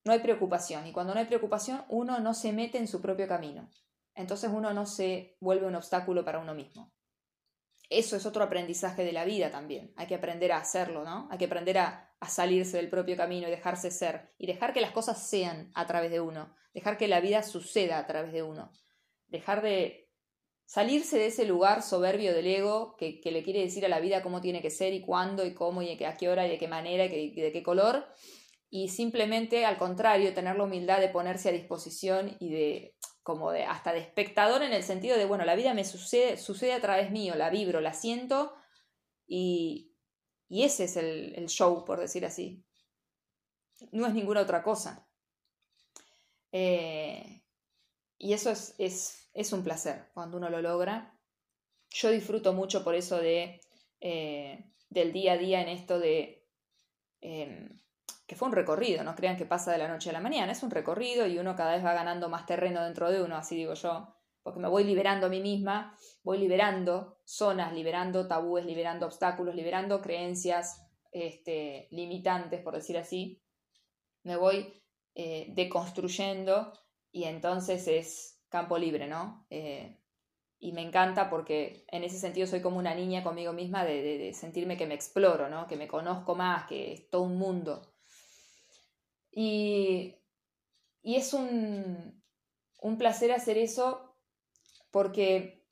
no 0.04 0.12
hay 0.12 0.20
preocupación, 0.20 0.86
y 0.86 0.92
cuando 0.92 1.14
no 1.14 1.22
hay 1.22 1.26
preocupación, 1.26 1.86
uno 1.88 2.20
no 2.20 2.34
se 2.34 2.52
mete 2.52 2.80
en 2.80 2.90
su 2.90 3.02
propio 3.02 3.30
camino. 3.30 3.70
Entonces 4.14 4.52
uno 4.54 4.74
no 4.74 4.86
se 4.86 5.38
vuelve 5.40 5.68
un 5.68 5.76
obstáculo 5.76 6.26
para 6.26 6.40
uno 6.40 6.54
mismo 6.54 6.92
eso 7.92 8.16
es 8.16 8.26
otro 8.26 8.44
aprendizaje 8.44 9.04
de 9.04 9.12
la 9.12 9.26
vida 9.26 9.52
también. 9.52 9.94
Hay 9.98 10.08
que 10.08 10.16
aprender 10.16 10.54
a 10.54 10.58
hacerlo, 10.58 11.04
¿no? 11.04 11.28
Hay 11.30 11.38
que 11.38 11.46
aprender 11.46 11.78
a, 11.78 12.08
salirse 12.28 12.78
del 12.78 12.90
propio 12.90 13.18
camino 13.18 13.48
y 13.48 13.52
dejarse 13.52 13.92
ser. 13.92 14.30
Y 14.38 14.48
dejar 14.48 14.74
que 14.74 14.82
las 14.82 14.92
cosas 14.92 15.28
sean 15.28 15.72
a 15.74 15.88
través 15.88 16.12
de 16.12 16.22
uno. 16.22 16.56
Dejar 16.74 16.98
que 16.98 17.08
la 17.08 17.20
vida 17.20 17.44
suceda 17.44 17.98
a 17.98 18.08
través 18.08 18.32
de 18.32 18.44
uno. 18.44 18.72
Dejar 19.28 19.62
de 19.62 20.10
salirse 20.66 21.18
de 21.18 21.26
ese 21.26 21.46
lugar 21.46 21.82
soberbio 21.82 22.34
del 22.34 22.48
ego 22.48 22.96
que, 22.96 23.20
le 23.26 23.44
quiere 23.44 23.62
decir 23.62 23.86
a 23.86 23.90
la 23.90 24.00
vida 24.00 24.22
cómo 24.22 24.40
tiene 24.40 24.62
que 24.62 24.70
ser 24.70 24.94
y 24.94 25.02
cuándo 25.02 25.46
y 25.46 25.54
cómo 25.54 25.82
y 25.82 25.92
a 26.04 26.16
qué 26.16 26.30
hora 26.30 26.48
y 26.48 26.52
de 26.52 26.58
qué 26.60 26.68
manera 26.68 27.06
y 27.06 27.42
de 27.42 27.52
qué 27.52 27.64
color. 27.64 28.06
Y 28.70 28.88
simplemente, 28.88 29.66
al 29.66 29.78
contrario, 29.78 30.34
tener 30.34 30.56
la 30.56 30.64
humildad 30.64 31.02
de 31.02 31.10
ponerse 31.10 31.50
a 31.50 31.54
disposición 31.54 32.38
y 32.40 32.52
de 32.52 32.96
como 33.24 33.52
de 33.52 33.64
hasta 33.64 33.94
de 33.94 34.00
espectador 34.00 34.64
en 34.64 34.74
el 34.74 34.84
sentido 34.84 35.18
de, 35.18 35.26
bueno, 35.26 35.46
la 35.46 35.56
vida 35.56 35.74
me 35.74 35.86
sucede, 35.86 36.38
sucede 36.38 36.74
a 36.74 36.82
través 36.82 37.12
mío, 37.12 37.36
la 37.36 37.50
vibro, 37.50 37.82
la 37.82 37.94
siento 37.94 38.54
y, 39.28 39.96
y 40.50 40.64
ese 40.64 40.86
es 40.86 40.98
el, 40.98 41.48
show, 41.48 41.86
por 41.86 42.00
decir 42.00 42.26
así. 42.26 42.66
No 43.92 44.08
es 44.08 44.14
ninguna 44.14 44.42
otra 44.42 44.64
cosa. 44.64 45.08
Eh, 46.52 47.44
y 48.18 48.34
eso 48.34 48.50
es, 48.50 48.76
es, 48.78 49.30
es, 49.34 49.54
un 49.54 49.64
placer 49.64 50.10
cuando 50.14 50.38
uno 50.38 50.50
lo 50.50 50.62
logra. 50.62 51.18
Yo 51.90 52.12
disfruto 52.12 52.54
mucho 52.54 52.84
por 52.84 52.96
eso 52.96 53.18
de, 53.18 53.62
eh, 54.02 54.72
del 54.90 55.14
día 55.14 55.34
a 55.34 55.38
día 55.38 55.62
en 55.62 55.70
esto 55.70 56.00
de... 56.00 56.46
Em, 57.22 57.80
que 58.32 58.38
fue 58.38 58.48
un 58.48 58.54
recorrido, 58.54 59.04
no 59.04 59.14
crean 59.14 59.36
que 59.36 59.46
pasa 59.46 59.74
de 59.74 59.78
la 59.78 59.90
noche 59.90 60.10
a 60.10 60.14
la 60.14 60.22
mañana, 60.22 60.54
es 60.54 60.64
un 60.64 60.72
recorrido 60.72 61.28
y 61.28 61.38
uno 61.38 61.54
cada 61.54 61.76
vez 61.76 61.84
va 61.84 61.94
ganando 61.94 62.30
más 62.30 62.46
terreno 62.46 62.82
dentro 62.82 63.12
de 63.12 63.22
uno, 63.22 63.36
así 63.36 63.58
digo 63.58 63.74
yo, 63.74 64.16
porque 64.42 64.62
me 64.62 64.70
voy 64.70 64.86
liberando 64.86 65.26
a 65.26 65.30
mí 65.30 65.42
misma, 65.42 65.98
voy 66.24 66.38
liberando 66.38 67.18
zonas, 67.26 67.74
liberando 67.74 68.30
tabúes, 68.30 68.66
liberando 68.66 69.06
obstáculos, 69.06 69.54
liberando 69.54 70.02
creencias 70.02 70.82
este, 71.12 71.90
limitantes, 71.92 72.62
por 72.62 72.74
decir 72.74 72.98
así, 72.98 73.44
me 74.24 74.38
voy 74.38 74.82
eh, 75.14 75.48
deconstruyendo 75.50 76.72
y 77.12 77.26
entonces 77.26 77.86
es 77.90 78.42
campo 78.48 78.78
libre, 78.78 79.08
¿no? 79.08 79.46
Eh, 79.50 80.00
y 80.58 80.72
me 80.72 80.84
encanta 80.84 81.30
porque 81.30 81.84
en 81.90 82.06
ese 82.06 82.18
sentido 82.18 82.48
soy 82.48 82.62
como 82.62 82.78
una 82.78 82.96
niña 82.96 83.24
conmigo 83.24 83.52
misma 83.52 83.84
de, 83.84 84.02
de, 84.02 84.34
sentirme 84.34 84.78
que 84.78 84.88
me 84.88 84.94
exploro, 84.94 85.50
¿no? 85.50 85.68
Que 85.68 85.76
me 85.76 85.90
conozco 85.90 86.34
más, 86.34 86.66
que 86.68 86.94
es 86.94 87.10
todo 87.10 87.24
un 87.24 87.36
mundo. 87.36 87.91
Y, 89.32 90.18
es 91.04 91.34
un, 91.34 92.22
placer 92.98 93.32
hacer 93.32 93.58
eso 93.58 94.16
porque 94.92 95.66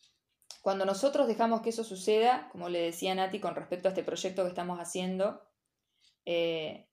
cuando 0.61 0.85
nosotros 0.85 1.27
dejamos 1.27 1.61
que 1.61 1.69
eso 1.69 1.83
suceda, 1.83 2.49
como 2.51 2.69
le 2.69 2.79
decía 2.81 3.13
Nati 3.15 3.39
con 3.39 3.55
respecto 3.55 3.87
a 3.87 3.91
este 3.91 4.03
proyecto 4.03 4.43
que 4.43 4.49
estamos 4.49 4.79
haciendo, 4.79 5.41
eh, 6.25 6.89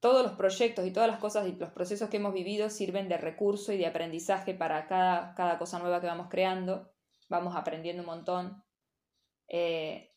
todos 0.00 0.24
los 0.24 0.32
proyectos 0.32 0.84
y 0.86 0.90
todas 0.90 1.08
las 1.08 1.20
cosas 1.20 1.46
y 1.46 1.52
los 1.52 1.70
procesos 1.70 2.10
que 2.10 2.16
hemos 2.16 2.34
vivido 2.34 2.68
sirven 2.70 3.08
de 3.08 3.18
recurso 3.18 3.72
y 3.72 3.78
de 3.78 3.86
aprendizaje 3.86 4.52
para 4.52 4.86
cada, 4.88 5.34
cada 5.34 5.58
cosa 5.58 5.78
nueva 5.78 6.00
que 6.00 6.08
vamos 6.08 6.26
creando. 6.28 6.92
Vamos 7.28 7.54
aprendiendo 7.56 8.02
un 8.02 8.06
montón. 8.06 8.64
Eh, 9.46 10.12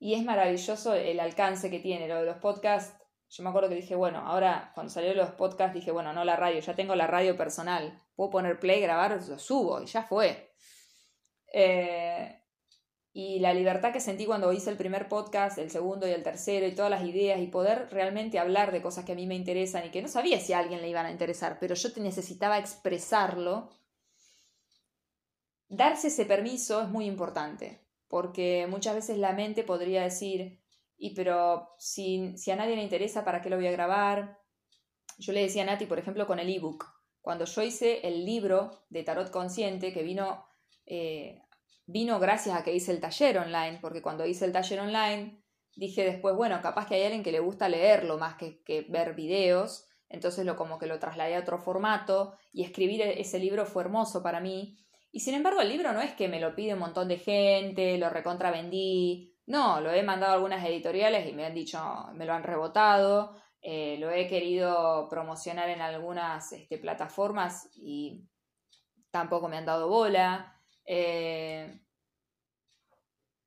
y 0.00 0.14
es 0.14 0.24
maravilloso 0.24 0.92
el 0.94 1.20
alcance 1.20 1.70
que 1.70 1.78
tiene. 1.78 2.08
Lo 2.08 2.16
de 2.16 2.26
los 2.26 2.38
podcasts 2.38 3.00
yo 3.30 3.42
me 3.42 3.50
acuerdo 3.50 3.68
que 3.68 3.74
dije, 3.74 3.94
bueno, 3.94 4.18
ahora 4.18 4.72
cuando 4.74 4.90
salieron 4.92 5.18
los 5.18 5.32
podcasts 5.32 5.74
dije, 5.74 5.90
bueno, 5.90 6.12
no 6.12 6.24
la 6.24 6.36
radio, 6.36 6.60
ya 6.60 6.74
tengo 6.74 6.94
la 6.94 7.06
radio 7.06 7.36
personal. 7.36 8.02
Puedo 8.16 8.30
poner 8.30 8.58
play, 8.58 8.80
grabar, 8.80 9.22
lo 9.28 9.38
subo 9.38 9.82
y 9.82 9.86
ya 9.86 10.02
fue. 10.02 10.54
Eh, 11.52 12.42
y 13.12 13.40
la 13.40 13.52
libertad 13.52 13.92
que 13.92 14.00
sentí 14.00 14.26
cuando 14.26 14.52
hice 14.52 14.70
el 14.70 14.76
primer 14.76 15.08
podcast, 15.08 15.58
el 15.58 15.70
segundo 15.70 16.06
y 16.06 16.12
el 16.12 16.22
tercero 16.22 16.66
y 16.66 16.74
todas 16.74 16.90
las 16.90 17.04
ideas 17.04 17.40
y 17.40 17.48
poder 17.48 17.88
realmente 17.90 18.38
hablar 18.38 18.72
de 18.72 18.80
cosas 18.80 19.04
que 19.04 19.12
a 19.12 19.16
mí 19.16 19.26
me 19.26 19.34
interesan 19.34 19.84
y 19.84 19.90
que 19.90 20.02
no 20.02 20.08
sabía 20.08 20.40
si 20.40 20.52
a 20.52 20.60
alguien 20.60 20.80
le 20.80 20.88
iban 20.88 21.04
a 21.04 21.10
interesar, 21.10 21.58
pero 21.60 21.74
yo 21.74 21.88
necesitaba 21.96 22.58
expresarlo. 22.58 23.70
Darse 25.68 26.08
ese 26.08 26.24
permiso 26.24 26.80
es 26.80 26.88
muy 26.88 27.04
importante, 27.04 27.84
porque 28.08 28.66
muchas 28.70 28.94
veces 28.94 29.18
la 29.18 29.32
mente 29.32 29.64
podría 29.64 30.02
decir, 30.02 30.57
y 30.98 31.14
pero 31.14 31.70
si, 31.78 32.36
si 32.36 32.50
a 32.50 32.56
nadie 32.56 32.74
le 32.76 32.82
interesa, 32.82 33.24
¿para 33.24 33.40
qué 33.40 33.48
lo 33.48 33.56
voy 33.56 33.68
a 33.68 33.72
grabar? 33.72 34.38
Yo 35.18 35.32
le 35.32 35.42
decía 35.42 35.62
a 35.62 35.66
Nati, 35.66 35.86
por 35.86 35.98
ejemplo, 35.98 36.26
con 36.26 36.40
el 36.40 36.52
ebook. 36.52 36.84
Cuando 37.20 37.44
yo 37.44 37.62
hice 37.62 38.06
el 38.06 38.24
libro 38.24 38.84
de 38.90 39.04
Tarot 39.04 39.30
Consciente, 39.30 39.92
que 39.92 40.02
vino, 40.02 40.44
eh, 40.86 41.42
vino 41.86 42.18
gracias 42.18 42.56
a 42.56 42.64
que 42.64 42.74
hice 42.74 42.90
el 42.90 43.00
taller 43.00 43.38
online, 43.38 43.78
porque 43.80 44.02
cuando 44.02 44.26
hice 44.26 44.44
el 44.44 44.52
taller 44.52 44.80
online, 44.80 45.40
dije 45.76 46.04
después, 46.04 46.34
bueno, 46.34 46.60
capaz 46.62 46.86
que 46.86 46.96
hay 46.96 47.04
alguien 47.04 47.22
que 47.22 47.32
le 47.32 47.40
gusta 47.40 47.68
leerlo 47.68 48.18
más 48.18 48.34
que, 48.34 48.62
que 48.64 48.82
ver 48.82 49.14
videos, 49.14 49.86
entonces 50.08 50.44
lo 50.44 50.56
como 50.56 50.78
que 50.78 50.86
lo 50.86 50.98
trasladé 50.98 51.36
a 51.36 51.40
otro 51.40 51.58
formato 51.58 52.34
y 52.52 52.64
escribir 52.64 53.02
e-, 53.02 53.20
ese 53.20 53.38
libro 53.38 53.66
fue 53.66 53.84
hermoso 53.84 54.22
para 54.22 54.40
mí. 54.40 54.78
Y 55.12 55.20
sin 55.20 55.34
embargo, 55.34 55.60
el 55.60 55.68
libro 55.68 55.92
no 55.92 56.00
es 56.00 56.12
que 56.14 56.28
me 56.28 56.40
lo 56.40 56.54
pide 56.54 56.74
un 56.74 56.80
montón 56.80 57.08
de 57.08 57.18
gente, 57.18 57.98
lo 57.98 58.10
recontra 58.10 58.50
vendí, 58.50 59.37
no, 59.48 59.80
lo 59.80 59.90
he 59.90 60.02
mandado 60.02 60.32
a 60.32 60.34
algunas 60.36 60.62
editoriales 60.62 61.26
y 61.26 61.32
me 61.32 61.46
han 61.46 61.54
dicho, 61.54 61.80
me 62.12 62.26
lo 62.26 62.34
han 62.34 62.42
rebotado, 62.42 63.34
eh, 63.62 63.96
lo 63.98 64.10
he 64.10 64.28
querido 64.28 65.08
promocionar 65.08 65.70
en 65.70 65.80
algunas 65.80 66.52
este, 66.52 66.76
plataformas 66.76 67.70
y 67.74 68.28
tampoco 69.10 69.48
me 69.48 69.56
han 69.56 69.64
dado 69.64 69.88
bola. 69.88 70.54
Eh, 70.84 71.80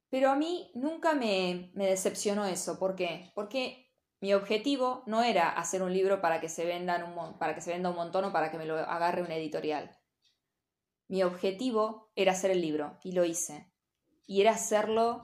pero 0.09 0.31
a 0.31 0.35
mí 0.35 0.71
nunca 0.73 1.13
me, 1.13 1.69
decepcionó 1.75 2.45
eso. 2.45 2.79
¿Por 2.79 2.95
qué? 2.95 3.31
Porque 3.35 3.93
mi 4.21 4.33
objetivo 4.33 5.03
no 5.05 5.21
era 5.21 5.51
hacer 5.51 5.83
un 5.83 5.93
libro 5.93 6.19
para 6.19 6.41
que, 6.41 6.49
se 6.49 6.65
un, 6.65 7.37
para 7.37 7.53
que 7.53 7.61
se 7.61 7.73
venda 7.73 7.91
un 7.91 7.95
montón 7.95 8.25
o 8.25 8.33
para 8.33 8.49
que 8.49 8.57
me 8.57 8.65
lo 8.65 8.75
agarre 8.75 9.21
una 9.21 9.35
editorial. 9.35 9.95
Mi 11.07 11.21
objetivo 11.21 12.11
era 12.15 12.31
hacer 12.31 12.49
el 12.49 12.61
libro 12.61 12.97
y 13.03 13.11
lo 13.11 13.23
hice. 13.23 13.71
Y 14.25 14.41
era 14.41 14.53
hacerlo 14.53 15.21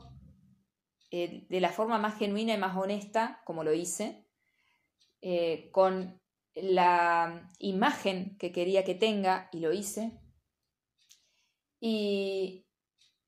eh, 1.24 1.46
de 1.50 1.62
la 1.62 1.72
forma 1.72 1.98
más 1.98 2.18
genuina 2.18 2.54
y 2.54 2.58
más 2.58 2.76
honesta, 2.78 3.42
como 3.46 3.64
lo 3.64 3.74
hice, 3.74 4.28
eh, 5.22 5.70
con 5.72 6.22
la 6.54 7.50
imagen 7.60 8.38
que 8.38 8.52
quería 8.52 8.84
que 8.84 8.96
tenga, 8.96 9.50
y 9.52 9.60
lo 9.60 9.72
hice. 9.74 10.20
Y, 11.80 12.68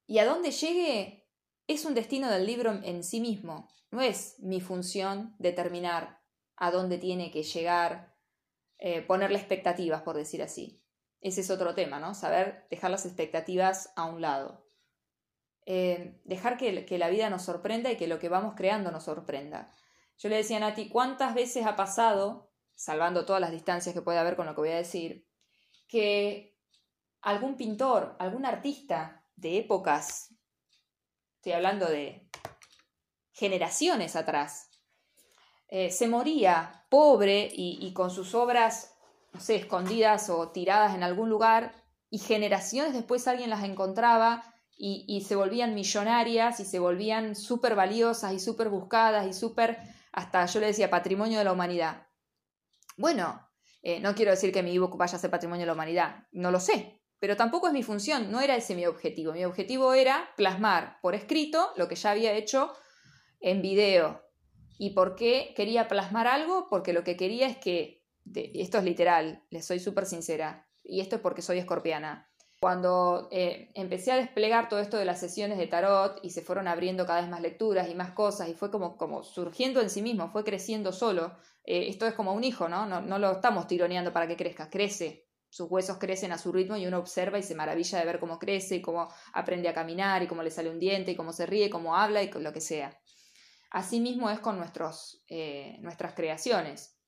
y 0.07 0.19
a 0.19 0.25
dónde 0.25 0.51
llegue 0.51 1.27
es 1.67 1.85
un 1.85 1.93
destino 1.93 2.29
del 2.31 2.45
libro 2.45 2.71
en 2.83 3.03
sí 3.03 3.21
mismo, 3.21 3.69
no 3.91 4.01
es 4.01 4.39
mi 4.39 4.61
función 4.61 5.35
determinar 5.39 6.21
a 6.55 6.71
dónde 6.71 6.97
tiene 6.97 7.31
que 7.31 7.43
llegar, 7.43 8.15
eh, 8.77 9.01
ponerle 9.01 9.37
expectativas, 9.39 10.01
por 10.03 10.15
decir 10.15 10.43
así. 10.43 10.83
Ese 11.21 11.41
es 11.41 11.49
otro 11.49 11.73
tema, 11.73 11.99
¿no? 11.99 12.13
Saber 12.13 12.67
dejar 12.69 12.91
las 12.91 13.05
expectativas 13.05 13.91
a 13.95 14.05
un 14.05 14.21
lado. 14.21 14.68
Eh, 15.71 16.19
dejar 16.23 16.57
que, 16.57 16.97
la 16.97 17.09
vida 17.09 17.29
nos 17.29 17.43
sorprenda 17.43 17.91
y 17.91 17.95
que 17.95 18.07
lo 18.07 18.17
que 18.17 18.27
vamos 18.27 18.55
creando 18.57 18.89
nos 18.89 19.03
sorprenda. 19.03 19.71
Yo 20.17 20.27
le 20.27 20.37
decía 20.37 20.57
a 20.57 20.61
Nati, 20.61 20.89
¿cuántas 20.89 21.35
veces 21.35 21.63
ha 21.67 21.75
pasado, 21.75 22.51
salvando 22.73 23.23
todas 23.23 23.39
las 23.39 23.51
distancias 23.51 23.93
que 23.93 24.01
puede 24.01 24.17
haber 24.17 24.35
con 24.35 24.47
lo 24.47 24.55
que 24.55 24.61
voy 24.61 24.71
a 24.71 24.77
decir, 24.77 25.27
que 25.87 26.57
algún 27.21 27.55
pintor, 27.55 28.15
algún 28.17 28.47
artista 28.47 29.23
de 29.35 29.59
épocas, 29.59 30.33
estoy 31.35 31.51
hablando 31.51 31.85
de 31.85 32.27
generaciones 33.31 34.15
atrás. 34.15 34.71
Eh, 35.67 35.91
se 35.91 36.07
moría 36.07 36.87
pobre 36.89 37.47
y, 37.53 37.93
con 37.93 38.09
sus 38.09 38.33
obras, 38.33 38.97
no 39.33 39.39
sé, 39.39 39.57
escondidas 39.57 40.31
o 40.31 40.49
tiradas 40.49 40.95
en 40.95 41.03
algún 41.03 41.29
lugar, 41.29 41.75
y 42.09 42.17
generaciones 42.17 42.93
después 42.93 43.27
alguien 43.27 43.51
las 43.51 43.63
encontraba 43.63 44.55
y, 44.81 45.21
se 45.27 45.35
volvían 45.35 45.75
millonarias 45.75 46.61
y 46.61 46.65
se 46.65 46.79
volvían 46.79 47.35
súper 47.35 47.75
valiosas 47.75 48.31
y 48.31 48.39
súper 48.39 48.69
buscadas 48.69 49.27
y 49.27 49.33
súper, 49.33 49.77
hasta 50.13 50.45
yo 50.45 50.61
le 50.61 50.67
decía, 50.67 50.89
patrimonio 50.89 51.37
de 51.37 51.43
la 51.43 51.51
humanidad. 51.51 52.07
Bueno, 52.95 53.45
eh, 53.81 53.99
no 53.99 54.15
quiero 54.15 54.31
decir 54.31 54.53
que 54.53 54.63
mi 54.63 54.73
ebook 54.73 54.95
vaya 54.95 55.17
a 55.17 55.19
ser 55.19 55.29
patrimonio 55.29 55.63
de 55.63 55.67
la 55.67 55.73
humanidad, 55.73 56.27
no 56.31 56.49
lo 56.49 56.61
sé, 56.61 57.01
pero 57.19 57.35
tampoco 57.35 57.67
es 57.67 57.73
mi 57.73 57.83
función, 57.83 58.31
no 58.31 58.39
era 58.39 58.55
ese 58.55 58.73
mi 58.73 58.85
objetivo. 58.85 59.33
Mi 59.33 59.43
objetivo 59.43 59.93
era 59.93 60.29
plasmar 60.37 60.99
por 61.01 61.13
escrito 61.13 61.73
lo 61.75 61.89
que 61.89 61.95
ya 61.95 62.11
había 62.11 62.31
hecho 62.31 62.73
en 63.41 63.61
video. 63.61 64.23
¿Y 64.77 64.91
por 64.91 65.17
qué 65.17 65.53
quería 65.57 65.89
plasmar 65.89 66.27
algo? 66.27 66.67
Porque 66.69 66.93
lo 66.93 67.03
que 67.03 67.17
quería 67.17 67.47
es 67.47 67.57
que, 67.57 68.05
esto 68.33 68.77
es 68.77 68.85
literal, 68.85 69.43
les 69.49 69.65
soy 69.65 69.79
súper 69.79 70.05
sincera, 70.05 70.69
y 70.85 71.01
esto 71.01 71.17
es 71.17 71.21
porque 71.21 71.41
soy 71.41 71.57
escorpiana. 71.57 72.28
Cuando 72.61 73.29
eh, 73.31 73.71
empecé 73.73 74.11
a 74.11 74.17
desplegar 74.17 74.67
todo 74.67 74.81
esto 74.81 74.97
de 74.97 75.05
las 75.05 75.19
sesiones 75.19 75.57
de 75.57 75.67
tarot 75.67 76.19
y 76.23 76.31
se 76.31 76.41
fueron 76.41 76.67
abriendo 76.67 77.05
cada 77.05 77.21
vez 77.21 77.29
más 77.29 77.41
lecturas 77.41 77.89
y 77.89 77.95
más 77.95 78.11
cosas 78.11 78.49
y 78.49 78.53
fue 78.53 78.69
como, 78.69 78.97
como 78.97 79.23
surgiendo 79.23 79.79
en 79.79 79.89
sí 79.89 80.01
mismo, 80.01 80.29
fue 80.29 80.43
creciendo 80.43 80.91
solo, 80.91 81.37
eh, 81.63 81.87
esto 81.87 82.05
es 82.05 82.13
como 82.15 82.33
un 82.33 82.43
hijo, 82.43 82.67
¿no? 82.67 82.85
¿no? 82.85 83.19
Lo 83.19 83.31
estamos 83.31 83.67
tironeando 83.67 84.11
para 84.11 84.27
que 84.27 84.35
crezca, 84.35 84.69
crece. 84.69 85.27
Sus 85.51 85.71
huesos 85.71 85.97
crecen 85.97 86.31
a 86.31 86.37
su 86.37 86.51
ritmo 86.51 86.75
y 86.75 86.85
uno 86.85 86.99
observa 86.99 87.39
y 87.39 87.43
se 87.43 87.55
maravilla 87.55 87.99
de 87.99 88.05
ver 88.05 88.19
cómo 88.19 88.37
crece 88.37 88.75
y 88.75 88.81
cómo 88.81 89.07
aprende 89.33 89.69
a 89.69 89.73
caminar 89.73 90.21
y 90.21 90.27
cómo 90.27 90.43
le 90.43 90.51
sale 90.51 90.69
un 90.69 90.79
diente 90.79 91.11
y 91.11 91.15
cómo 91.15 91.31
se 91.31 91.45
ríe, 91.45 91.69
cómo 91.69 91.95
habla 91.95 92.21
y 92.21 92.29
lo 92.31 92.53
que 92.53 92.61
sea. 92.61 92.99
Así 93.71 93.99
mismo 93.99 94.29
es 94.29 94.39
con 94.39 94.57
nuestros, 94.57 95.23
eh, 95.27 95.77
nuestras 95.79 96.13
creaciones. 96.13 96.99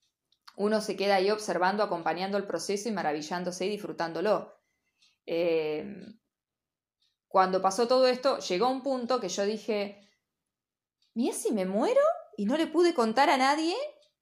Uno 0.56 0.80
se 0.80 0.96
queda 0.96 1.16
ahí 1.16 1.30
observando, 1.30 1.82
acompañando 1.82 2.36
el 2.36 2.46
proceso 2.46 2.88
y 2.88 2.92
maravillándose 2.92 3.66
y 3.66 3.68
disfrutándolo. 3.68 4.61
Em, 5.26 6.18
cuando 7.28 7.62
pasó 7.62 7.88
todo 7.88 8.06
esto, 8.06 8.38
llegó 8.38 8.68
un 8.68 8.82
punto 8.82 9.20
que 9.20 9.28
yo 9.28 9.44
dije, 9.44 10.08
mira 11.14 11.34
si 11.34 11.52
me 11.52 11.64
muero 11.64 12.00
y 12.36 12.44
no 12.44 12.56
le 12.56 12.66
pude 12.66 12.94
contar 12.94 13.30
a 13.30 13.36
nadie 13.36 13.74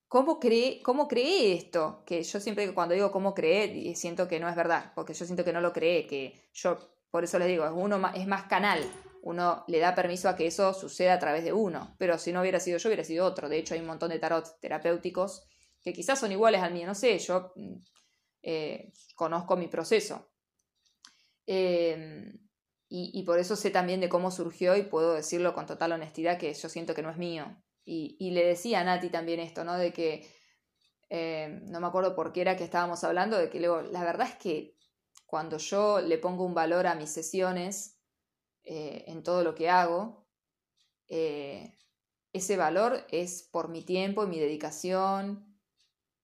cómo 0.08 0.40
creé, 0.40 0.82
cómo 0.82 1.08
creé 1.08 1.54
esto. 1.54 2.02
Que 2.04 2.22
yo 2.22 2.40
siempre 2.40 2.72
cuando 2.74 2.94
digo 2.94 3.12
cómo 3.12 3.34
creé, 3.34 3.94
siento 3.94 4.28
que 4.28 4.40
no 4.40 4.48
es 4.48 4.56
verdad, 4.56 4.92
porque 4.94 5.14
yo 5.14 5.24
siento 5.24 5.44
que 5.44 5.52
no 5.52 5.60
lo 5.60 5.72
creé, 5.72 6.06
que 6.06 6.50
yo, 6.52 6.78
por 7.10 7.24
eso 7.24 7.38
les 7.38 7.48
digo, 7.48 7.64
uno 7.74 8.00
es 8.14 8.26
más 8.26 8.44
canal, 8.44 8.80
uno 9.22 9.64
le 9.68 9.78
da 9.78 9.94
permiso 9.94 10.28
a 10.28 10.36
que 10.36 10.46
eso 10.46 10.74
suceda 10.74 11.14
a 11.14 11.18
través 11.18 11.44
de 11.44 11.52
uno, 11.52 11.94
pero 11.98 12.18
si 12.18 12.32
no 12.32 12.40
hubiera 12.40 12.60
sido 12.60 12.78
yo, 12.78 12.88
hubiera 12.88 13.04
sido 13.04 13.24
otro. 13.26 13.48
De 13.48 13.58
hecho, 13.58 13.74
hay 13.74 13.80
un 13.80 13.86
montón 13.86 14.10
de 14.10 14.18
tarot 14.18 14.58
terapéuticos 14.60 15.46
que 15.82 15.92
quizás 15.92 16.18
son 16.18 16.32
iguales 16.32 16.60
al 16.62 16.72
mío, 16.72 16.86
no 16.86 16.94
sé, 16.94 17.18
yo 17.18 17.52
mm, 17.54 17.76
eh, 18.42 18.92
conozco 19.14 19.56
mi 19.56 19.68
proceso. 19.68 20.28
Em, 21.46 22.38
y, 22.88 23.22
por 23.24 23.38
eso 23.38 23.54
sé 23.54 23.70
también 23.70 24.00
de 24.00 24.08
cómo 24.08 24.30
surgió 24.32 24.76
y 24.76 24.82
puedo 24.82 25.14
decirlo 25.14 25.54
con 25.54 25.66
total 25.66 25.92
honestidad 25.92 26.38
que 26.38 26.52
yo 26.52 26.68
siento 26.68 26.94
que 26.94 27.02
no 27.02 27.10
es 27.10 27.16
mío. 27.18 27.56
Y, 27.84 28.30
le 28.32 28.44
decía 28.44 28.80
a 28.80 28.84
Nati 28.84 29.10
también 29.10 29.40
esto, 29.40 29.64
¿no? 29.64 29.76
De 29.76 29.92
que, 29.92 30.28
em, 31.08 31.64
no 31.70 31.80
me 31.80 31.86
acuerdo 31.86 32.14
por 32.14 32.32
qué 32.32 32.42
era 32.42 32.56
que 32.56 32.64
estábamos 32.64 33.04
hablando, 33.04 33.38
de 33.38 33.50
que 33.50 33.60
luego, 33.60 33.82
la 33.82 34.04
verdad 34.04 34.28
es 34.28 34.36
que 34.36 34.76
cuando 35.26 35.58
yo 35.58 36.00
le 36.00 36.18
pongo 36.18 36.44
un 36.44 36.54
valor 36.54 36.86
a 36.86 36.94
mis 36.96 37.10
sesiones, 37.10 38.00
eh, 38.64 39.04
en 39.06 39.22
todo 39.22 39.42
lo 39.44 39.54
que 39.54 39.70
hago, 39.70 40.26
eh, 41.08 41.76
ese 42.32 42.56
valor 42.56 43.06
es 43.10 43.42
por 43.42 43.68
mi 43.68 43.82
tiempo 43.82 44.24
y 44.24 44.28
mi 44.28 44.38
dedicación, 44.38 45.58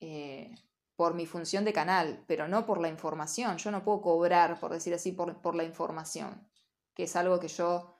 eh, 0.01 0.55
por 0.97 1.15
mi 1.15 1.27
función 1.27 1.65
de 1.65 1.75
canal, 1.75 2.25
pero 2.27 2.49
no 2.49 2.65
por 2.67 2.81
la 2.81 2.89
información. 2.89 3.59
Yo 3.59 3.71
no 3.71 3.85
puedo 3.85 4.01
cobrar, 4.01 4.59
por 4.59 4.73
decir 4.73 4.95
así, 4.95 5.13
por, 5.13 5.55
la 5.55 5.65
información, 5.65 6.51
que 6.95 7.05
es 7.05 7.15
algo 7.17 7.39
que 7.39 7.49
yo, 7.49 7.95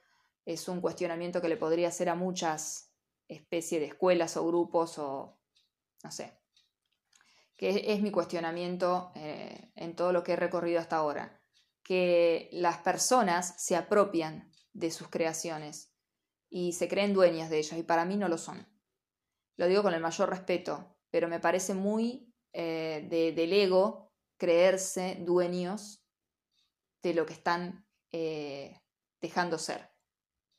es 0.47 0.67
un 0.69 0.81
cuestionamiento 0.81 1.43
que 1.43 1.49
le 1.49 1.59
podría 1.59 1.89
hacer 1.89 2.09
a 2.09 2.15
muchas 2.15 2.95
especies 3.29 3.81
de 3.81 3.89
escuelas 3.89 4.37
o 4.37 4.47
grupos 4.47 4.99
o, 4.99 5.39
no 6.03 6.11
sé, 6.11 6.41
que 7.57 7.93
es, 7.93 8.01
mi 8.01 8.11
cuestionamiento 8.11 9.13
eh, 9.15 9.73
en 9.77 9.95
todo 9.95 10.13
lo 10.13 10.23
que 10.23 10.33
he 10.33 10.37
recorrido 10.37 10.81
hasta 10.81 10.97
ahora, 10.97 11.41
que 11.83 12.49
las 12.53 12.79
personas 12.79 13.55
se 13.59 13.77
apropian 13.77 14.51
de 14.73 14.91
sus 14.91 15.09
creaciones 15.09 15.93
y 16.49 16.73
se 16.73 16.89
creen 16.89 17.15
dueñas 17.15 17.51
de 17.51 17.59
ellas 17.59 17.79
y 17.79 17.83
para 17.83 18.05
mí 18.05 18.17
no 18.17 18.29
lo 18.29 18.39
son. 18.39 18.67
Lo 19.57 19.67
digo 19.67 19.83
con 19.83 19.95
el 19.95 20.01
mayor 20.01 20.31
respeto, 20.31 20.97
pero 21.11 21.29
me 21.29 21.41
parece 21.41 21.75
muy 21.75 22.26
eh, 22.59 23.33
del 23.37 23.53
ego 23.53 24.11
creerse 24.39 25.19
dueños 25.21 26.03
de 27.03 27.13
lo 27.13 27.27
que 27.27 27.35
están 27.35 27.87
eh, 28.13 28.81
dejando 29.21 29.59
ser. 29.59 29.91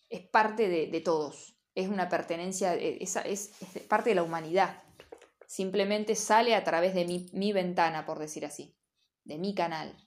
Es 0.08 0.22
parte 0.22 0.70
de, 0.70 1.02
todos, 1.02 1.58
es 1.74 1.90
una 1.90 2.08
pertenencia, 2.08 2.76
eh, 2.76 3.00
es, 3.02 3.16
es, 3.16 3.52
parte 3.90 4.12
de 4.12 4.16
la 4.16 4.22
humanidad. 4.22 4.84
Simplemente 5.48 6.14
sale 6.14 6.54
a 6.54 6.64
través 6.64 6.94
de 6.94 7.04
mi, 7.06 7.26
mi 7.34 7.52
ventana, 7.52 8.06
por 8.06 8.20
decir 8.20 8.46
así, 8.46 8.78
de 9.24 9.40
mi 9.40 9.56
canal. 9.56 9.98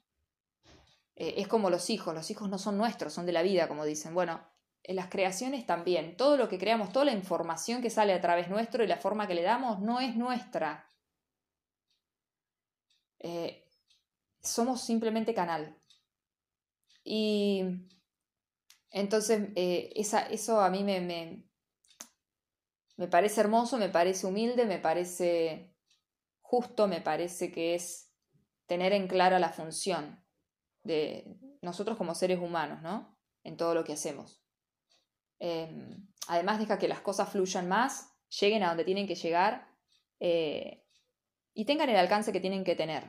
es 1.17 1.49
como 1.49 1.71
los 1.71 1.91
hijos, 1.91 2.15
los 2.15 2.31
hijos 2.31 2.49
no 2.49 2.59
son 2.59 2.79
nuestros, 2.79 3.13
son 3.13 3.27
de 3.27 3.33
la 3.33 3.43
vida, 3.43 3.67
como 3.67 3.85
dicen. 3.85 4.15
Bueno, 4.15 4.49
en 4.85 4.95
las 4.95 5.09
creaciones 5.09 5.67
también, 5.67 6.17
todo 6.17 6.37
lo 6.37 6.49
que 6.49 6.59
creamos, 6.59 6.93
toda 6.93 7.07
la 7.07 7.13
información 7.13 7.83
que 7.83 7.91
sale 7.91 8.13
a 8.13 8.21
través 8.21 8.49
nuestro 8.49 8.85
y 8.85 8.87
la 8.87 8.97
forma 8.97 9.27
que 9.27 9.35
le 9.35 9.43
damos 9.43 9.81
no 9.81 9.99
es 9.99 10.15
nuestra, 10.15 10.87
eh, 13.21 13.67
somos 14.43 14.83
simplemente 14.83 15.35
canal. 15.35 15.77
Y 17.05 17.63
entonces 18.91 19.51
eh, 19.55 19.93
eso 19.95 20.61
a 20.61 20.71
mí 20.71 20.83
me, 20.85 21.01
me, 21.01 21.45
me 22.97 23.09
parece 23.09 23.41
hermoso, 23.41 23.79
me 23.79 23.89
parece 23.89 24.27
humilde, 24.27 24.67
me 24.67 24.79
parece 24.79 25.75
justo, 26.41 26.89
me 26.89 27.01
parece 27.01 27.53
que 27.53 27.75
es 27.75 28.13
tener 28.67 28.93
en 28.93 29.09
clara 29.09 29.39
la 29.39 29.51
función 29.51 30.25
de 30.83 31.39
nosotros 31.63 31.97
como 31.97 32.15
seres 32.15 32.41
humanos, 32.41 32.83
¿no? 32.83 33.19
En 33.45 33.57
todo 33.57 33.75
lo 33.75 33.85
que 33.85 33.93
hacemos. 33.93 34.43
Em, 35.39 36.09
además 36.29 36.59
deja 36.59 36.79
que 36.79 36.89
las 36.89 37.01
cosas 37.01 37.29
fluyan 37.31 37.69
más, 37.69 38.13
lleguen 38.41 38.63
a 38.63 38.69
donde 38.69 38.85
tienen 38.85 39.07
que 39.07 39.15
llegar 39.15 39.69
eh, 40.21 40.80
y 41.61 41.67
tengan 41.67 41.91
el 41.91 41.97
alcance 41.97 42.33
que 42.33 42.41
tienen 42.41 42.65
que 42.65 42.75
tener 42.75 43.05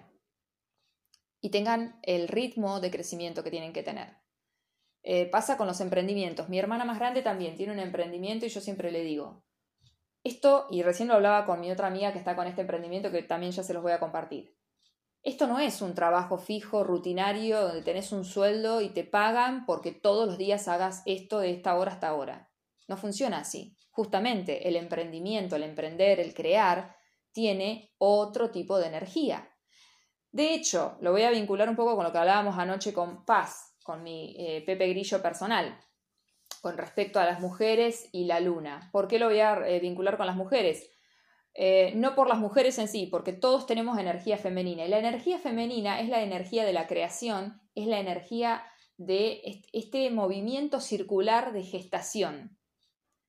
y 1.40 1.52
tengan 1.52 1.98
el 2.04 2.28
ritmo 2.28 2.82
de 2.82 2.92
crecimiento 2.92 3.46
que 3.46 3.50
tienen 3.50 3.72
que 3.72 3.82
tener. 3.82 4.18
Eh, 5.04 5.28
pasa 5.28 5.56
con 5.56 5.68
los 5.68 5.80
emprendimientos. 5.80 6.50
Mi 6.50 6.60
hermana 6.60 6.84
más 6.84 7.00
grande 7.00 7.22
también 7.22 7.56
tiene 7.56 7.72
un 7.72 7.80
emprendimiento 7.80 8.46
y 8.46 8.50
yo 8.50 8.60
siempre 8.60 8.92
le 8.92 9.06
digo, 9.06 9.46
esto, 10.26 10.68
y 10.70 10.84
recién 10.84 11.08
lo 11.08 11.14
hablaba 11.14 11.46
con 11.46 11.62
mi 11.62 11.72
otra 11.72 11.88
amiga 11.88 12.12
que 12.12 12.20
está 12.20 12.36
con 12.36 12.46
este 12.46 12.60
emprendimiento 12.60 13.10
que 13.10 13.24
también 13.24 13.54
ya 13.54 13.64
se 13.64 13.74
los 13.74 13.84
voy 13.84 13.94
a 13.94 14.02
compartir. 14.02 14.54
Esto 15.24 15.48
no 15.48 15.58
es 15.58 15.82
un 15.82 15.96
trabajo 15.96 16.38
fijo, 16.38 16.84
rutinario, 16.84 17.62
donde 17.62 17.84
tenés 17.84 18.12
un 18.12 18.26
sueldo 18.26 18.82
y 18.82 18.90
te 18.90 19.06
pagan 19.06 19.66
porque 19.66 19.94
todos 19.94 20.28
los 20.28 20.38
días 20.38 20.68
hagas 20.68 21.04
esto 21.06 21.40
de 21.40 21.52
esta 21.52 21.74
hora 21.76 21.94
hasta 21.94 22.10
ahora. 22.10 22.52
No 22.90 22.98
funciona 22.98 23.38
así. 23.38 23.78
Justamente 23.92 24.68
el 24.68 24.76
emprendimiento, 24.76 25.56
el 25.56 25.64
emprender, 25.64 26.20
el 26.20 26.34
crear, 26.34 27.00
tiene 27.32 27.94
otro 27.98 28.52
tipo 28.52 28.78
de 28.78 28.88
energía. 28.88 29.50
De 30.32 30.54
hecho, 30.54 30.98
lo 31.02 31.12
voy 31.12 31.24
a 31.24 31.32
vincular 31.32 31.68
un 31.68 31.76
poco 31.76 31.96
con 31.96 32.06
lo 32.06 32.12
que 32.12 32.18
hablábamos 32.18 32.58
anoche 32.58 32.94
con 32.94 33.26
Paz, 33.26 33.76
con 33.84 34.04
mi 34.04 34.36
eh, 34.38 34.64
Pepe 34.66 34.88
Grillo 34.90 35.22
personal, 35.22 35.78
con 36.62 36.78
respecto 36.78 37.20
a 37.20 37.26
las 37.26 37.40
mujeres 37.40 38.08
y 38.12 38.26
la 38.26 38.40
luna. 38.40 38.90
¿Por 38.92 39.08
qué 39.08 39.20
lo 39.20 39.28
voy 39.28 39.40
a 39.40 39.68
eh, 39.68 39.80
vincular 39.80 40.18
con 40.18 40.28
las 40.28 40.36
mujeres? 40.36 40.90
Eh, 41.54 41.92
no 41.96 42.16
por 42.16 42.30
las 42.30 42.40
mujeres 42.40 42.78
en 42.80 42.88
sí, 42.88 43.08
porque 43.08 43.34
todos 43.34 43.66
tenemos 43.66 43.98
energía 43.98 44.38
femenina. 44.38 44.86
Y 44.86 44.90
la 44.90 45.00
energía 45.00 45.38
femenina 45.38 46.00
es 46.00 46.08
la 46.08 46.22
energía 46.22 46.64
de 46.64 46.74
la 46.74 46.88
creación, 46.88 47.62
es 47.76 47.88
la 47.88 48.00
energía 48.00 48.64
de 48.98 49.64
este 49.74 50.10
movimiento 50.12 50.80
circular 50.80 51.52
de 51.52 51.64
gestación. 51.64 52.58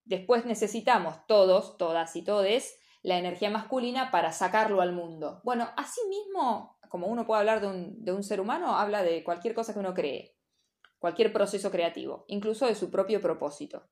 Después 0.05 0.45
necesitamos 0.45 1.27
todos, 1.27 1.77
todas 1.79 2.15
y 2.15 2.23
todes, 2.23 2.79
la 3.03 3.19
energía 3.19 3.51
masculina 3.51 4.11
para 4.11 4.33
sacarlo 4.33 4.81
al 4.81 4.93
mundo. 4.93 5.41
Bueno, 5.45 5.69
asimismo, 5.77 6.79
como 6.89 7.09
uno 7.09 7.27
puede 7.27 7.41
hablar 7.41 7.61
de 7.61 7.67
un, 7.67 8.05
de 8.05 8.13
un 8.13 8.23
ser 8.23 8.41
humano, 8.41 8.77
habla 8.77 9.03
de 9.03 9.25
cualquier 9.25 9.55
cosa 9.55 9.73
que 9.73 9.81
uno 9.81 9.95
cree, 9.95 10.37
cualquier 10.99 11.33
proceso 11.33 11.71
creativo, 11.71 12.25
incluso 12.29 12.67
de 12.67 12.75
su 12.75 12.91
propio 12.91 13.21
propósito. 13.21 13.89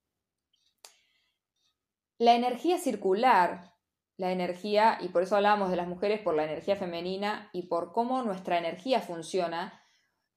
La 2.19 2.35
energía 2.35 2.79
circular, 2.79 3.75
la 4.17 4.31
energía, 4.31 4.99
y 5.01 5.09
por 5.09 5.23
eso 5.23 5.37
hablábamos 5.37 5.71
de 5.71 5.77
las 5.77 5.89
mujeres, 5.89 6.21
por 6.21 6.35
la 6.35 6.45
energía 6.45 6.77
femenina 6.77 7.49
y 7.53 7.63
por 7.63 7.93
cómo 7.93 8.23
nuestra 8.23 8.59
energía 8.59 9.01
funciona, 9.01 9.83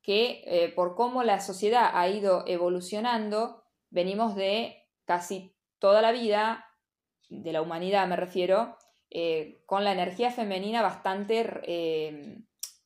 que 0.01 0.43
eh, 0.45 0.73
por 0.73 0.95
cómo 0.95 1.23
la 1.23 1.41
sociedad 1.41 1.91
ha 1.93 2.07
ido 2.07 2.43
evolucionando, 2.47 3.63
venimos 3.89 4.35
de 4.35 4.87
casi 5.05 5.55
toda 5.79 6.01
la 6.01 6.11
vida, 6.11 6.65
de 7.41 7.51
la 7.51 7.61
humanidad 7.61 8.07
me 8.07 8.15
refiero, 8.15 8.77
eh, 9.15 9.61
con 9.67 9.83
la 9.83 9.91
energía 9.91 10.31
femenina 10.31 10.81
bastante, 10.81 11.45
eh, 11.67 12.39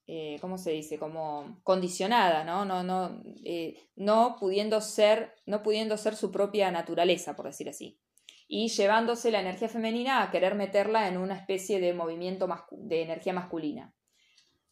eh, 0.08 0.38
¿cómo 0.42 0.58
se 0.58 0.72
dice? 0.72 1.00
Como 1.00 1.62
condicionada, 1.64 2.44
¿no? 2.44 2.66
No, 2.66 2.84
no, 2.84 3.24
no, 3.96 4.36
pudiendo 4.40 4.82
ser, 4.82 5.34
no 5.46 5.64
pudiendo 5.64 5.98
ser 5.98 6.16
su 6.16 6.32
propia 6.32 6.70
naturaleza, 6.70 7.36
por 7.36 7.46
decir 7.46 7.70
así. 7.70 8.00
Y 8.48 8.70
llevándose 8.70 9.32
la 9.32 9.40
energía 9.42 9.70
femenina 9.70 10.22
a 10.22 10.32
querer 10.32 10.56
meterla 10.56 11.08
en 11.08 11.18
una 11.18 11.36
especie 11.36 11.80
de 11.80 11.94
movimiento 11.94 12.48
de 12.72 13.02
energía 13.02 13.34
masculina. 13.34 13.94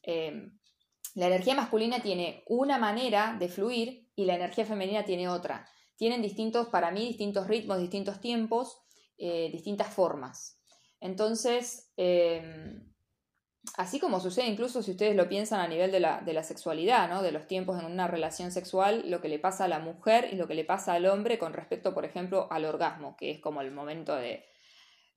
la 0.04 1.28
energía 1.28 1.56
masculina 1.56 2.02
tiene 2.02 2.44
una 2.48 2.78
manera 2.78 3.38
de 3.40 3.48
fluir 3.48 4.10
y 4.16 4.26
la 4.26 4.36
energía 4.36 4.66
femenina 4.66 5.06
tiene 5.06 5.30
otra. 5.30 5.68
Tienen 5.96 6.22
distintos, 6.22 6.68
para 6.68 6.92
mí, 6.92 7.08
distintos 7.08 7.48
ritmos, 7.48 7.80
distintos 7.80 8.20
tiempos, 8.20 8.85
distintas 9.18 9.94
formas. 9.94 10.60
Entonces, 11.00 11.92
em, 11.98 12.94
así 13.78 14.00
como 14.00 14.20
sucede 14.20 14.48
incluso 14.48 14.82
si 14.82 14.92
ustedes 14.92 15.16
lo 15.16 15.30
piensan 15.30 15.60
a 15.60 15.68
nivel 15.68 15.92
de 15.92 16.00
la, 16.00 16.44
sexualidad, 16.44 17.10
¿no? 17.10 17.22
de 17.22 17.32
los 17.32 17.48
tiempos 17.48 17.80
en 17.80 17.86
una 17.86 18.08
relación 18.08 18.52
sexual, 18.52 19.04
lo 19.10 19.22
que 19.22 19.30
le 19.30 19.40
pasa 19.40 19.66
a 19.66 19.68
la 19.68 19.80
mujer 19.80 20.30
y 20.32 20.36
lo 20.36 20.48
que 20.48 20.56
le 20.56 20.66
pasa 20.66 20.94
al 20.94 21.06
hombre 21.06 21.38
con 21.38 21.54
respecto, 21.54 21.94
por 21.94 22.06
ejemplo, 22.06 22.48
al 22.52 22.66
orgasmo, 22.66 23.16
que 23.18 23.32
es 23.32 23.40
como 23.40 23.62
el 23.62 23.72
momento 23.72 24.16
de 24.16 24.46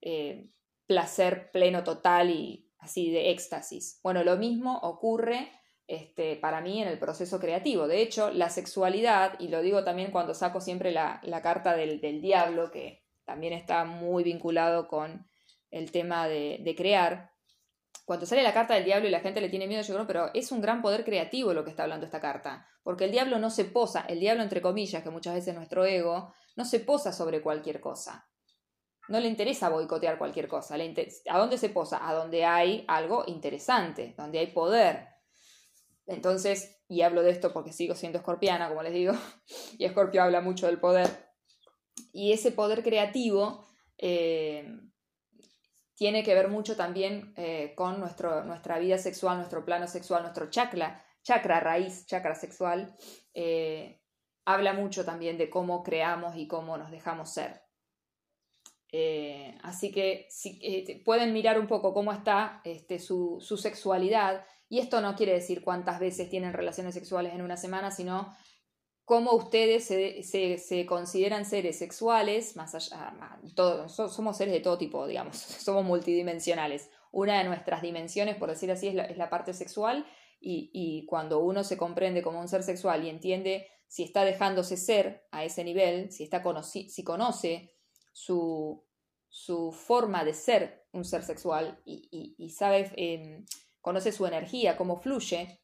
eh, 0.01 0.51
placer 0.87 1.51
pleno 1.53 1.85
total 1.85 2.31
y 2.31 2.71
así 2.79 3.11
de 3.11 3.31
éxtasis. 3.31 4.01
Bueno, 4.03 4.25
lo 4.25 4.37
mismo 4.37 4.79
ocurre 4.79 5.51
este, 5.87 6.37
para 6.37 6.61
mí 6.61 6.83
en 6.83 6.89
el 6.89 6.99
proceso 6.99 7.41
creativo. 7.41 7.89
De 7.89 8.03
hecho, 8.03 8.31
la 8.31 8.51
sexualidad, 8.51 9.39
y 9.39 9.49
lo 9.49 9.63
digo 9.63 9.85
también 9.85 10.11
cuando 10.11 10.35
saco 10.35 10.61
siempre 10.61 10.93
la, 10.93 11.21
carta 11.43 11.75
del, 11.75 12.01
del 12.01 12.21
diablo, 12.21 12.71
que 12.71 13.08
también 13.29 13.53
está 13.53 13.85
muy 13.85 14.25
vinculado 14.25 14.89
con 14.89 15.29
el 15.71 15.93
tema 15.93 16.27
de, 16.27 16.75
crear, 16.75 17.31
cuando 18.07 18.25
sale 18.25 18.43
la 18.43 18.55
carta 18.55 18.73
del 18.73 18.87
diablo 18.87 19.07
y 19.07 19.11
la 19.11 19.21
gente 19.21 19.43
le 19.43 19.51
tiene 19.51 19.67
miedo, 19.67 19.83
yo 19.83 19.93
creo, 19.93 20.07
pero 20.07 20.31
es 20.33 20.51
un 20.51 20.63
gran 20.63 20.81
poder 20.81 21.05
creativo 21.05 21.53
lo 21.53 21.63
que 21.63 21.69
está 21.69 21.83
hablando 21.83 22.07
esta 22.07 22.23
carta, 22.23 22.67
porque 22.83 23.05
el 23.05 23.13
diablo 23.13 23.39
no 23.39 23.51
se 23.51 23.67
posa, 23.67 24.07
el 24.09 24.19
diablo 24.19 24.43
entre 24.43 24.63
comillas, 24.63 25.03
que 25.03 25.11
muchas 25.11 25.35
veces 25.35 25.55
nuestro 25.55 25.85
ego, 25.85 26.33
no 26.57 26.65
se 26.65 26.81
posa 26.81 27.13
sobre 27.13 27.43
cualquier 27.43 27.83
cosa. 27.83 28.27
No 29.09 29.21
le 29.21 29.29
interesa 29.29 29.69
boicotear 29.69 30.17
cualquier 30.17 30.49
cosa. 30.49 30.75
¿A 31.29 31.39
dónde 31.39 31.59
se 31.59 31.69
posa? 31.69 32.09
A 32.09 32.15
donde 32.15 32.47
hay 32.47 32.87
algo 32.89 33.25
interesante, 33.27 34.15
donde 34.17 34.39
hay 34.39 34.47
poder. 34.49 35.07
Entonces, 36.07 36.81
y 36.89 37.03
hablo 37.03 37.23
de 37.23 37.31
esto 37.31 37.53
porque 37.53 37.75
sigo 37.75 37.95
siendo 37.95 38.19
escorpiana, 38.19 38.71
como 38.71 38.83
les 38.83 38.95
digo, 38.95 39.13
y 39.79 39.85
Escorpio 39.85 40.23
habla 40.23 40.41
mucho 40.41 40.67
del 40.67 40.81
poder. 40.81 41.28
Y 42.13 42.33
ese 42.33 42.53
poder 42.53 42.83
creativo 42.83 43.67
eh, 43.97 44.81
tiene 45.95 46.23
que 46.23 46.35
ver 46.35 46.49
mucho 46.49 46.77
también 46.77 47.33
eh, 47.37 47.73
con 47.75 47.99
nuestro, 48.01 48.45
nuestra 48.45 48.79
vida 48.79 48.99
sexual, 48.99 49.39
nuestro 49.39 49.65
plano 49.65 49.87
sexual, 49.87 50.23
nuestro 50.23 50.51
chakra, 50.51 51.05
chakra 51.23 51.61
raíz, 51.61 52.07
chakra 52.07 52.35
sexual. 52.35 52.95
Eh, 53.35 54.01
habla 54.45 54.73
mucho 54.73 55.05
también 55.05 55.37
de 55.37 55.51
cómo 55.51 55.83
creamos 55.83 56.37
y 56.37 56.47
cómo 56.47 56.79
nos 56.79 56.91
dejamos 56.91 57.33
ser. 57.33 57.63
Así 59.63 59.93
que 59.93 60.27
si, 60.31 61.03
pueden 61.05 61.35
mirar 61.35 61.61
un 61.61 61.67
poco 61.67 61.93
cómo 61.93 62.11
está 62.11 62.63
este, 62.65 62.99
su, 62.99 63.39
su, 63.41 63.59
sexualidad. 63.59 64.47
Y 64.71 64.79
esto 64.79 65.03
no 65.03 65.15
quiere 65.15 65.35
decir 65.35 65.63
cuántas 65.63 66.01
veces 66.01 66.31
tienen 66.31 66.55
relaciones 66.55 66.95
sexuales 66.95 67.35
en 67.35 67.43
una 67.43 67.59
semana, 67.59 67.91
sino 67.91 68.35
cómo 69.09 69.33
ustedes 69.33 69.87
se, 69.87 70.87
consideran 70.87 71.47
seres 71.47 71.79
sexuales, 71.79 72.57
más 72.57 72.75
allá, 72.75 73.41
todos, 73.55 73.97
somos 73.97 74.37
seres 74.37 74.53
de 74.53 74.61
todo 74.61 74.77
tipo, 74.77 75.07
digamos, 75.07 75.37
somos 75.39 75.83
multidimensionales. 75.83 76.91
Una 77.11 77.39
de 77.39 77.45
nuestras 77.45 77.81
dimensiones, 77.81 78.37
por 78.37 78.51
decir 78.51 78.71
así, 78.71 78.89
es 78.89 79.17
la, 79.17 79.31
parte 79.31 79.55
sexual 79.55 80.05
y, 80.39 81.07
cuando 81.07 81.41
uno 81.41 81.65
se 81.65 81.79
comprende 81.79 82.23
como 82.23 82.39
un 82.39 82.49
ser 82.49 82.63
sexual 82.63 83.03
y 83.03 83.09
entiende 83.09 83.67
si 83.87 84.03
está 84.03 84.27
dejándose 84.27 84.77
ser 84.77 85.27
a 85.31 85.43
ese 85.43 85.65
nivel, 85.65 86.13
si, 86.13 86.25
está 86.25 86.43
si 86.63 87.03
conoce 87.03 87.73
su, 88.13 88.85
forma 89.73 90.23
de 90.23 90.35
ser 90.35 90.87
un 90.93 91.07
ser 91.07 91.23
sexual 91.23 91.81
y, 91.87 92.51
sabe, 92.51 92.93
em, 92.97 93.47
conoce 93.81 94.13
su 94.13 94.27
energía, 94.27 94.77
cómo 94.77 95.01
fluye, 95.01 95.63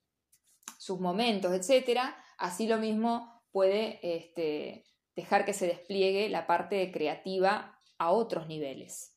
sus 0.78 0.98
momentos, 0.98 1.52
etc., 1.52 2.00
así 2.38 2.66
lo 2.66 2.78
mismo 2.78 3.33
puede 3.54 4.00
este, 4.02 4.84
dejar 5.14 5.44
que 5.44 5.52
se 5.52 5.68
despliegue 5.68 6.28
la 6.28 6.48
parte 6.48 6.90
creativa 6.90 7.80
a 7.98 8.10
otros 8.10 8.48
niveles. 8.48 9.16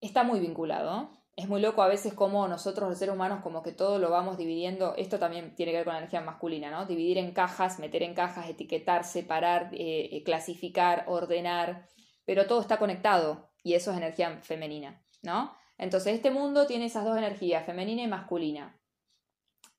Está 0.00 0.22
muy 0.22 0.38
vinculado. 0.38 1.10
Es 1.34 1.48
muy 1.48 1.60
loco 1.60 1.82
a 1.82 1.88
veces 1.88 2.14
como 2.14 2.46
nosotros 2.46 2.88
los 2.88 2.98
seres 2.98 3.16
humanos 3.16 3.40
como 3.42 3.64
que 3.64 3.72
todo 3.72 3.98
lo 3.98 4.10
vamos 4.10 4.38
dividiendo, 4.38 4.94
esto 4.96 5.18
también 5.18 5.56
tiene 5.56 5.72
que 5.72 5.78
ver 5.78 5.84
con 5.84 5.94
la 5.94 5.98
energía 5.98 6.20
masculina, 6.20 6.70
¿no? 6.70 6.86
Dividir 6.86 7.18
en 7.18 7.32
cajas, 7.32 7.80
meter 7.80 8.04
en 8.04 8.14
cajas, 8.14 8.48
etiquetar, 8.48 9.02
separar, 9.02 9.70
eh, 9.72 10.10
eh, 10.12 10.22
clasificar, 10.22 11.04
ordenar, 11.08 11.88
pero 12.24 12.46
todo 12.46 12.60
está 12.60 12.78
conectado 12.78 13.50
y 13.64 13.74
eso 13.74 13.90
es 13.90 13.96
energía 13.96 14.38
femenina, 14.42 15.04
¿no? 15.22 15.52
Entonces 15.78 16.14
este 16.14 16.30
mundo 16.30 16.66
tiene 16.68 16.86
esas 16.86 17.04
dos 17.04 17.18
energías, 17.18 17.66
femenina 17.66 18.02
y 18.02 18.08
masculina 18.08 18.77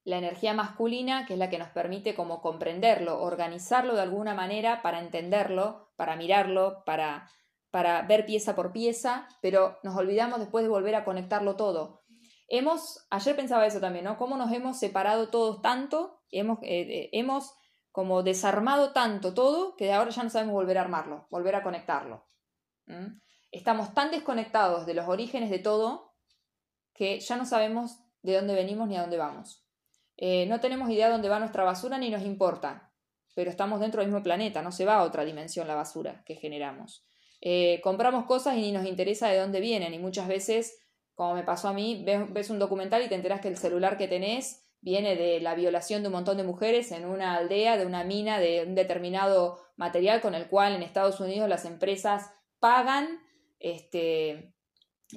la 0.09 0.17
energía 0.17 0.55
masculina, 0.55 1.27
que 1.27 1.33
es 1.33 1.39
la 1.39 1.49
que 1.49 1.59
nos 1.59 1.69
permite 1.69 2.15
como 2.15 2.41
comprenderlo, 2.41 3.21
organizarlo 3.21 3.93
de 3.93 4.01
alguna 4.01 4.33
manera 4.33 4.81
para 4.81 4.99
entenderlo, 4.99 5.91
para 5.95 6.15
mirarlo, 6.15 6.83
para, 6.83 7.29
para 7.69 8.01
ver 8.01 8.25
pieza 8.25 8.55
por 8.55 8.71
pieza, 8.71 9.27
pero 9.39 9.77
nos 9.83 9.95
olvidamos 9.95 10.39
después 10.39 10.63
de 10.63 10.69
volver 10.69 10.95
a 10.95 11.05
conectarlo 11.05 11.55
todo. 11.55 12.01
Hemos, 12.47 13.05
ayer 13.11 13.35
pensaba 13.35 13.67
eso 13.67 13.79
también, 13.79 14.05
¿no? 14.05 14.17
Cómo 14.17 14.35
nos 14.35 14.51
hemos 14.51 14.79
separado 14.79 15.29
todos 15.29 15.61
tanto, 15.61 16.23
hemos, 16.31 16.57
eh, 16.63 16.81
eh, 16.81 17.09
hemos 17.13 17.53
como 17.91 18.23
desarmado 18.23 18.93
tanto 18.93 19.35
todo 19.35 19.75
que 19.75 19.93
ahora 19.93 20.09
ya 20.09 20.23
no 20.23 20.31
sabemos 20.31 20.53
volver 20.53 20.79
a 20.79 20.81
armarlo, 20.81 21.27
volver 21.29 21.55
a 21.55 21.61
conectarlo. 21.61 22.25
Estamos 23.51 23.93
tan 23.93 24.09
desconectados 24.09 24.87
de 24.87 24.95
los 24.95 25.07
orígenes 25.07 25.51
de 25.51 25.59
todo 25.59 26.15
que 26.95 27.19
ya 27.19 27.37
no 27.37 27.45
sabemos 27.45 27.99
de 28.23 28.35
dónde 28.35 28.55
venimos 28.55 28.87
ni 28.87 28.97
a 28.97 29.01
dónde 29.01 29.17
vamos. 29.17 29.68
Eh, 30.21 30.45
no 30.47 30.59
tenemos 30.59 30.89
idea 30.89 31.05
de 31.05 31.13
dónde 31.13 31.29
va 31.29 31.39
nuestra 31.39 31.63
basura 31.63 31.97
ni 31.97 32.09
nos 32.09 32.23
importa, 32.23 32.91
pero 33.35 33.49
estamos 33.49 33.79
dentro 33.79 34.01
del 34.01 34.11
mismo 34.11 34.21
planeta, 34.21 34.61
no 34.61 34.73
se 34.73 34.83
va 34.83 34.95
a 34.95 35.03
otra 35.03 35.23
dimensión 35.23 35.65
la 35.65 35.75
basura 35.75 36.23
que 36.25 36.35
generamos. 36.35 37.05
Eh, 37.39 37.79
compramos 37.81 38.25
cosas 38.25 38.57
y 38.57 38.61
ni 38.61 38.71
nos 38.73 38.85
interesa 38.85 39.29
de 39.29 39.37
dónde 39.37 39.61
vienen 39.61 39.93
y 39.93 39.97
muchas 39.97 40.27
veces, 40.27 40.77
como 41.15 41.35
me 41.35 41.43
pasó 41.43 41.69
a 41.69 41.73
mí, 41.73 42.03
ves, 42.05 42.49
un 42.49 42.59
documental 42.59 43.01
y 43.01 43.07
te 43.07 43.15
enteras 43.15 43.39
que 43.39 43.47
el 43.47 43.55
celular 43.55 43.97
que 43.97 44.09
tenés 44.09 44.65
viene 44.81 45.15
de 45.15 45.39
la 45.39 45.55
violación 45.55 46.01
de 46.01 46.09
un 46.09 46.15
montón 46.15 46.35
de 46.35 46.43
mujeres 46.43 46.91
en 46.91 47.05
una 47.05 47.35
aldea, 47.35 47.77
de 47.77 47.85
una 47.85 48.03
mina, 48.03 48.41
de 48.41 48.65
un 48.67 48.75
determinado 48.75 49.57
material 49.77 50.19
con 50.19 50.35
el 50.35 50.47
cual 50.47 50.75
en 50.75 50.83
Estados 50.83 51.21
Unidos 51.21 51.47
las 51.47 51.63
empresas 51.63 52.29
pagan 52.59 53.21
este, 53.61 54.53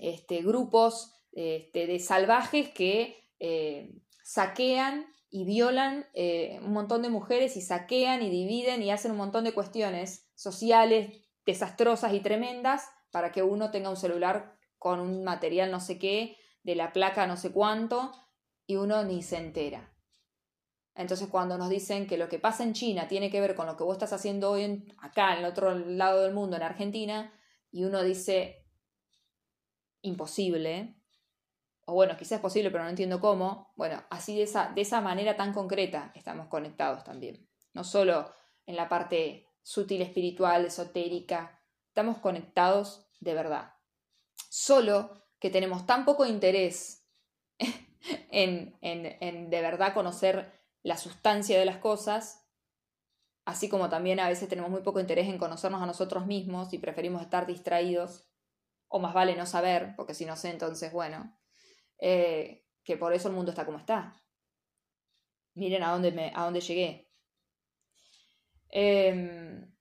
este, 0.01 0.43
grupos 0.43 1.13
este, 1.33 1.89
de 1.89 1.99
salvajes 1.99 2.69
que 2.69 3.31
eh, 3.41 3.91
saquean 4.33 5.13
y 5.29 5.45
violan 5.45 6.07
eh, 6.15 6.59
un 6.63 6.73
montón 6.73 7.03
de 7.03 7.11
mujeres 7.11 7.55
y 7.59 7.61
saquean 7.61 8.23
y 8.23 8.31
dividen 8.31 8.83
y 8.83 8.91
hacen 8.91 9.11
un 9.11 9.19
montón 9.19 9.45
de 9.45 9.53
cuestiones 9.53 10.27
sociales 10.35 11.21
desastrosas 11.45 12.15
y 12.15 12.21
tremendas 12.21 12.89
para 13.11 13.31
que 13.31 13.43
uno 13.43 13.71
tenga 13.71 13.91
un 13.91 13.97
celular 13.99 14.57
con 14.79 15.01
un 15.01 15.23
material 15.23 15.71
no 15.71 15.81
sé 15.81 15.99
qué, 15.99 16.39
de 16.63 16.75
la 16.77 16.95
placa 16.95 17.27
no 17.27 17.37
sé 17.37 17.53
cuánto, 17.53 18.11
y 18.67 18.77
uno 18.77 19.05
ni 19.05 19.23
se 19.23 19.37
entera. 19.37 19.93
Entonces 20.95 21.29
cuando 21.29 21.59
nos 21.59 21.69
dicen 21.69 22.07
que 22.07 22.17
lo 22.17 22.31
que 22.31 22.39
pasa 22.39 22.63
en 22.63 22.73
China 22.73 23.09
tiene 23.09 23.31
que 23.31 23.41
ver 23.43 23.55
con 23.55 23.67
lo 23.67 23.77
que 23.77 23.85
vos 23.85 23.97
estás 23.97 24.15
haciendo 24.15 24.53
hoy 24.53 24.87
acá, 25.03 25.35
en 25.35 25.41
el 25.41 25.45
otro 25.45 25.75
lado 25.75 26.23
del 26.23 26.33
mundo, 26.33 26.57
en 26.57 26.63
Argentina, 26.63 27.39
y 27.71 27.85
uno 27.85 28.03
dice, 28.03 28.65
imposible, 30.01 31.02
o 31.85 31.95
bueno, 31.95 32.17
quizás 32.17 32.33
es 32.33 32.41
posible, 32.41 32.71
pero 32.71 32.85
no 32.85 32.91
entiendo 32.91 33.21
cómo, 33.21 33.73
bueno, 33.77 34.03
así 34.11 34.37
de 34.37 34.45
esa, 34.45 34.71
de 34.73 34.83
esa 34.83 35.01
manera 35.01 35.37
tan 35.37 35.53
concreta 35.53 36.13
estamos 36.15 36.47
conectados 36.49 37.05
también. 37.05 37.49
No 37.73 37.85
solo 37.85 38.33
en 38.67 38.77
la 38.77 38.89
parte 38.89 39.49
sutil, 39.63 40.03
espiritual, 40.03 40.65
esotérica, 40.67 41.61
estamos 41.89 42.19
conectados 42.19 43.09
de 43.21 43.35
verdad. 43.35 43.75
Solo 44.49 45.27
que 45.39 45.51
tenemos 45.51 45.87
tan 45.87 46.05
poco 46.05 46.25
interés 46.27 47.09
en, 48.31 48.79
en 48.81 49.51
de 49.51 49.61
verdad 49.61 49.95
conocer 49.95 50.53
la 50.83 50.97
sustancia 50.97 51.59
de 51.59 51.65
las 51.65 51.79
cosas, 51.79 52.47
así 53.45 53.69
como 53.69 53.89
también 53.89 54.21
a 54.21 54.29
veces 54.29 54.49
tenemos 54.49 54.71
muy 54.71 54.83
poco 54.83 55.01
interés 55.01 55.29
en 55.29 55.39
conocernos 55.39 55.83
a 55.83 55.87
nosotros 55.87 56.27
mismos 56.27 56.73
y 56.73 56.79
preferimos 56.79 57.23
estar 57.23 57.47
distraídos, 57.47 58.29
o 58.89 58.99
más 58.99 59.15
vale 59.15 59.37
no 59.37 59.47
saber, 59.47 59.95
porque 59.97 60.15
si 60.15 60.27
no 60.27 60.37
sé, 60.37 60.51
entonces, 60.51 60.93
bueno, 60.93 61.35
eh, 62.05 62.67
que 62.83 62.97
por 62.97 63.13
eso 63.13 63.29
el 63.29 63.35
mundo 63.35 63.53
está 63.53 63.65
como 63.65 63.79
está. 63.79 64.21
Miren 65.55 65.85
a 65.85 65.93
dónde, 65.93 66.11
me, 66.11 66.33
a 66.35 66.43
dónde 66.43 66.61
llegué. 66.61 67.09
Em, 68.71 69.73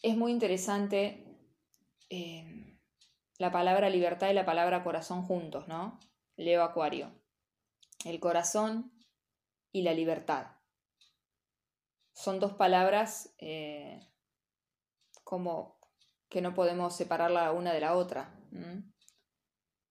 es 0.00 0.16
muy 0.16 0.30
interesante 0.30 1.26
eh, 2.08 2.78
la 3.38 3.50
palabra 3.50 3.90
libertad 3.90 4.30
y 4.30 4.34
la 4.34 4.46
palabra 4.46 4.84
corazón 4.84 5.24
juntos, 5.24 5.66
¿no? 5.66 5.98
Leo 6.36 6.62
Acuario. 6.62 7.10
El 8.04 8.20
corazón 8.20 8.92
y 9.72 9.82
la 9.82 9.92
libertad. 9.92 10.52
Son 12.12 12.38
dos 12.38 12.52
palabras 12.52 13.34
eh, 13.38 14.06
como 15.24 15.80
que 16.28 16.40
no 16.40 16.54
podemos 16.54 16.94
separar 16.94 17.32
la 17.32 17.50
una 17.50 17.72
de 17.72 17.80
la 17.80 17.96
otra. 17.96 18.32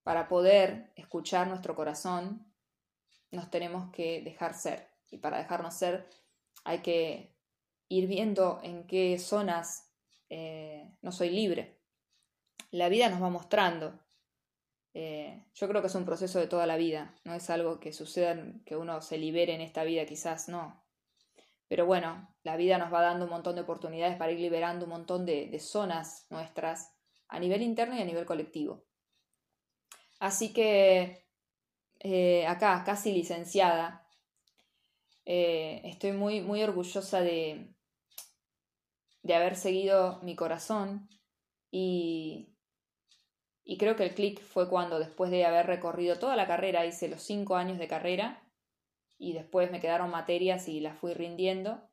Para 0.02 0.28
poder 0.28 0.92
escuchar 0.96 1.46
nuestro 1.46 1.74
corazón, 1.74 2.46
nos 3.30 3.50
tenemos 3.50 3.90
que 3.92 4.22
dejar 4.22 4.54
ser. 4.54 4.88
Y 5.10 5.18
para 5.18 5.38
dejarnos 5.38 5.74
ser, 5.74 6.08
hay 6.64 6.80
que 6.80 7.36
ir 7.88 8.06
viendo 8.06 8.60
en 8.62 8.86
qué 8.86 9.18
zonas 9.18 9.90
eh, 10.28 10.96
no 11.02 11.12
soy 11.12 11.30
libre. 11.30 11.80
La 12.70 12.88
vida 12.88 13.08
nos 13.08 13.22
va 13.22 13.28
mostrando. 13.28 13.98
Eh, 14.94 15.44
yo 15.54 15.68
creo 15.68 15.80
que 15.80 15.88
es 15.88 15.94
un 15.94 16.04
proceso 16.04 16.38
de 16.38 16.46
toda 16.46 16.66
la 16.66 16.76
vida, 16.76 17.14
no 17.24 17.34
es 17.34 17.48
algo 17.48 17.78
que 17.78 17.92
suceda 17.92 18.36
que 18.64 18.76
uno 18.76 19.00
se 19.02 19.18
libere 19.18 19.54
en 19.54 19.60
esta 19.60 19.84
vida, 19.84 20.04
quizás 20.04 20.48
no. 20.48 20.82
Pero 21.68 21.86
bueno, 21.86 22.34
la 22.42 22.56
vida 22.56 22.78
nos 22.78 22.92
va 22.92 23.00
dando 23.00 23.26
un 23.26 23.30
montón 23.30 23.54
de 23.54 23.60
oportunidades 23.60 24.16
para 24.16 24.32
ir 24.32 24.40
liberando 24.40 24.86
un 24.86 24.90
montón 24.90 25.24
de, 25.24 25.56
zonas 25.60 26.26
nuestras 26.28 26.92
a 27.28 27.38
nivel 27.38 27.62
interno 27.62 27.96
y 27.96 28.00
a 28.00 28.04
nivel 28.04 28.26
colectivo. 28.26 28.84
Así 30.20 30.52
que 30.52 31.26
eh, 31.98 32.46
acá, 32.46 32.84
casi 32.84 33.12
licenciada, 33.12 34.06
estoy 35.24 36.12
muy, 36.12 36.40
muy 36.40 36.62
orgullosa 36.62 37.20
de, 37.20 37.74
de 39.22 39.34
haber 39.34 39.56
seguido 39.56 40.20
mi 40.22 40.34
corazón 40.34 41.08
y, 41.70 42.56
y 43.64 43.78
creo 43.78 43.96
que 43.96 44.04
el 44.04 44.14
clic 44.14 44.40
fue 44.42 44.68
cuando 44.68 44.98
después 44.98 45.30
de 45.30 45.44
haber 45.44 45.66
recorrido 45.66 46.18
toda 46.18 46.36
la 46.36 46.46
carrera, 46.46 46.86
hice 46.86 47.08
los 47.08 47.22
cinco 47.22 47.56
años 47.56 47.78
de 47.78 47.88
carrera 47.88 48.42
y 49.18 49.32
después 49.32 49.70
me 49.70 49.80
quedaron 49.80 50.10
materias 50.10 50.68
y 50.68 50.80
las 50.80 50.98
fui 50.98 51.14
rindiendo. 51.14 51.88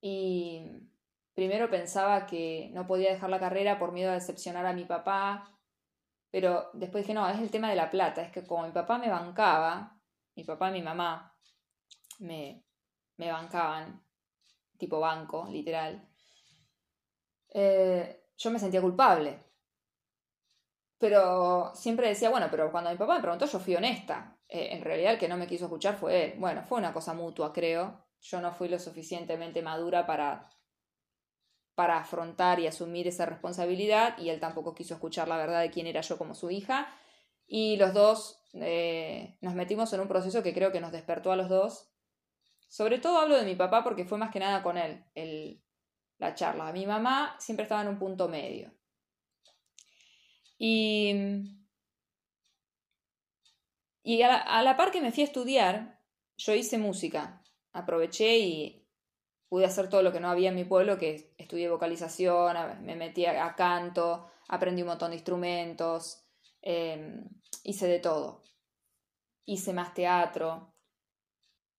Y 0.00 0.90
primero 1.34 1.70
pensaba 1.70 2.26
que 2.26 2.70
no 2.74 2.86
podía 2.86 3.10
dejar 3.10 3.30
la 3.30 3.40
carrera 3.40 3.78
por 3.78 3.92
miedo 3.92 4.10
a 4.10 4.14
decepcionar 4.14 4.66
a 4.66 4.74
mi 4.74 4.84
papá, 4.84 5.53
pero 6.34 6.70
después 6.72 7.04
dije, 7.04 7.14
no, 7.14 7.28
es 7.28 7.38
el 7.38 7.48
tema 7.48 7.70
de 7.70 7.76
la 7.76 7.88
plata, 7.88 8.20
es 8.20 8.32
que 8.32 8.44
como 8.44 8.66
mi 8.66 8.72
papá 8.72 8.98
me 8.98 9.08
bancaba, 9.08 9.96
mi 10.34 10.42
papá 10.42 10.70
y 10.70 10.72
mi 10.72 10.82
mamá 10.82 11.32
me, 12.18 12.64
me 13.18 13.30
bancaban, 13.30 14.04
tipo 14.76 14.98
banco, 14.98 15.46
literal, 15.48 16.08
eh, 17.50 18.24
yo 18.36 18.50
me 18.50 18.58
sentía 18.58 18.80
culpable. 18.80 19.44
Pero 20.98 21.70
siempre 21.72 22.08
decía, 22.08 22.30
bueno, 22.30 22.48
pero 22.50 22.72
cuando 22.72 22.90
mi 22.90 22.96
papá 22.96 23.14
me 23.14 23.22
preguntó, 23.22 23.46
yo 23.46 23.60
fui 23.60 23.76
honesta. 23.76 24.36
Eh, 24.48 24.70
en 24.72 24.82
realidad 24.82 25.12
el 25.12 25.20
que 25.20 25.28
no 25.28 25.36
me 25.36 25.46
quiso 25.46 25.66
escuchar 25.66 25.94
fue 25.94 26.32
él. 26.32 26.40
Bueno, 26.40 26.64
fue 26.64 26.78
una 26.78 26.92
cosa 26.92 27.14
mutua, 27.14 27.52
creo. 27.52 28.08
Yo 28.20 28.40
no 28.40 28.50
fui 28.50 28.68
lo 28.68 28.80
suficientemente 28.80 29.62
madura 29.62 30.04
para, 30.04 30.48
para 31.74 31.98
afrontar 31.98 32.60
y 32.60 32.66
asumir 32.66 33.08
esa 33.08 33.26
responsabilidad 33.26 34.16
y 34.18 34.30
él 34.30 34.40
tampoco 34.40 34.74
quiso 34.74 34.94
escuchar 34.94 35.28
la 35.28 35.36
verdad 35.36 35.60
de 35.60 35.70
quién 35.70 35.86
era 35.86 36.00
yo 36.00 36.18
como 36.18 36.34
su 36.34 36.50
hija. 36.50 36.88
Y 37.46 37.76
los 37.76 37.92
dos 37.92 38.42
eh, 38.54 39.36
nos 39.40 39.54
metimos 39.54 39.92
en 39.92 40.00
un 40.00 40.08
proceso 40.08 40.42
que 40.42 40.54
creo 40.54 40.72
que 40.72 40.80
nos 40.80 40.92
despertó 40.92 41.32
a 41.32 41.36
los 41.36 41.48
dos 41.48 41.94
sobre 42.74 42.98
todo 42.98 43.18
hablo 43.18 43.36
de 43.36 43.44
mi 43.44 43.54
papá 43.54 43.84
porque 43.84 44.04
fue 44.04 44.18
más 44.18 44.32
que 44.32 44.40
nada 44.40 44.60
con 44.60 44.76
él 44.76 45.04
el, 45.14 45.62
la 46.18 46.34
charla. 46.34 46.72
Mi 46.72 46.86
mamá 46.86 47.36
siempre 47.38 47.62
estaba 47.62 47.82
en 47.82 47.86
un 47.88 48.00
punto 48.00 48.28
medio. 48.28 48.72
Y, 50.58 51.14
y 54.02 54.22
a, 54.22 54.26
la, 54.28 54.36
a 54.38 54.62
la 54.64 54.76
par 54.76 54.90
que 54.90 55.00
me 55.00 55.12
fui 55.12 55.22
a 55.22 55.26
estudiar, 55.26 56.00
yo 56.36 56.52
hice 56.52 56.78
música. 56.78 57.44
Aproveché 57.72 58.38
y 58.38 58.83
pude 59.54 59.66
hacer 59.66 59.88
todo 59.88 60.02
lo 60.02 60.10
que 60.10 60.18
no 60.18 60.28
había 60.28 60.48
en 60.48 60.56
mi 60.56 60.64
pueblo, 60.64 60.98
que 60.98 61.32
estudié 61.38 61.70
vocalización, 61.70 62.56
me 62.84 62.96
metí 62.96 63.24
a, 63.24 63.54
canto, 63.54 64.26
aprendí 64.48 64.82
un 64.82 64.88
montón 64.88 65.10
de 65.10 65.16
instrumentos, 65.18 66.26
em, 66.60 67.24
hice 67.62 67.86
de 67.86 68.00
todo. 68.00 68.42
Hice 69.44 69.72
más 69.72 69.94
teatro. 69.94 70.74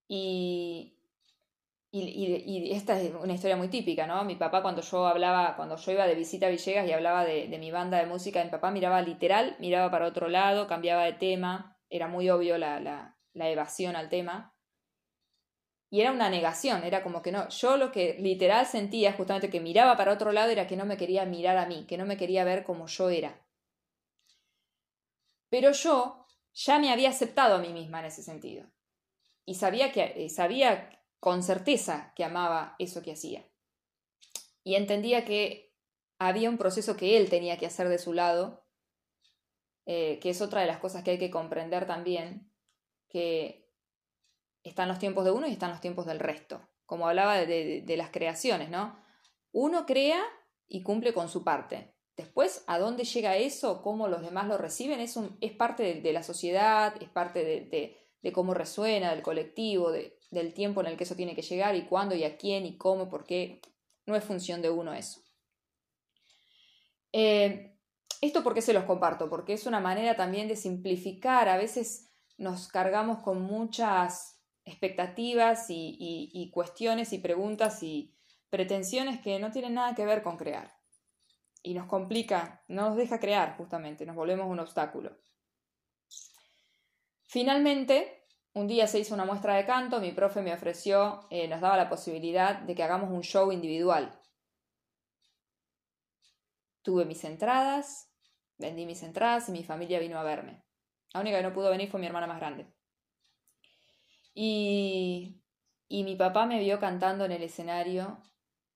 Y, 0.07 0.97
y, 1.91 2.71
esta 2.71 2.97
es 2.97 3.13
una 3.13 3.33
historia 3.33 3.57
muy 3.57 3.67
típica, 3.67 4.07
¿no? 4.07 4.23
Mi 4.23 4.37
papá 4.37 4.61
cuando 4.61 4.81
yo 4.81 5.05
hablaba, 5.05 5.57
cuando 5.57 5.75
yo 5.75 5.91
iba 5.91 6.07
de 6.07 6.15
visita 6.15 6.45
a 6.45 6.51
Villegas 6.51 6.87
y 6.87 6.93
hablaba 6.93 7.25
de, 7.25 7.57
mi 7.59 7.71
banda 7.71 7.97
de 7.97 8.05
música, 8.05 8.41
mi 8.41 8.51
papá 8.51 8.71
miraba 8.71 9.01
literal, 9.01 9.57
miraba 9.59 9.91
para 9.91 10.07
otro 10.07 10.29
lado, 10.29 10.65
cambiaba 10.67 11.03
de 11.03 11.11
tema, 11.11 11.77
era 11.89 12.07
muy 12.07 12.29
obvio 12.29 12.57
la, 12.57 12.79
la 13.33 13.49
evasión 13.49 13.97
al 13.97 14.07
tema. 14.07 14.54
Y 15.89 16.01
era 16.01 16.11
una 16.11 16.29
negación, 16.29 16.83
era 16.83 17.03
como 17.03 17.21
que 17.21 17.31
no, 17.31 17.47
yo 17.49 17.77
lo 17.77 17.91
que 17.91 18.15
literal 18.19 18.65
sentía 18.65 19.13
justamente 19.13 19.49
que 19.49 19.61
miraba 19.61 19.95
para 19.95 20.13
otro 20.13 20.31
lado 20.31 20.49
era 20.51 20.67
que 20.67 20.75
no 20.75 20.85
me 20.85 20.97
quería 20.97 21.25
mirar 21.25 21.57
a 21.57 21.67
mí, 21.67 21.85
que 21.87 21.97
no 21.97 22.05
me 22.05 22.17
quería 22.17 22.43
ver 22.43 22.63
como 22.63 22.87
yo 22.87 23.09
era. 23.09 23.45
Pero 25.49 25.71
yo 25.71 26.25
ya 26.53 26.79
me 26.79 26.91
había 26.91 27.09
aceptado 27.09 27.55
a 27.55 27.59
mí 27.59 27.71
misma 27.71 27.99
en 27.99 28.05
ese 28.05 28.23
sentido 28.23 28.67
y 29.45 29.55
sabía, 29.55 29.91
que, 29.91 30.13
eh, 30.15 30.29
sabía 30.29 30.89
con 31.19 31.43
certeza 31.43 32.13
que 32.15 32.23
amaba 32.23 32.75
eso 32.79 33.01
que 33.01 33.13
hacía. 33.13 33.45
Y 34.63 34.75
entendía 34.75 35.23
que 35.25 35.75
había 36.17 36.49
un 36.49 36.57
proceso 36.57 36.97
que 36.97 37.17
él 37.17 37.29
tenía 37.29 37.57
que 37.57 37.67
hacer 37.67 37.87
de 37.89 37.99
su 37.99 38.13
lado, 38.13 38.65
eh, 39.85 40.19
que 40.19 40.31
es 40.31 40.41
otra 40.41 40.61
de 40.61 40.67
las 40.67 40.79
cosas 40.79 41.03
que 41.03 41.11
hay 41.11 41.19
que 41.19 41.29
comprender 41.29 41.85
también, 41.85 42.51
que 43.07 43.64
están 44.65 44.89
los 44.89 44.99
tiempos 44.99 45.23
de 45.23 45.31
uno 45.31 45.47
y 45.47 45.51
están 45.53 45.71
los 45.71 45.79
tiempos 45.79 46.05
del 46.05 46.19
resto. 46.19 46.67
Como 46.85 47.07
hablaba 47.07 47.37
de, 47.37 47.95
las 47.97 48.09
creaciones, 48.09 48.69
¿no? 48.69 48.99
Uno 49.51 49.85
crea 49.85 50.21
y 50.67 50.83
cumple 50.83 51.13
con 51.13 51.29
su 51.29 51.43
parte. 51.43 51.95
Después, 52.17 52.63
a 52.67 52.79
dónde 52.79 53.03
llega 53.03 53.37
eso, 53.37 53.81
cómo 53.81 54.07
los 54.07 54.21
demás 54.21 54.47
lo 54.47 54.57
reciben, 54.57 54.99
es, 54.99 55.17
es 55.41 55.51
parte 55.53 56.01
de, 56.01 56.13
la 56.13 56.23
sociedad, 56.23 56.93
es 57.01 57.09
parte 57.09 57.43
de, 57.43 57.97
de 58.25 58.31
cómo 58.33 58.55
resuena, 58.55 59.11
del 59.11 59.21
colectivo, 59.21 59.91
del 59.91 60.53
tiempo 60.53 60.81
en 60.81 60.87
el 60.87 60.97
que 60.97 61.03
eso 61.03 61.15
tiene 61.15 61.35
que 61.35 61.43
llegar 61.43 61.75
y 61.75 61.85
cuándo 61.85 62.15
y 62.15 62.23
a 62.23 62.37
quién 62.37 62.65
y 62.65 62.75
cómo, 62.75 63.07
por 63.07 63.25
qué. 63.25 63.61
No 64.07 64.15
es 64.15 64.23
función 64.23 64.63
de 64.63 64.71
uno 64.71 64.93
eso. 64.93 65.21
Eh, 67.11 67.77
esto 68.21 68.43
porque 68.43 68.61
se 68.63 68.73
los 68.73 68.85
comparto, 68.85 69.29
porque 69.29 69.53
es 69.53 69.67
una 69.67 69.79
manera 69.79 70.15
también 70.15 70.47
de 70.47 70.55
simplificar. 70.55 71.47
A 71.49 71.57
veces 71.57 72.11
nos 72.37 72.67
cargamos 72.67 73.19
con 73.19 73.41
muchas 73.41 74.34
expectativas 74.65 75.67
y 75.69 76.49
cuestiones 76.53 77.13
y 77.13 77.19
preguntas 77.19 77.81
y 77.83 78.15
pretensiones 78.49 79.19
que 79.19 79.39
no 79.39 79.51
tienen 79.51 79.73
nada 79.73 79.95
que 79.95 80.05
ver 80.05 80.23
con 80.23 80.37
crear. 80.37 80.71
Y 81.61 81.73
nos 81.73 81.87
complica, 81.87 82.63
no 82.67 82.89
nos 82.89 82.95
deja 82.95 83.19
crear 83.19 83.57
justamente, 83.57 84.05
nos 84.05 84.15
volvemos 84.15 84.47
un 84.47 84.59
obstáculo. 84.59 85.17
Finalmente, 87.25 88.23
un 88.53 88.67
día 88.67 88.87
se 88.87 88.99
hizo 88.99 89.13
una 89.13 89.25
muestra 89.25 89.55
de 89.55 89.65
canto, 89.65 89.99
mi 89.99 90.11
profe 90.13 90.41
me 90.41 90.53
ofreció, 90.53 91.27
eh, 91.29 91.47
nos 91.47 91.59
daba 91.59 91.75
la 91.75 91.89
posibilidad 91.89 92.59
de 92.59 92.75
que 92.75 92.83
hagamos 92.83 93.09
un 93.11 93.23
show 93.23 93.51
individual. 93.51 94.17
Tuve 96.81 97.03
mis 97.03 97.23
entradas, 97.25 98.09
vendí 98.57 98.85
mis 98.85 99.03
entradas 99.03 99.49
y 99.49 99.51
mi 99.51 99.63
familia 99.63 99.99
vino 99.99 100.17
a 100.17 100.23
verme. 100.23 100.63
La 101.13 101.19
única 101.19 101.37
que 101.37 101.43
no 101.43 101.53
pudo 101.53 101.71
venir 101.71 101.89
fue 101.89 101.99
mi 101.99 102.05
hermana 102.05 102.27
más 102.27 102.39
grande. 102.39 102.71
Y, 104.35 105.41
y 105.87 106.03
mi 106.03 106.15
papá 106.15 106.45
me 106.45 106.59
vio 106.59 106.79
cantando 106.79 107.25
en 107.25 107.31
el 107.31 107.41
escenario 107.41 108.21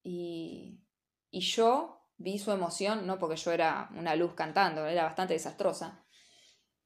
y, 0.02 0.82
y 1.30 1.42
yo 1.42 2.08
vi 2.18 2.40
su 2.40 2.52
emoción, 2.52 3.06
no 3.06 3.20
porque 3.20 3.36
yo 3.36 3.52
era 3.52 3.90
una 3.96 4.16
luz 4.16 4.34
cantando, 4.34 4.88
era 4.88 5.04
bastante 5.04 5.34
desastrosa, 5.34 6.06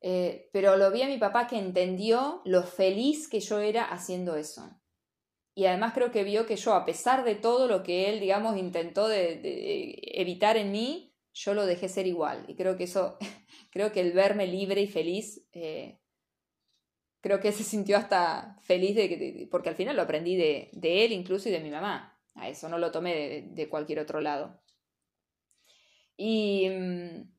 eh, 0.05 0.49
pero 0.51 0.75
lo 0.75 0.91
vi 0.91 1.01
a 1.01 1.07
mi 1.07 1.17
papá 1.17 1.47
que 1.47 1.57
entendió 1.57 2.41
lo 2.43 2.63
feliz 2.63 3.29
que 3.29 3.39
yo 3.39 3.59
era 3.59 3.85
haciendo 3.85 4.35
eso. 4.35 4.79
Y 5.55 5.65
además 5.65 5.93
creo 5.93 6.11
que 6.11 6.23
vio 6.23 6.45
que 6.45 6.57
yo, 6.57 6.73
a 6.73 6.83
pesar 6.83 7.23
de 7.23 7.35
todo 7.35 7.67
lo 7.67 7.83
que 7.83 8.09
él, 8.09 8.19
digamos, 8.19 8.57
intentó 8.57 9.07
de, 9.07 9.99
evitar 10.13 10.57
en 10.57 10.71
mí, 10.71 11.15
yo 11.31 11.53
lo 11.53 11.65
dejé 11.65 11.87
ser 11.87 12.05
igual. 12.05 12.43
Y 12.49 12.55
creo 12.55 12.75
que 12.75 12.83
eso, 12.83 13.17
creo 13.71 13.91
que 13.91 14.01
el 14.01 14.11
verme 14.11 14.45
libre 14.45 14.81
y 14.81 14.87
feliz, 14.87 15.47
eh, 15.53 15.99
creo 17.23 17.39
que 17.39 17.51
se 17.53 17.63
sintió 17.63 17.97
hasta 17.97 18.57
feliz 18.61 18.95
de, 18.95 19.47
porque 19.49 19.69
al 19.69 19.75
final 19.75 19.95
lo 19.95 20.03
aprendí 20.03 20.35
de, 20.35 20.69
él 20.83 21.13
incluso 21.13 21.49
y 21.49 21.53
de 21.53 21.61
mi 21.61 21.71
mamá. 21.71 22.19
A 22.35 22.49
eso 22.49 22.67
no 22.67 22.77
lo 22.77 22.91
tomé 22.91 23.47
de, 23.49 23.69
cualquier 23.69 23.99
otro 23.99 24.19
lado. 24.19 24.59
Y, 26.17 26.69
mm, 26.69 27.31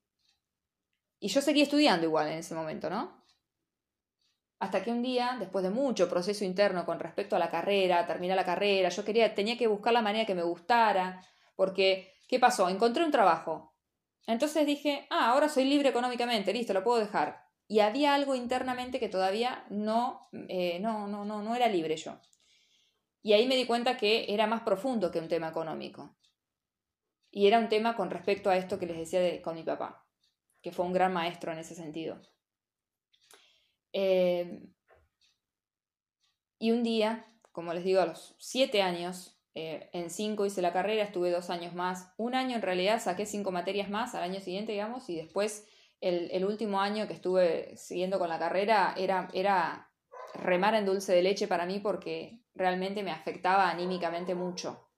y 1.20 1.28
yo 1.28 1.40
seguía 1.40 1.64
estudiando 1.64 2.06
igual 2.06 2.28
en 2.28 2.38
ese 2.38 2.54
momento, 2.54 2.88
¿no? 2.90 3.22
Hasta 4.60 4.82
que 4.82 4.90
un 4.90 5.02
día, 5.02 5.36
después 5.38 5.62
de 5.62 5.70
mucho 5.70 6.08
proceso 6.08 6.44
interno 6.44 6.86
con 6.86 6.98
respecto 6.98 7.36
a 7.36 7.38
la 7.38 7.50
carrera, 7.50 8.06
terminar 8.06 8.36
la 8.36 8.44
carrera, 8.44 8.88
yo 8.88 9.04
quería, 9.04 9.34
tenía 9.34 9.58
que 9.58 9.66
buscar 9.66 9.92
la 9.92 10.02
manera 10.02 10.26
que 10.26 10.34
me 10.34 10.42
gustara, 10.42 11.20
Porque, 11.56 12.14
¿qué 12.28 12.38
pasó? 12.40 12.68
Encontré 12.68 13.04
un 13.04 13.10
trabajo. 13.10 13.74
Entonces 14.26 14.66
dije, 14.66 15.06
ah, 15.10 15.30
ahora 15.30 15.48
soy 15.48 15.64
libre 15.64 15.90
económicamente, 15.90 16.52
listo, 16.52 16.72
lo 16.72 16.82
puedo 16.82 16.98
dejar. 17.00 17.43
Y 17.66 17.80
había 17.80 18.14
algo 18.14 18.34
internamente 18.34 19.00
que 19.00 19.08
todavía 19.08 19.64
no, 19.70 20.28
eh, 20.48 20.78
no, 20.80 21.06
no, 21.08 21.24
no, 21.24 21.42
no 21.42 21.54
era 21.54 21.68
libre 21.68 21.96
yo. 21.96 22.20
Y 23.22 23.32
ahí 23.32 23.46
me 23.46 23.56
di 23.56 23.66
cuenta 23.66 23.96
que 23.96 24.26
era 24.28 24.46
más 24.46 24.62
profundo 24.62 25.10
que 25.10 25.18
un 25.18 25.28
tema 25.28 25.48
económico. 25.48 26.14
Y 27.30 27.46
era 27.46 27.58
un 27.58 27.68
tema 27.68 27.96
con 27.96 28.10
respecto 28.10 28.50
a 28.50 28.56
esto 28.56 28.78
que 28.78 28.86
les 28.86 28.98
decía 28.98 29.20
de, 29.20 29.40
con 29.40 29.56
mi 29.56 29.62
papá, 29.62 30.06
que 30.62 30.72
fue 30.72 30.84
un 30.84 30.92
gran 30.92 31.12
maestro 31.12 31.50
en 31.50 31.58
ese 31.58 31.74
sentido. 31.74 32.20
Eh, 33.92 34.68
y 36.58 36.70
un 36.70 36.82
día, 36.82 37.26
como 37.50 37.72
les 37.72 37.84
digo, 37.84 38.00
a 38.00 38.06
los 38.06 38.36
siete 38.38 38.82
años, 38.82 39.40
eh, 39.54 39.88
en 39.92 40.10
cinco 40.10 40.46
hice 40.46 40.62
la 40.62 40.72
carrera, 40.72 41.04
estuve 41.04 41.30
dos 41.30 41.48
años 41.48 41.74
más. 41.74 42.12
Un 42.16 42.34
año 42.34 42.56
en 42.56 42.62
realidad 42.62 43.00
saqué 43.00 43.24
cinco 43.24 43.52
materias 43.52 43.88
más 43.88 44.14
al 44.14 44.22
año 44.22 44.40
siguiente, 44.40 44.72
digamos, 44.72 45.08
y 45.08 45.16
después 45.16 45.66
el, 46.04 46.30
el 46.32 46.44
último 46.44 46.82
año 46.82 47.06
que 47.06 47.14
estuve 47.14 47.74
siguiendo 47.78 48.18
con 48.18 48.28
la 48.28 48.38
carrera 48.38 48.94
era, 48.94 49.26
era 49.32 49.90
remar 50.34 50.74
en 50.74 50.84
dulce 50.84 51.14
de 51.14 51.22
leche 51.22 51.48
para 51.48 51.64
mí 51.64 51.78
porque 51.78 52.42
realmente 52.54 53.02
me 53.02 53.10
afectaba 53.10 53.70
anímicamente 53.70 54.34
mucho. 54.34 54.90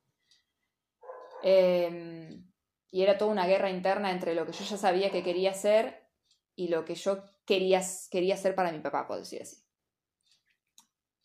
Em, 1.45 2.45
y 2.91 3.03
era 3.03 3.19
toda 3.19 3.31
una 3.31 3.47
guerra 3.47 3.71
interna 3.71 4.11
entre 4.11 4.35
lo 4.35 4.47
que 4.47 4.53
yo 4.53 4.65
ya 4.65 4.77
sabía 4.77 5.13
que 5.13 5.23
quería 5.23 5.53
hacer 5.53 6.09
y 6.57 6.69
lo 6.69 6.85
que 6.85 6.97
yo 6.97 7.23
quería, 7.45 7.83
quería 8.11 8.35
hacer 8.35 8.57
para 8.57 8.73
mi 8.73 8.81
papá, 8.81 9.07
por 9.07 9.19
decir 9.19 9.43
así. 9.43 9.59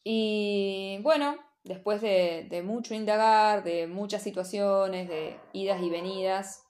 Y 0.04 1.00
bueno, 1.02 1.38
después 1.64 2.02
de, 2.02 2.46
de 2.52 2.62
mucho 2.62 2.94
indagar, 2.94 3.64
de 3.64 3.88
muchas 3.88 4.22
situaciones, 4.22 5.10
de 5.10 5.40
idas 5.54 5.82
y 5.82 5.90
venidas, 5.90 6.68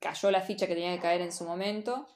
cayó 0.00 0.30
la 0.30 0.40
ficha 0.40 0.66
que 0.66 0.74
tenía 0.74 0.94
que 0.94 1.02
caer 1.02 1.20
en 1.20 1.32
su 1.32 1.44
momento 1.44 2.08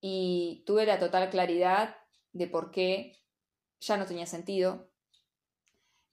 y 0.00 0.64
tuve 0.66 0.86
la 0.86 0.98
total 0.98 1.30
claridad 1.30 1.96
de 2.32 2.48
por 2.48 2.70
qué 2.70 3.16
ya 3.80 3.96
no 3.96 4.06
tenía 4.06 4.26
sentido 4.26 4.90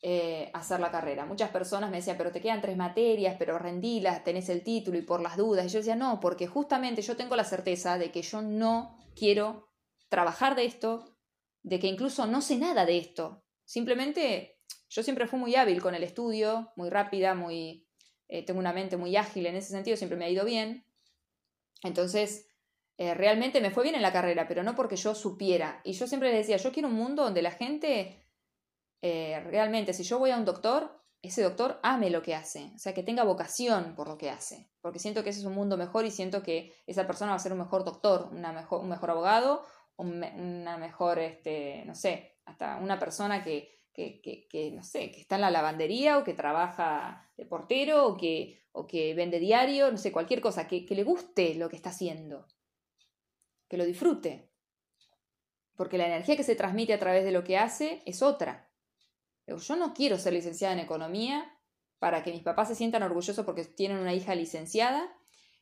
eh, 0.03 0.49
hacer 0.53 0.79
la 0.79 0.91
carrera. 0.91 1.25
Muchas 1.25 1.51
personas 1.51 1.91
me 1.91 1.97
decían, 1.97 2.17
pero 2.17 2.31
te 2.31 2.41
quedan 2.41 2.61
tres 2.61 2.75
materias, 2.75 3.35
pero 3.37 3.59
rendilas, 3.59 4.23
tenés 4.23 4.49
el 4.49 4.63
título 4.63 4.97
y 4.97 5.03
por 5.03 5.21
las 5.21 5.37
dudas. 5.37 5.65
Y 5.65 5.69
yo 5.69 5.79
decía, 5.79 5.95
no, 5.95 6.19
porque 6.19 6.47
justamente 6.47 7.01
yo 7.01 7.15
tengo 7.15 7.35
la 7.35 7.43
certeza 7.43 7.97
de 7.97 8.11
que 8.11 8.21
yo 8.21 8.41
no 8.41 8.99
quiero 9.15 9.69
trabajar 10.09 10.55
de 10.55 10.65
esto, 10.65 11.17
de 11.61 11.79
que 11.79 11.87
incluso 11.87 12.25
no 12.25 12.41
sé 12.41 12.57
nada 12.57 12.85
de 12.85 12.97
esto. 12.97 13.43
Simplemente 13.63 14.59
yo 14.89 15.03
siempre 15.03 15.27
fui 15.27 15.39
muy 15.39 15.55
hábil 15.55 15.81
con 15.81 15.95
el 15.95 16.03
estudio, 16.03 16.71
muy 16.75 16.89
rápida, 16.89 17.35
muy... 17.35 17.87
Eh, 18.31 18.45
tengo 18.45 18.61
una 18.61 18.71
mente 18.71 18.95
muy 18.95 19.17
ágil 19.17 19.45
en 19.45 19.57
ese 19.57 19.71
sentido, 19.71 19.97
siempre 19.97 20.17
me 20.17 20.23
ha 20.23 20.29
ido 20.29 20.45
bien. 20.45 20.85
Entonces, 21.83 22.47
eh, 22.97 23.13
realmente 23.13 23.59
me 23.59 23.71
fue 23.71 23.83
bien 23.83 23.95
en 23.95 24.01
la 24.01 24.13
carrera, 24.13 24.47
pero 24.47 24.63
no 24.63 24.73
porque 24.73 24.95
yo 24.95 25.13
supiera. 25.13 25.81
Y 25.83 25.91
yo 25.91 26.07
siempre 26.07 26.29
les 26.29 26.39
decía, 26.39 26.55
yo 26.55 26.71
quiero 26.71 26.87
un 26.87 26.95
mundo 26.95 27.23
donde 27.23 27.41
la 27.41 27.51
gente, 27.51 28.25
eh, 29.01 29.41
realmente, 29.47 29.93
si 29.93 30.03
yo 30.03 30.17
voy 30.17 30.31
a 30.31 30.37
un 30.37 30.45
doctor, 30.45 31.03
ese 31.21 31.43
doctor 31.43 31.81
ame 31.83 32.09
lo 32.09 32.21
que 32.21 32.33
hace, 32.33 32.71
o 32.73 32.79
sea, 32.79 32.93
que 32.93 33.03
tenga 33.03 33.23
vocación 33.23 33.95
por 33.95 34.07
lo 34.07 34.17
que 34.17 34.29
hace, 34.29 34.71
porque 34.79 34.97
siento 34.97 35.23
que 35.23 35.31
ese 35.31 35.41
es 35.41 35.45
un 35.45 35.53
mundo 35.53 35.75
mejor 35.75 36.05
y 36.05 36.11
siento 36.11 36.41
que 36.41 36.73
esa 36.87 37.05
persona 37.05 37.31
va 37.31 37.35
a 37.35 37.39
ser 37.39 37.51
un 37.51 37.59
mejor 37.59 37.83
doctor, 37.83 38.29
una 38.31 38.53
mejor, 38.53 38.81
un 38.81 38.89
mejor 38.89 39.11
abogado, 39.11 39.65
una 39.97 40.77
mejor, 40.77 41.19
este, 41.19 41.83
no 41.85 41.95
sé, 41.95 42.37
hasta 42.45 42.77
una 42.77 42.97
persona 42.97 43.43
que, 43.43 43.80
que, 43.93 44.21
que, 44.21 44.71
no 44.71 44.83
sé, 44.83 45.11
que 45.11 45.19
está 45.21 45.35
en 45.35 45.41
la 45.41 45.51
lavandería 45.51 46.17
o 46.17 46.23
que 46.23 46.33
trabaja 46.33 47.29
de 47.37 47.45
portero 47.45 48.07
o 48.07 48.17
que, 48.17 48.63
o 48.71 48.87
que 48.87 49.13
vende 49.13 49.39
diario, 49.39 49.91
no 49.91 49.97
sé, 49.97 50.11
cualquier 50.11 50.41
cosa, 50.41 50.67
que, 50.67 50.85
que 50.85 50.95
le 50.95 51.03
guste 51.03 51.55
lo 51.55 51.69
que 51.69 51.75
está 51.75 51.89
haciendo 51.89 52.47
que 53.71 53.77
lo 53.77 53.85
disfrute. 53.85 54.51
Porque 55.77 55.97
la 55.97 56.05
energía 56.05 56.35
que 56.35 56.43
se 56.43 56.57
transmite 56.57 56.91
a 56.93 56.99
través 56.99 57.23
de 57.23 57.31
lo 57.31 57.45
que 57.45 57.57
hace 57.57 58.03
es 58.05 58.21
otra. 58.21 58.69
Yo 59.47 59.75
no 59.77 59.93
quiero 59.93 60.17
ser 60.17 60.33
licenciada 60.33 60.73
en 60.73 60.81
economía 60.81 61.57
para 61.97 62.21
que 62.21 62.33
mis 62.33 62.43
papás 62.43 62.67
se 62.67 62.75
sientan 62.75 63.01
orgullosos 63.03 63.45
porque 63.45 63.63
tienen 63.63 63.99
una 63.99 64.13
hija 64.13 64.35
licenciada, 64.35 65.09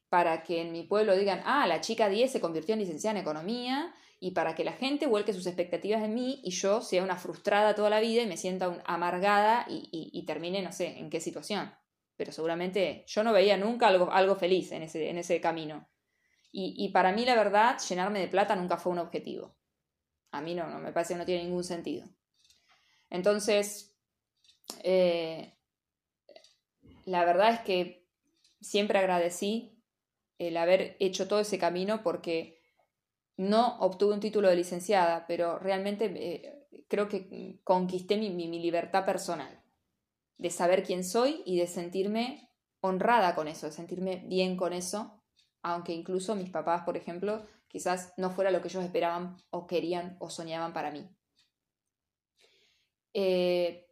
para 0.09 0.41
que 0.41 0.61
en 0.61 0.71
mi 0.71 0.81
pueblo 0.81 1.15
digan, 1.15 1.43
ah, 1.45 1.67
la 1.67 1.81
chica 1.81 2.09
10 2.09 2.31
se 2.31 2.41
convirtió 2.41 2.73
en 2.73 2.79
licenciada 2.79 3.19
en 3.19 3.21
economía, 3.21 3.93
y 4.19 4.31
para 4.31 4.53
que 4.53 4.65
la 4.65 4.73
gente 4.73 5.07
vuelque 5.07 5.33
sus 5.33 5.47
expectativas 5.47 6.03
en 6.03 6.13
mí 6.13 6.41
y 6.43 6.51
yo 6.51 6.81
sea 6.81 7.03
una 7.03 7.15
frustrada 7.15 7.75
toda 7.75 7.89
la 7.89 8.01
vida 8.01 8.21
y 8.21 8.27
me 8.27 8.35
sienta 8.35 8.81
amargada 8.85 9.65
y, 9.69 10.23
termine, 10.25 10.61
no 10.61 10.73
sé, 10.73 10.99
en 10.99 11.09
qué 11.09 11.21
situación. 11.21 11.73
Pero 12.17 12.33
seguramente 12.33 13.05
yo 13.07 13.23
no 13.23 13.31
veía 13.31 13.55
nunca 13.55 13.87
algo, 13.87 14.11
algo 14.11 14.35
feliz 14.35 14.73
en 14.73 14.83
ese, 14.83 15.09
en 15.09 15.17
ese 15.17 15.39
camino. 15.39 15.89
Y, 16.51 16.89
para 16.89 17.11
mí, 17.13 17.25
la 17.25 17.35
verdad, 17.35 17.77
llenarme 17.87 18.19
de 18.19 18.27
plata 18.27 18.55
nunca 18.55 18.77
fue 18.77 18.91
un 18.91 18.99
objetivo. 18.99 19.55
A 20.31 20.41
mí 20.41 20.53
no, 20.53 20.67
no 20.67 20.79
me 20.79 20.91
parece 20.91 21.13
que 21.13 21.19
no 21.19 21.25
tiene 21.25 21.43
ningún 21.43 21.63
sentido. 21.63 22.07
Entonces, 23.09 23.95
eh, 24.83 25.55
la 27.05 27.23
verdad 27.23 27.53
es 27.53 27.59
que 27.61 28.07
siempre 28.59 28.99
agradecí 28.99 29.81
el 30.39 30.57
haber 30.57 30.97
hecho 30.99 31.27
todo 31.27 31.39
ese 31.39 31.57
camino 31.57 32.03
porque 32.03 32.58
no 33.39 33.77
obtuve 33.79 34.13
un 34.13 34.19
título 34.19 34.49
de 34.49 34.55
licenciada, 34.55 35.25
pero 35.27 35.59
realmente 35.59 36.11
eh, 36.15 36.83
creo 36.87 37.07
que 37.07 37.59
conquisté 37.63 38.17
mi, 38.17 38.29
mi 38.29 38.59
libertad 38.59 39.05
personal, 39.05 39.63
de 40.37 40.49
saber 40.49 40.83
quién 40.83 41.03
soy 41.03 41.41
y 41.45 41.57
de 41.57 41.67
sentirme 41.67 42.49
honrada 42.81 43.35
con 43.35 43.47
eso, 43.47 43.65
de 43.65 43.71
sentirme 43.71 44.23
bien 44.27 44.55
con 44.55 44.73
eso 44.73 45.19
aunque 45.61 45.93
incluso 45.93 46.35
mis 46.35 46.49
papás, 46.49 46.83
por 46.83 46.97
ejemplo, 46.97 47.45
quizás 47.67 48.13
no 48.17 48.31
fuera 48.31 48.51
lo 48.51 48.61
que 48.61 48.69
ellos 48.69 48.83
esperaban 48.83 49.37
o 49.49 49.67
querían 49.67 50.17
o 50.19 50.29
soñaban 50.29 50.73
para 50.73 50.91
mí. 50.91 51.09
Eh, 53.13 53.87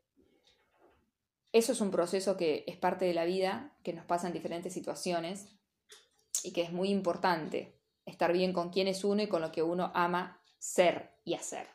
eso 1.51 1.71
es 1.71 1.81
un 1.81 1.91
proceso 1.91 2.37
que 2.37 2.63
es 2.67 2.77
parte 2.77 3.05
de 3.05 3.13
la 3.13 3.25
vida, 3.25 3.75
que 3.83 3.93
nos 3.93 4.05
pasa 4.05 4.27
en 4.27 4.33
diferentes 4.33 4.73
situaciones 4.73 5.47
y 6.43 6.53
que 6.53 6.61
es 6.61 6.71
muy 6.71 6.89
importante 6.89 7.76
estar 8.17 8.33
bien 8.33 8.51
con 8.51 8.71
quién 8.71 8.87
es 8.87 9.03
uno 9.03 9.21
y 9.21 9.27
con 9.27 9.43
lo 9.43 9.51
que 9.51 9.61
uno 9.61 9.91
ama 9.93 10.41
ser 10.57 11.11
y 11.23 11.35
hacer. 11.35 11.67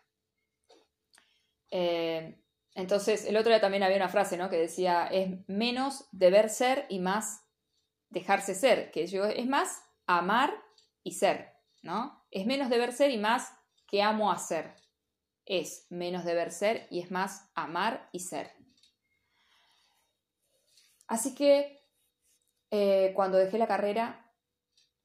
Eh, 1.71 2.37
entonces, 2.75 3.27
el 3.27 3.37
otro 3.37 3.51
día 3.51 3.61
también 3.61 3.85
había 3.85 3.97
una 3.97 4.09
frase 4.09 4.37
¿no? 4.37 4.51
que 4.51 4.57
decía, 4.57 5.07
es 5.07 5.31
menos 5.47 6.09
deber 6.11 6.51
ser 6.51 6.87
y 6.89 6.99
más 6.99 7.45
dejarse 8.09 8.57
ser, 8.57 8.91
que 8.91 9.05
es 9.05 9.47
más 9.47 9.85
amar 10.07 10.53
y 11.05 11.13
ser, 11.13 11.55
¿no? 11.81 12.27
Es 12.31 12.45
menos 12.45 12.69
deber 12.69 12.93
ser 12.93 13.11
y 13.11 13.19
más 13.19 13.53
que 13.87 14.03
amo 14.03 14.33
hacer. 14.33 14.75
Es 15.47 15.87
menos 15.91 16.25
deber 16.25 16.51
ser 16.51 16.89
y 16.91 17.01
es 17.01 17.11
más 17.11 17.51
amar 17.55 18.09
y 18.13 18.21
ser. 18.21 18.51
Así 21.07 21.35
que 21.35 21.87
eh, 22.71 23.13
cuando 23.15 23.39
dejé 23.39 23.59
la 23.59 23.67
carrera, 23.67 24.22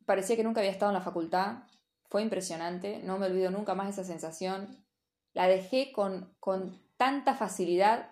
parecía 0.08 0.36
que 0.36 0.44
nunca 0.44 0.62
había 0.62 0.72
estado 0.72 0.90
en 0.90 0.98
la 0.98 1.04
facultad. 1.04 1.66
Fue 2.10 2.24
impresionante, 2.24 3.00
no 3.04 3.20
me 3.20 3.28
olvido 3.28 3.52
nunca 3.52 3.76
más 3.76 3.90
esa 3.90 4.04
sensación. 4.04 4.84
La 5.34 5.48
dejé 5.48 5.92
con, 5.92 6.34
con 6.40 6.82
tanta 6.98 7.36
facilidad 7.36 8.10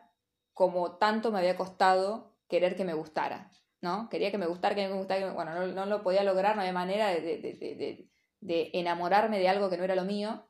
como 0.54 0.98
tanto 0.98 1.32
me 1.32 1.40
había 1.40 1.58
costado 1.58 2.36
querer 2.48 2.76
que 2.76 2.86
me 2.86 2.94
gustara. 2.94 3.50
¿no? 3.82 4.10
Quería 4.10 4.32
que 4.32 4.38
me 4.38 4.48
gustara, 4.48 4.76
que 4.76 4.88
me 4.88 4.98
gustara, 4.98 5.32
bueno, 5.32 5.68
no, 5.68 5.86
lo 5.86 6.04
podía 6.04 6.24
lograr, 6.24 6.56
no 6.56 6.62
había 6.62 6.74
manera 6.74 7.10
de, 7.10 8.10
enamorarme 8.42 9.40
de 9.40 9.48
algo 9.48 9.70
que 9.70 9.78
no 9.78 9.86
era 9.86 9.96
lo 9.96 10.04
mío. 10.04 10.46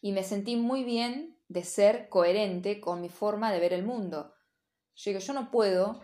Y 0.00 0.12
me 0.12 0.24
sentí 0.24 0.56
muy 0.56 0.82
bien 0.84 1.38
de 1.48 1.62
ser 1.62 2.08
coherente 2.08 2.80
con 2.80 3.00
mi 3.00 3.08
forma 3.08 3.52
de 3.52 3.60
ver 3.60 3.72
el 3.72 3.84
mundo. 3.84 4.34
Yo 4.96 5.12
yo 5.18 5.32
no 5.32 5.50
puedo 5.50 6.00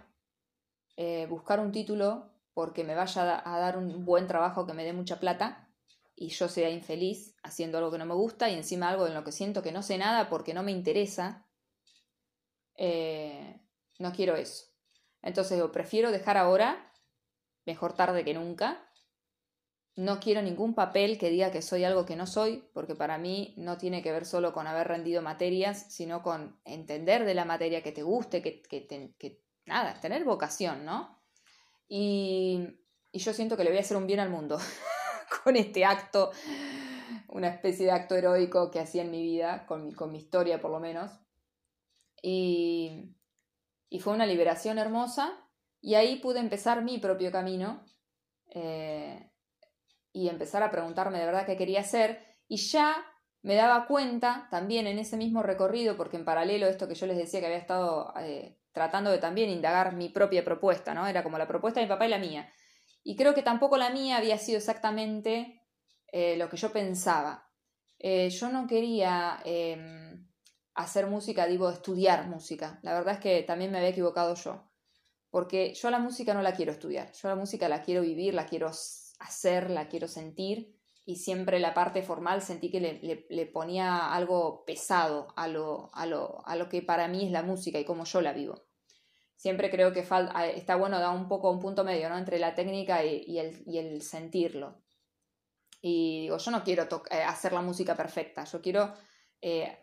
eh, 0.97 1.27
buscar 1.27 1.59
un 1.59 1.73
título 1.73 2.31
porque 2.61 2.85
me 2.85 2.95
vaya 2.95 3.43
a 3.43 3.59
dar 3.59 3.79
un 3.79 4.05
buen 4.05 4.27
trabajo 4.27 4.67
que 4.67 4.75
me 4.75 4.85
dé 4.85 4.93
mucha 4.93 5.19
plata 5.19 5.67
y 6.15 6.29
yo 6.29 6.47
sea 6.47 6.69
infeliz 6.69 7.35
haciendo 7.43 7.79
algo 7.79 7.91
que 7.91 7.97
no 7.97 8.05
me 8.05 8.13
gusta 8.13 8.51
y 8.51 8.55
encima 8.55 8.91
algo 8.91 9.07
en 9.07 9.15
lo 9.15 9.25
que 9.25 9.33
siento 9.33 9.63
que 9.63 9.73
no 9.73 9.83
sé 9.83 9.97
nada 9.97 10.29
porque 10.29 10.53
no 10.53 10.63
me 10.63 10.71
interesa. 10.71 11.49
Eh, 12.77 13.63
no 13.99 14.13
quiero 14.13 14.37
eso. 14.37 14.67
Entonces 15.23 15.59
yo 15.59 15.73
prefiero 15.73 16.11
dejar 16.11 16.37
ahora, 16.37 16.93
mejor 17.65 17.95
tarde 17.95 18.27
que 18.27 18.35
nunca. 18.35 18.87
No 19.97 20.21
quiero 20.21 20.43
ningún 20.43 20.75
papel 20.75 21.17
que 21.17 21.31
diga 21.31 21.51
que 21.51 21.63
soy 21.63 21.85
algo 21.85 22.05
que 22.05 22.17
no 22.17 22.27
soy, 22.27 22.69
porque 22.75 22.95
para 22.95 23.17
mí 23.17 23.55
no 23.57 23.79
tiene 23.79 24.03
que 24.03 24.13
ver 24.13 24.27
solo 24.27 24.53
con 24.53 24.67
haber 24.67 24.87
rendido 24.89 25.23
materias, 25.23 25.87
sino 25.89 26.23
con 26.23 26.61
entender 26.67 27.25
de 27.25 27.33
la 27.33 27.47
materia 27.47 27.83
que 27.83 27.93
te 27.93 28.03
guste, 28.03 28.43
que, 28.43 28.61
que, 28.61 29.41
nada, 29.65 29.99
tener 29.99 30.25
vocación, 30.25 30.85
¿no? 30.85 31.20
Y, 31.93 32.69
y 33.11 33.19
yo 33.19 33.33
siento 33.35 33.57
que 33.57 33.65
le 33.65 33.71
voy 33.71 33.79
a 33.79 33.83
hacer 33.83 33.97
un 33.97 34.07
bien 34.07 34.21
al 34.21 34.31
mundo 34.31 34.59
con 35.45 35.57
este 35.57 35.85
acto, 35.85 36.31
una 37.29 37.49
especie 37.49 37.87
de 37.87 37.93
acto 37.93 38.15
heroico 38.15 38.71
que 38.71 38.79
hacía 38.79 39.03
en 39.03 39.11
mi 39.11 39.23
vida, 39.23 39.67
con 39.67 39.85
mi, 39.85 39.93
con 39.93 40.13
mi 40.13 40.19
historia 40.19 40.61
por 40.61 40.71
lo 40.71 40.79
menos. 40.79 41.11
Y, 42.23 43.17
y 43.89 43.99
fue 43.99 44.13
una 44.13 44.27
liberación 44.27 44.79
hermosa 44.79 45.33
Y 45.81 45.95
ahí 45.95 46.17
pude 46.21 46.39
empezar 46.39 46.85
mi 46.85 46.99
propio 46.99 47.33
camino 47.33 47.85
eh, 48.55 49.33
y 50.13 50.29
empezar 50.29 50.63
a 50.63 50.71
preguntarme 50.71 51.19
de 51.19 51.27
verdad 51.27 51.45
qué 51.45 51.57
quería 51.57 51.81
hacer. 51.81 52.25
Y 52.47 52.59
ya 52.59 53.05
me 53.43 53.57
daba 53.57 53.87
cuenta 53.87 54.47
también 54.53 54.87
en 54.87 55.01
ese 55.01 55.17
mismo 55.17 55.43
recorrido, 55.43 55.97
porque 55.97 56.19
en 56.19 56.25
paralelo 56.25 56.67
a 56.67 56.69
esto 56.69 56.87
que 56.87 56.95
yo 56.95 57.07
les 57.07 57.17
decía 57.17 57.41
que 57.41 57.47
había 57.47 57.59
estado 57.59 58.13
eh, 58.21 58.60
tratando 58.73 59.11
de 59.11 59.19
también 59.19 59.51
indagar 59.51 59.95
mi 59.95 60.09
propia 60.09 60.45
propuesta, 60.45 60.95
¿no? 60.95 61.07
Era 61.07 61.23
como 61.23 61.39
la 61.39 61.49
propuesta 61.49 61.81
de 61.81 61.87
mi 61.87 61.91
papá 61.91 62.07
y 62.07 62.11
la 62.11 62.19
mía. 62.19 62.53
Y 63.03 63.17
creo 63.17 63.35
que 63.35 63.43
tampoco 63.43 63.77
la 63.77 63.91
mía 63.91 64.17
había 64.17 64.39
sido 64.39 64.59
exactamente 64.59 65.63
eh, 66.13 66.37
lo 66.37 66.49
que 66.49 66.57
yo 66.57 66.73
pensaba. 66.73 67.49
yo 67.99 68.49
no 68.49 68.67
quería 68.67 69.41
em, 69.45 70.27
hacer 70.75 71.07
música, 71.07 71.47
digo, 71.47 71.71
estudiar 71.71 72.29
música. 72.29 72.79
La 72.83 72.95
verdad 72.95 73.15
es 73.15 73.21
que 73.21 73.43
también 73.43 73.71
me 73.71 73.79
había 73.79 73.91
equivocado 73.91 74.35
yo. 74.35 74.71
Porque 75.31 75.75
yo 75.75 75.91
la 75.91 75.99
música 75.99 76.35
no 76.35 76.43
la 76.43 76.55
quiero 76.55 76.73
estudiar, 76.73 77.13
yo 77.13 77.29
la 77.29 77.37
música 77.37 77.69
la 77.69 77.83
quiero 77.83 78.03
vivir, 78.03 78.35
la 78.35 78.47
quiero 78.47 78.69
hacer, 79.21 79.71
la 79.71 79.89
quiero 79.89 80.09
sentir 80.09 80.80
y 81.11 81.17
siempre 81.17 81.59
la 81.59 81.75
parte 81.75 82.03
formal 82.03 82.41
sentí 82.41 82.71
que 82.71 83.27
le, 83.29 83.47
ponía 83.47 84.13
algo 84.15 84.65
pesado 84.65 85.27
a 85.35 85.49
lo, 85.49 85.91
a, 85.93 86.07
lo, 86.07 86.47
a 86.47 86.55
lo, 86.55 86.69
que 86.69 86.83
para 86.83 87.09
mí 87.09 87.27
es 87.27 87.33
la 87.33 87.43
música 87.43 87.81
y 87.81 87.85
cómo 87.85 88.05
yo 88.05 88.21
la 88.21 88.33
vivo. 88.33 88.63
Siempre 89.35 89.71
creo 89.71 89.93
que 89.93 90.07
está 90.55 90.77
bueno 90.77 91.01
dar 91.01 91.17
un 91.17 91.27
poco 91.27 91.51
un 91.51 91.59
punto 91.59 91.83
medio 91.83 92.09
¿no? 92.09 92.17
entre 92.17 92.39
la 92.39 92.55
técnica 92.55 93.05
y, 93.05 93.41
el, 93.41 93.61
y 93.67 93.79
el, 93.79 94.03
sentirlo. 94.03 94.83
Y 95.83 96.21
digo, 96.21 96.39
yo 96.39 96.51
no 96.53 96.63
quiero 96.63 96.87
eh, 97.11 97.23
hacer 97.23 97.53
la 97.55 97.63
música 97.63 97.97
perfecta, 97.97 98.45
yo 98.45 98.61
quiero 98.61 98.95
eh, 99.41 99.81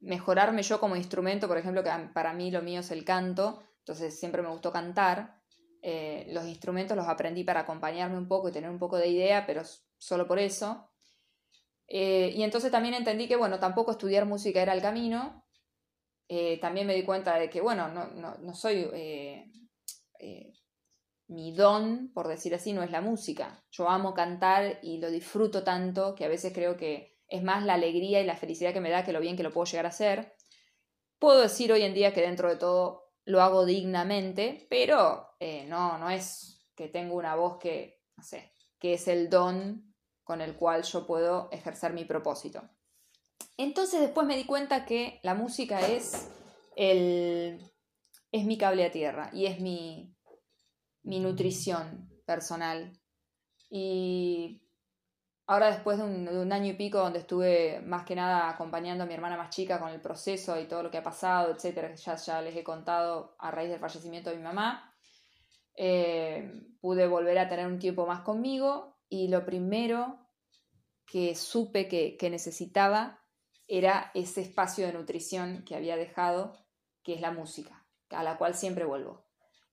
mejorarme 0.00 0.64
yo 0.64 0.80
como 0.80 0.96
instrumento, 0.96 1.46
por 1.46 1.58
ejemplo, 1.58 1.84
que 1.84 1.90
para 2.12 2.32
mí 2.32 2.50
lo 2.50 2.62
mío 2.62 2.80
es 2.80 2.90
el 2.90 3.04
canto, 3.04 3.62
entonces 3.78 4.18
siempre 4.18 4.42
me 4.42 4.48
gustó 4.48 4.72
cantar. 4.72 5.40
Eh, 5.82 6.26
los 6.30 6.46
instrumentos 6.46 6.96
los 6.96 7.06
aprendí 7.06 7.44
para 7.44 7.60
acompañarme 7.60 8.16
un 8.16 8.26
poco 8.26 8.48
y 8.48 8.52
tener 8.52 8.70
un 8.70 8.78
poco 8.80 8.96
de 8.96 9.06
idea, 9.06 9.46
pero 9.46 9.62
solo 10.04 10.26
por 10.26 10.38
eso. 10.38 10.90
Eh, 11.86 12.32
y 12.34 12.42
entonces 12.42 12.70
también 12.70 12.94
entendí 12.94 13.28
que, 13.28 13.36
bueno, 13.36 13.58
tampoco 13.58 13.92
estudiar 13.92 14.26
música 14.26 14.62
era 14.62 14.72
el 14.72 14.82
camino. 14.82 15.46
Eh, 16.28 16.58
también 16.60 16.86
me 16.86 16.94
di 16.94 17.04
cuenta 17.04 17.38
de 17.38 17.50
que, 17.50 17.60
bueno, 17.60 17.88
no, 17.88 18.06
no, 18.06 18.36
no 18.38 18.54
soy... 18.54 18.88
mi 21.26 21.52
don, 21.52 22.12
por 22.12 22.28
decir 22.28 22.54
así, 22.54 22.72
no 22.72 22.82
es 22.82 22.90
la 22.90 23.00
música. 23.00 23.64
Yo 23.70 23.88
amo 23.88 24.12
cantar 24.14 24.78
y 24.82 24.98
lo 24.98 25.10
disfruto 25.10 25.64
tanto 25.64 26.14
que 26.14 26.24
a 26.24 26.28
veces 26.28 26.52
creo 26.52 26.76
que 26.76 27.14
es 27.28 27.42
más 27.42 27.64
la 27.64 27.74
alegría 27.74 28.20
y 28.20 28.26
la 28.26 28.36
felicidad 28.36 28.72
que 28.72 28.80
me 28.80 28.90
da 28.90 29.04
que 29.04 29.12
lo 29.12 29.20
bien 29.20 29.36
que 29.36 29.42
lo 29.42 29.52
puedo 29.52 29.64
llegar 29.64 29.86
a 29.86 29.90
hacer. 29.90 30.34
Puedo 31.18 31.40
decir 31.40 31.72
hoy 31.72 31.82
en 31.82 31.94
día 31.94 32.12
que 32.12 32.20
dentro 32.20 32.48
de 32.48 32.56
todo 32.56 33.12
lo 33.24 33.40
hago 33.40 33.64
dignamente, 33.64 34.66
pero 34.68 35.30
eh, 35.40 35.64
no, 35.66 35.98
no 35.98 36.10
es 36.10 36.66
que 36.74 36.88
tengo 36.88 37.16
una 37.16 37.34
voz 37.34 37.58
que, 37.58 38.02
no 38.16 38.22
sé, 38.22 38.52
que 38.78 38.94
es 38.94 39.08
el 39.08 39.30
don 39.30 39.93
con 40.24 40.40
el 40.40 40.56
cual 40.56 40.82
yo 40.82 41.06
puedo 41.06 41.48
ejercer 41.52 41.92
mi 41.92 42.04
propósito. 42.04 42.62
Entonces 43.56 44.00
después 44.00 44.26
me 44.26 44.36
di 44.36 44.44
cuenta 44.44 44.84
que 44.84 45.20
la 45.22 45.34
música 45.34 45.80
es 45.86 46.28
el 46.76 47.70
es 48.32 48.44
mi 48.44 48.58
cable 48.58 48.84
a 48.84 48.90
tierra 48.90 49.30
y 49.32 49.46
es 49.46 49.60
mi, 49.60 50.12
mi 51.04 51.20
nutrición 51.20 52.10
personal. 52.26 52.98
Y 53.70 54.64
Ahora 55.46 55.70
después 55.70 55.98
de 55.98 56.04
un, 56.04 56.52
año 56.52 56.70
y 56.70 56.72
pico 56.72 56.98
donde 56.98 57.18
estuve 57.18 57.82
más 57.82 58.04
que 58.04 58.14
nada 58.14 58.48
acompañando 58.48 59.04
a 59.04 59.06
mi 59.06 59.12
hermana 59.12 59.36
más 59.36 59.50
chica 59.50 59.78
con 59.78 59.90
el 59.90 60.00
proceso 60.00 60.58
y 60.58 60.66
todo 60.66 60.82
lo 60.82 60.90
que 60.90 60.98
ha 60.98 61.02
pasado, 61.02 61.52
etcétera, 61.52 61.94
ya, 61.94 62.16
ya 62.16 62.40
les 62.40 62.56
he 62.56 62.64
contado 62.64 63.36
a 63.38 63.50
raíz 63.50 63.68
del 63.68 63.78
fallecimiento 63.78 64.30
de 64.30 64.36
mi 64.36 64.42
mamá, 64.42 64.90
eh, 65.76 66.50
pude 66.80 67.06
volver 67.06 67.38
a 67.38 67.48
tener 67.48 67.66
un 67.66 67.78
tiempo 67.78 68.06
más 68.06 68.20
conmigo 68.22 68.93
y 69.14 69.28
lo 69.28 69.44
primero 69.44 70.18
que 71.06 71.36
supe 71.36 71.86
que, 71.86 72.30
necesitaba 72.30 73.22
era 73.68 74.10
ese 74.12 74.40
espacio 74.40 74.84
de 74.86 74.92
nutrición 74.92 75.62
que 75.64 75.76
había 75.76 75.96
dejado, 75.96 76.58
que 77.04 77.14
es 77.14 77.20
la 77.20 77.30
música, 77.30 77.86
a 78.10 78.24
la 78.24 78.36
cual 78.36 78.54
siempre 78.54 78.84
vuelvo. 78.84 79.24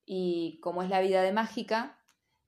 Y 0.06 0.60
como 0.62 0.84
es 0.84 0.90
la 0.90 1.02
vida 1.02 1.24
de 1.24 1.34
mágica, 1.34 1.98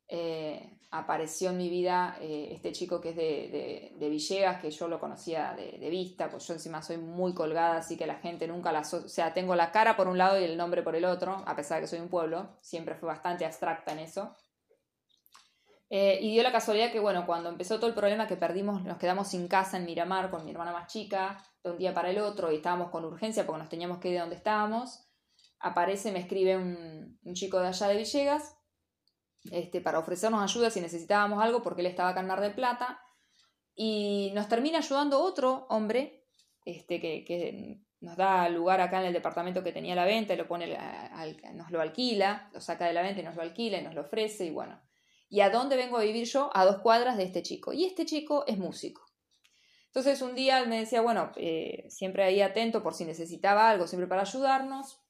eh, 0.07 0.77
apareció 0.91 1.49
en 1.49 1.57
mi 1.57 1.67
vida 1.67 2.15
eh, 2.21 2.49
este 2.51 2.71
chico 2.73 3.01
que 3.01 3.09
es 3.09 3.15
de, 3.15 3.95
de, 3.97 4.09
Villegas, 4.09 4.61
que 4.61 4.69
yo 4.69 4.87
lo 4.87 4.99
conocía 4.99 5.55
de, 5.55 5.89
vista, 5.89 6.29
pues 6.29 6.45
yo 6.45 6.53
encima 6.53 6.83
soy 6.83 6.97
muy 6.97 7.33
colgada, 7.33 7.77
así 7.77 7.97
que 7.97 8.05
la 8.05 8.19
gente 8.19 8.47
nunca 8.47 8.71
la... 8.71 8.81
o 8.81 9.09
sea, 9.09 9.33
tengo 9.33 9.55
la 9.55 9.71
cara 9.71 9.97
por 9.97 10.07
un 10.07 10.19
lado 10.19 10.39
y 10.39 10.43
el 10.43 10.57
nombre 10.57 10.83
por 10.83 10.95
el 10.95 11.05
otro, 11.05 11.43
a 11.47 11.55
pesar 11.55 11.77
de 11.77 11.81
que 11.81 11.87
soy 11.87 12.01
un 12.01 12.09
pueblo, 12.09 12.55
siempre 12.61 12.93
fue 12.93 13.07
bastante 13.07 13.45
abstracta 13.45 13.93
en 13.93 13.99
eso. 13.99 14.35
Eh, 15.95 16.17
y 16.23 16.31
dio 16.31 16.41
la 16.41 16.51
casualidad 16.51 16.91
que, 16.91 16.99
bueno, 16.99 17.23
cuando 17.27 17.49
empezó 17.49 17.75
todo 17.75 17.85
el 17.85 17.93
problema 17.93 18.27
que 18.27 18.35
perdimos, 18.35 18.83
nos 18.83 18.97
quedamos 18.97 19.27
sin 19.27 19.47
casa 19.47 19.77
en 19.77 19.85
Miramar 19.85 20.31
con 20.31 20.43
mi 20.43 20.49
hermana 20.49 20.71
más 20.71 20.91
chica, 20.91 21.37
de 21.63 21.69
un 21.69 21.77
día 21.77 21.93
para 21.93 22.09
el 22.09 22.17
otro, 22.17 22.51
y 22.51 22.55
estábamos 22.55 22.89
con 22.89 23.05
urgencia 23.05 23.45
porque 23.45 23.59
nos 23.59 23.69
teníamos 23.69 23.99
que 23.99 24.07
ir 24.07 24.15
de 24.15 24.21
donde 24.21 24.35
estábamos, 24.35 25.07
aparece, 25.59 26.11
me 26.11 26.17
escribe 26.17 26.57
un, 26.57 27.19
un 27.21 27.33
chico 27.35 27.59
de 27.59 27.67
allá 27.67 27.87
de 27.89 27.97
Villegas, 27.97 28.57
este, 29.51 29.81
para 29.81 29.99
ofrecernos 29.99 30.41
ayuda 30.41 30.71
si 30.71 30.81
necesitábamos 30.81 31.43
algo, 31.43 31.61
porque 31.61 31.81
él 31.81 31.87
estaba 31.87 32.09
acá 32.09 32.21
en 32.21 32.27
Mar 32.27 32.41
del 32.41 32.55
Plata. 32.55 32.99
Y 33.75 34.31
nos 34.33 34.49
termina 34.49 34.79
ayudando 34.79 35.21
otro 35.21 35.67
hombre, 35.69 36.25
este, 36.65 36.99
que, 36.99 37.83
nos 37.99 38.17
da 38.17 38.49
lugar 38.49 38.81
acá 38.81 38.99
en 38.99 39.05
el 39.05 39.13
departamento 39.13 39.63
que 39.63 39.71
tenía 39.71 39.93
la 39.93 40.05
venta, 40.05 40.33
y 40.33 40.37
lo 40.37 40.47
pone, 40.47 40.75
nos 41.53 41.69
lo 41.69 41.81
alquila, 41.81 42.49
lo 42.51 42.59
saca 42.61 42.87
de 42.87 42.93
la 42.93 43.03
venta 43.03 43.21
y 43.21 43.23
nos 43.23 43.35
lo 43.35 43.43
alquila 43.43 43.77
y 43.77 43.83
nos 43.83 43.93
lo 43.93 44.01
ofrece, 44.01 44.45
y 44.45 44.49
bueno. 44.49 44.81
¿Y 45.33 45.41
a 45.41 45.49
dónde 45.49 45.75
vengo 45.75 45.97
a 45.97 46.03
vivir 46.03 46.27
yo? 46.27 46.51
A 46.53 46.63
dos 46.63 46.77
cuadras 46.77 47.17
de 47.17 47.23
este 47.23 47.41
chico. 47.41 47.73
Y 47.73 47.85
este 47.85 48.05
chico 48.05 48.43
es 48.45 48.59
músico. 48.59 49.03
Entonces 49.87 50.21
un 50.21 50.35
día 50.35 50.59
él 50.59 50.69
me 50.69 50.77
decía, 50.77 51.01
bueno, 51.01 51.31
eh, 51.37 51.87
siempre 51.89 52.23
ahí 52.23 52.39
atento 52.39 52.83
por 52.83 52.93
si 52.93 53.03
necesitaba 53.03 53.67
algo, 53.67 53.87
siempre 53.87 54.05
para 54.05 54.21
ayudarnos. 54.21 55.01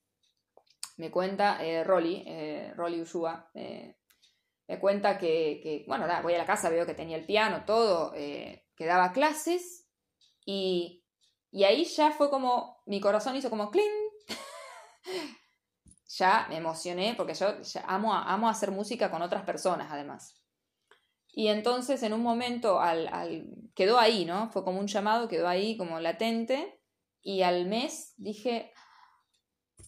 Me 0.95 1.11
cuenta 1.11 1.61
eh, 1.61 1.83
Rolly, 1.83 2.23
eh, 2.25 2.71
Rolly 2.73 3.01
Ushua, 3.01 3.51
eh, 3.53 3.97
me 4.69 4.79
cuenta 4.79 5.17
que, 5.17 5.83
bueno, 5.87 6.07
voy 6.23 6.35
a 6.35 6.37
la 6.37 6.45
casa, 6.45 6.69
veo 6.69 6.85
que 6.85 6.93
tenía 6.93 7.17
el 7.17 7.25
piano, 7.25 7.65
todo, 7.65 8.13
eh, 8.15 8.65
que 8.77 8.85
daba 8.85 9.11
clases 9.11 9.89
y, 10.45 11.03
y 11.51 11.65
ahí 11.65 11.83
ya 11.83 12.11
fue 12.11 12.29
como, 12.29 12.81
mi 12.85 13.01
corazón 13.01 13.35
hizo 13.35 13.49
como 13.49 13.69
cling. 13.71 14.02
Ya 16.17 16.45
me 16.49 16.57
emocioné 16.57 17.15
porque 17.15 17.33
yo 17.33 17.47
amo, 17.87 18.13
amo 18.13 18.49
hacer 18.49 18.71
música 18.71 19.09
con 19.09 19.21
otras 19.21 19.43
personas 19.43 19.91
además. 19.91 20.35
Y 21.27 21.47
entonces 21.47 22.03
en 22.03 22.13
un 22.13 22.21
momento 22.21 22.79
al, 22.79 23.09
quedó 23.73 23.97
ahí, 23.97 24.23
¿no? 24.25 24.49
Fue 24.51 24.63
como 24.63 24.79
un 24.79 24.87
llamado, 24.87 25.27
quedó 25.27 25.47
ahí 25.47 25.77
como 25.77 25.99
latente 25.99 26.79
y 27.21 27.41
al 27.41 27.65
mes 27.65 28.13
dije, 28.17 28.71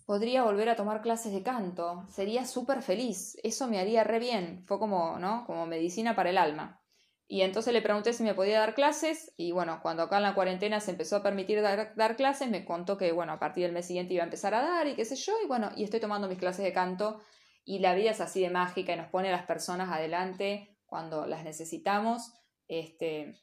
podría 0.06 0.44
volver 0.44 0.70
a 0.70 0.76
tomar 0.76 1.02
clases 1.02 1.34
de 1.34 1.44
canto, 1.44 2.06
sería 2.10 2.46
súper 2.46 2.82
feliz, 2.82 3.38
eso 3.44 3.68
me 3.68 3.80
haría 3.80 4.04
re 4.04 4.20
bien, 4.20 4.64
fue 4.66 4.80
como, 4.80 5.20
¿no? 5.20 5.46
Como 5.46 5.68
medicina 5.68 6.16
para 6.16 6.32
el 6.32 6.38
alma. 6.40 6.82
Y 7.28 7.42
entonces 7.42 7.74
le 7.74 7.82
pregunté 7.82 8.14
si 8.14 8.22
me 8.22 8.36
podía 8.36 8.60
dar 8.60 8.76
clases 8.76 9.34
y 9.36 9.52
bueno, 9.52 9.80
cuando 9.82 10.04
acá 10.04 10.18
en 10.18 10.24
la 10.24 10.36
cuarentena 10.36 10.80
se 10.80 10.92
empezó 10.92 11.16
a 11.16 11.24
permitir 11.24 11.62
dar, 11.62 11.96
dar, 11.96 12.16
clases, 12.16 12.50
me 12.50 12.66
contó 12.66 12.98
que 12.98 13.12
bueno, 13.12 13.34
a 13.34 13.40
partir 13.40 13.64
del 13.64 13.72
mes 13.72 13.88
siguiente 13.88 14.14
iba 14.14 14.22
a 14.22 14.26
empezar 14.26 14.54
a 14.54 14.62
dar 14.62 14.88
y 14.88 14.96
qué 14.96 15.06
sé 15.06 15.16
yo, 15.16 15.34
y 15.44 15.48
bueno, 15.48 15.72
y 15.76 15.84
estoy 15.84 16.00
tomando 16.00 16.28
mis 16.28 16.38
clases 16.38 16.64
de 16.64 16.72
canto 16.72 17.22
y 17.64 17.80
la 17.80 17.96
vida 17.96 18.12
es 18.12 18.22
así 18.22 18.42
de 18.42 18.52
mágica 18.52 18.94
y 18.94 18.98
nos 18.98 19.10
pone 19.10 19.30
a 19.30 19.32
las 19.32 19.48
personas 19.48 19.92
adelante 19.92 20.78
cuando 20.86 21.26
las 21.26 21.44
necesitamos, 21.44 22.32
este, 22.68 23.42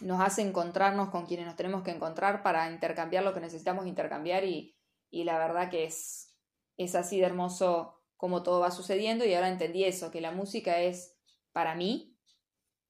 nos 0.00 0.20
hace 0.20 0.42
encontrarnos 0.42 1.10
con 1.10 1.26
quienes 1.26 1.46
nos 1.46 1.56
tenemos 1.56 1.82
que 1.82 1.90
encontrar 1.90 2.44
para 2.44 2.70
intercambiar 2.70 3.24
lo 3.24 3.34
que 3.34 3.40
necesitamos 3.40 3.86
intercambiar 3.86 4.44
y, 4.44 4.76
y 5.10 5.24
la 5.24 5.38
verdad 5.38 5.70
que 5.70 5.84
es, 5.84 6.36
es 6.76 6.94
así 6.94 7.18
de 7.18 7.26
hermoso 7.26 8.00
como 8.16 8.42
todo 8.42 8.60
va 8.60 8.70
sucediendo 8.70 9.24
y 9.24 9.34
ahora 9.34 9.48
entendí 9.48 9.84
eso, 9.84 10.10
que 10.10 10.20
la 10.20 10.32
música 10.32 10.80
es 10.80 11.16
para 11.52 11.74
mí, 11.74 12.17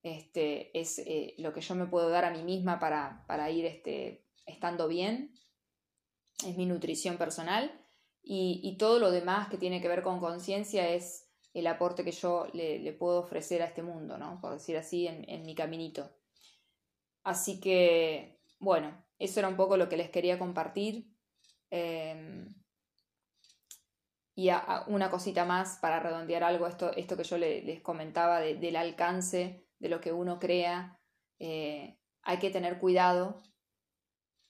este, 0.03 0.79
es 0.79 0.99
eh, 0.99 1.35
lo 1.39 1.53
que 1.53 1.61
yo 1.61 1.75
me 1.75 1.87
puedo 1.87 2.09
dar 2.09 2.25
a 2.25 2.31
mí 2.31 2.43
misma 2.43 2.79
para, 2.79 3.25
para 3.27 3.51
ir 3.51 3.65
este, 3.67 4.25
estando 4.47 4.89
bien, 4.89 5.35
es 6.47 6.57
mi 6.57 6.67
nutrición 6.67 7.19
personal 7.19 7.85
y, 8.23 8.61
y, 8.63 8.79
todo 8.79 8.99
lo 8.99 9.11
demás 9.11 9.49
que 9.49 9.59
tiene 9.59 9.81
que 9.81 9.89
ver 9.89 10.03
con 10.03 10.21
conciencia 10.21 10.89
es 10.89 11.29
el 11.53 11.67
aporte 11.67 12.05
que 12.05 12.13
yo 12.13 12.47
le, 12.53 12.79
le, 12.79 12.93
puedo 12.93 13.21
ofrecer 13.21 13.63
a 13.63 13.67
este 13.67 13.83
mundo, 13.83 14.19
¿no? 14.19 14.41
por 14.41 14.53
decir 14.53 14.77
así, 14.77 15.07
en, 15.07 15.29
en 15.29 15.45
mi 15.45 15.55
caminito. 15.55 16.11
Así 17.25 17.61
que, 17.61 18.41
bueno, 18.61 19.05
eso 19.19 19.41
era 19.41 19.49
un 19.49 19.57
poco 19.57 19.77
lo 19.77 19.89
que 19.89 19.97
les 19.97 20.11
quería 20.11 20.39
compartir. 20.39 21.07
Em, 21.71 22.49
y 24.35 24.51
una 24.87 25.11
cosita 25.11 25.45
más 25.45 25.79
para 25.83 25.99
redondear 25.99 26.45
algo, 26.45 26.69
esto, 26.69 26.93
esto 26.93 27.17
que 27.17 27.25
yo 27.25 27.39
les 27.39 27.81
comentaba 27.83 28.39
del 28.41 28.77
alcance 28.77 29.68
de 29.79 29.89
lo 29.89 30.01
que 30.01 30.13
uno 30.13 30.39
crea, 30.39 31.01
eh, 31.39 31.99
hay 32.23 32.39
que 32.39 32.51
tener 32.51 32.79
cuidado 32.79 33.43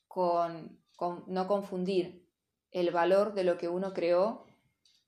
con, 0.06 0.82
no 1.26 1.46
confundir 1.46 2.26
el 2.70 2.90
valor 2.90 3.34
de 3.34 3.44
lo 3.44 3.56
que 3.56 3.68
uno 3.68 3.92
creó 3.92 4.46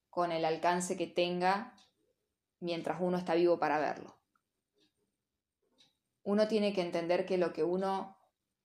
con 0.08 0.32
el 0.32 0.44
alcance 0.44 0.96
que 0.96 1.06
tenga 1.06 1.74
mientras 2.60 3.00
uno 3.00 3.18
está 3.18 3.34
vivo 3.34 3.58
para 3.58 3.78
verlo. 3.78 4.16
Uno 6.22 6.48
tiene 6.48 6.72
que 6.72 6.82
entender 6.82 7.26
que 7.26 7.38
lo 7.38 7.52
que 7.52 7.64
uno 7.64 8.16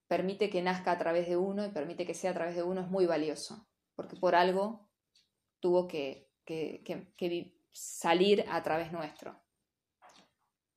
permite 0.08 0.50
que 0.50 0.62
nazca 0.62 0.92
a 0.92 0.98
través 0.98 1.28
de 1.28 1.38
uno 1.38 1.66
y 1.66 1.70
permite 1.70 2.06
que 2.06 2.14
sea 2.14 2.32
a 2.32 2.36
través 2.36 2.56
de 2.56 2.64
uno 2.64 2.82
es 2.82 2.88
muy 2.88 3.06
valioso, 3.06 3.68
porque 3.96 4.16
por 4.16 4.36
algo 4.36 4.88
tuvo 5.60 5.88
que, 5.88 6.30
salir 7.72 8.46
a 8.50 8.62
través 8.64 8.92
nuestro, 8.92 9.42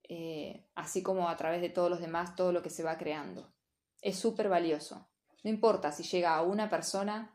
eh, 0.08 0.66
así 0.74 1.02
como 1.02 1.28
a 1.28 1.36
través 1.36 1.60
de 1.60 1.68
todos 1.68 1.90
los 1.90 2.00
demás, 2.00 2.34
todo 2.34 2.52
lo 2.52 2.62
que 2.62 2.70
se 2.70 2.82
va 2.82 2.98
creando. 2.98 3.52
Es 4.00 4.18
súper 4.18 4.48
valioso. 4.48 5.08
No 5.44 5.50
importa 5.50 5.92
si 5.92 6.02
llega 6.02 6.34
a 6.34 6.42
una 6.42 6.68
persona, 6.68 7.32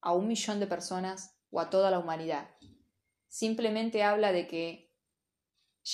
a 0.00 0.12
un 0.12 0.28
millón 0.28 0.60
de 0.60 0.66
personas 0.66 1.36
o 1.50 1.60
a 1.60 1.70
toda 1.70 1.90
la 1.90 1.98
humanidad. 1.98 2.50
Simplemente 3.28 4.02
habla 4.02 4.32
de 4.32 4.46
que 4.46 4.86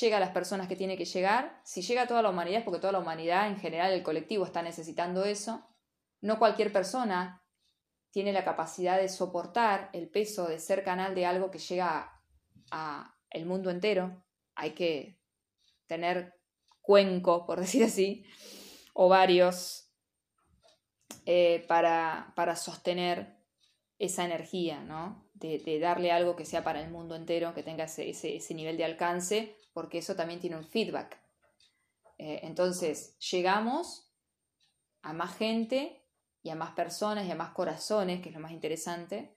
llega 0.00 0.16
a 0.16 0.20
las 0.20 0.30
personas 0.30 0.68
que 0.68 0.76
tiene 0.76 0.96
que 0.96 1.04
llegar. 1.04 1.60
Si 1.64 1.82
llega 1.82 2.02
a 2.02 2.06
toda 2.06 2.22
la 2.22 2.30
humanidad 2.30 2.60
es 2.60 2.64
porque 2.64 2.80
toda 2.80 2.92
la 2.92 3.00
humanidad, 3.00 3.48
en 3.48 3.58
general, 3.58 3.92
el 3.92 4.02
colectivo 4.02 4.44
está 4.44 4.62
necesitando 4.62 5.24
eso. 5.24 5.66
No 6.20 6.38
cualquier 6.38 6.72
persona 6.72 7.44
tiene 8.10 8.32
la 8.32 8.44
capacidad 8.44 8.98
de 8.98 9.08
soportar 9.08 9.90
el 9.92 10.08
peso 10.08 10.46
de 10.46 10.58
ser 10.58 10.84
canal 10.84 11.14
de 11.14 11.26
algo 11.26 11.50
que 11.50 11.58
llega 11.58 12.22
a, 12.70 13.18
el 13.30 13.46
mundo 13.46 13.70
entero. 13.70 14.24
Hay 14.54 14.72
que 14.72 15.21
tener 15.86 16.34
cuenco, 16.82 17.46
por 17.46 17.60
decir 17.60 17.84
así, 17.84 18.24
o 18.94 19.08
varios 19.08 19.88
eh, 21.24 21.64
para, 21.68 22.32
para 22.36 22.56
sostener 22.56 23.36
esa 23.98 24.24
energía, 24.24 24.82
¿no? 24.82 25.30
De, 25.34 25.78
darle 25.80 26.12
algo 26.12 26.36
que 26.36 26.44
sea 26.44 26.62
para 26.62 26.80
el 26.80 26.90
mundo 26.90 27.16
entero, 27.16 27.54
que 27.54 27.62
tenga 27.62 27.84
ese, 27.84 28.08
ese, 28.08 28.54
nivel 28.54 28.76
de 28.76 28.84
alcance, 28.84 29.56
porque 29.72 29.98
eso 29.98 30.14
también 30.14 30.40
tiene 30.40 30.56
un 30.56 30.64
feedback. 30.64 31.20
Eh, 32.18 32.40
entonces, 32.42 33.18
llegamos 33.18 34.12
a 35.02 35.12
más 35.12 35.36
gente 35.36 36.04
y 36.42 36.50
a 36.50 36.54
más 36.54 36.72
personas 36.74 37.26
y 37.26 37.30
a 37.30 37.34
más 37.34 37.52
corazones, 37.52 38.20
que 38.20 38.28
es 38.28 38.34
lo 38.34 38.40
más 38.40 38.52
interesante, 38.52 39.36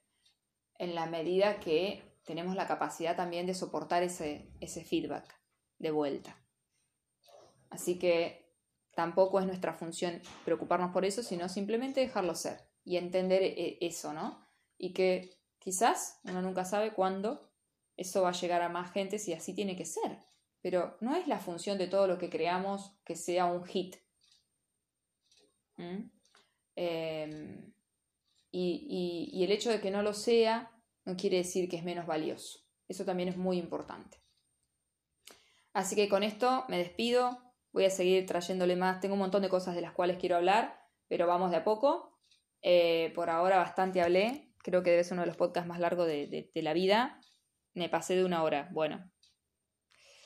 en 0.78 0.94
la 0.94 1.08
medida 1.08 1.60
que 1.60 2.04
tenemos 2.24 2.56
la 2.56 2.68
capacidad 2.68 3.16
también 3.16 3.46
de 3.46 3.54
soportar 3.54 4.04
ese, 4.04 4.52
ese 4.60 4.84
feedback 4.84 5.45
de 5.80 5.92
vuelta. 5.92 6.42
Así 7.70 8.00
que 8.00 8.54
tampoco 8.96 9.40
es 9.40 9.46
nuestra 9.46 9.74
función 9.74 10.22
preocuparnos 10.46 10.92
por 10.92 11.06
eso, 11.06 11.24
sino 11.24 11.50
simplemente 11.50 12.00
dejarlo 12.00 12.36
ser 12.36 12.60
y 12.84 12.98
entender 12.98 13.44
eh, 13.44 13.78
eso, 13.82 14.14
¿no? 14.14 14.46
Y 14.78 14.94
que 14.94 15.38
quizás 15.60 16.20
uno 16.24 16.42
nunca 16.42 16.66
sabe 16.66 16.94
cuándo 16.94 17.52
eso 17.98 18.22
va 18.22 18.30
a 18.30 18.34
llegar 18.34 18.62
a 18.62 18.70
más 18.70 18.92
gente 18.92 19.20
si 19.20 19.34
así 19.34 19.54
tiene 19.54 19.76
que 19.76 19.86
ser. 19.86 20.20
Pero 20.62 20.98
no 21.02 21.16
es 21.16 21.28
la 21.28 21.40
función 21.40 21.78
de 21.78 21.88
todo 21.88 22.08
lo 22.08 22.18
que 22.18 22.30
creamos 22.30 22.98
que 23.06 23.16
sea 23.16 23.46
un 23.46 23.64
hit. 23.66 23.96
¿Mm? 25.78 26.10
Em, 26.76 27.74
y, 28.52 29.44
el 29.44 29.52
hecho 29.52 29.70
de 29.70 29.80
que 29.80 29.92
no 29.92 30.02
lo 30.02 30.14
sea 30.14 30.72
no 31.06 31.16
quiere 31.16 31.38
decir 31.38 31.70
que 31.70 31.78
es 31.78 31.84
menos 31.84 32.08
valioso. 32.08 32.60
Eso 32.88 33.06
también 33.06 33.30
es 33.30 33.38
muy 33.38 33.58
importante. 33.58 34.25
Así 35.76 35.94
que 35.98 36.08
con 36.08 36.24
esto 36.24 36.64
me 36.70 36.78
despido. 36.78 37.38
Voy 37.74 37.84
a 37.84 37.90
seguir 37.90 38.26
trayéndole 38.26 38.78
más. 38.78 39.02
Tengo 39.02 39.16
un 39.16 39.20
montón 39.20 39.42
de 39.42 39.50
cosas 39.50 39.76
de 39.76 39.82
las 39.82 39.92
cuales 39.92 40.16
quiero 40.18 40.38
hablar, 40.38 40.80
pero 41.10 41.28
vamos 41.28 41.52
de 41.52 41.58
a 41.58 41.66
poco. 41.66 42.18
Eh, 42.62 43.12
por 43.14 43.30
ahora 43.30 43.58
bastante 43.58 44.02
hablé. 44.02 44.54
Creo 44.60 44.84
que 44.84 44.92
debe 44.92 45.04
ser 45.04 45.16
uno 45.16 45.24
de 45.24 45.28
los 45.28 45.36
podcasts 45.36 45.68
más 45.68 45.82
largos 45.82 46.08
de, 46.08 46.50
la 46.54 46.72
vida. 46.72 47.20
Me 47.74 47.90
pasé 47.90 48.16
de 48.16 48.24
una 48.24 48.44
hora. 48.44 48.70
Bueno. 48.72 49.12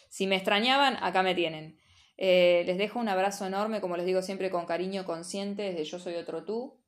Si 0.07 0.27
me 0.27 0.35
extrañaban, 0.35 0.97
acá 1.01 1.23
me 1.23 1.33
tienen. 1.33 1.79
Eh, 2.15 2.61
les 2.67 2.77
dejo 2.77 2.99
un 2.99 3.09
abrazo 3.09 3.47
enorme, 3.47 3.81
como 3.81 3.97
les 3.97 4.05
digo 4.05 4.21
siempre, 4.21 4.51
con 4.51 4.67
cariño 4.67 5.03
consciente, 5.03 5.63
desde 5.63 5.83
Yo 5.83 5.97
Soy 5.97 6.13
Otro 6.13 6.45
Tú. 6.45 6.79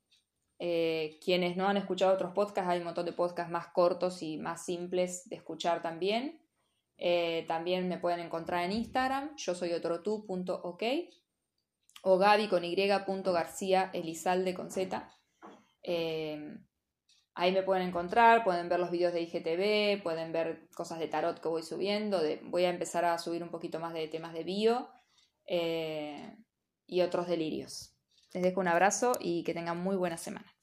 Eh, 0.59 1.17
quienes 1.25 1.57
no 1.57 1.67
han 1.67 1.77
escuchado 1.77 2.13
otros 2.13 2.33
podcasts, 2.33 2.69
hay 2.69 2.77
un 2.77 2.85
montón 2.85 3.07
de 3.07 3.13
podcasts 3.13 3.51
más 3.51 3.69
cortos 3.69 4.21
y 4.21 4.37
más 4.37 4.63
simples 4.63 5.27
de 5.29 5.37
escuchar 5.37 5.81
también. 5.81 6.40
Eh, 7.03 7.45
también 7.47 7.89
me 7.89 7.97
pueden 7.97 8.19
encontrar 8.19 8.63
en 8.63 8.73
Instagram, 8.73 9.35
yo 9.35 9.55
soy 9.55 9.73
otro 9.73 10.03
tú.ok 10.03 10.83
o 12.03 12.17
gaby 12.17 12.47
con 12.47 12.63
y 12.63 12.75
elizalde 13.93 14.53
con 14.53 14.69
z. 14.71 15.09
Ahí 17.33 17.53
me 17.53 17.63
pueden 17.63 17.87
encontrar, 17.87 18.43
pueden 18.43 18.67
ver 18.67 18.79
los 18.79 18.91
vídeos 18.91 19.13
de 19.13 19.21
IGTV, 19.21 20.03
pueden 20.03 20.31
ver 20.33 20.67
cosas 20.75 20.99
de 20.99 21.07
tarot 21.07 21.39
que 21.39 21.47
voy 21.47 21.63
subiendo. 21.63 22.21
voy 22.43 22.65
a 22.65 22.69
empezar 22.69 23.05
a 23.05 23.17
subir 23.17 23.41
un 23.41 23.49
poquito 23.49 23.79
más 23.79 23.93
de 23.93 24.07
temas 24.07 24.33
de 24.33 24.43
bio 24.43 24.89
eh, 25.45 26.37
y 26.85 27.01
otros 27.01 27.27
delirios. 27.27 27.95
Les 28.33 28.43
dejo 28.43 28.59
un 28.59 28.67
abrazo 28.67 29.13
y 29.19 29.43
que 29.43 29.53
tengan 29.53 29.81
muy 29.81 29.95
buena 29.95 30.17
semana. 30.17 30.53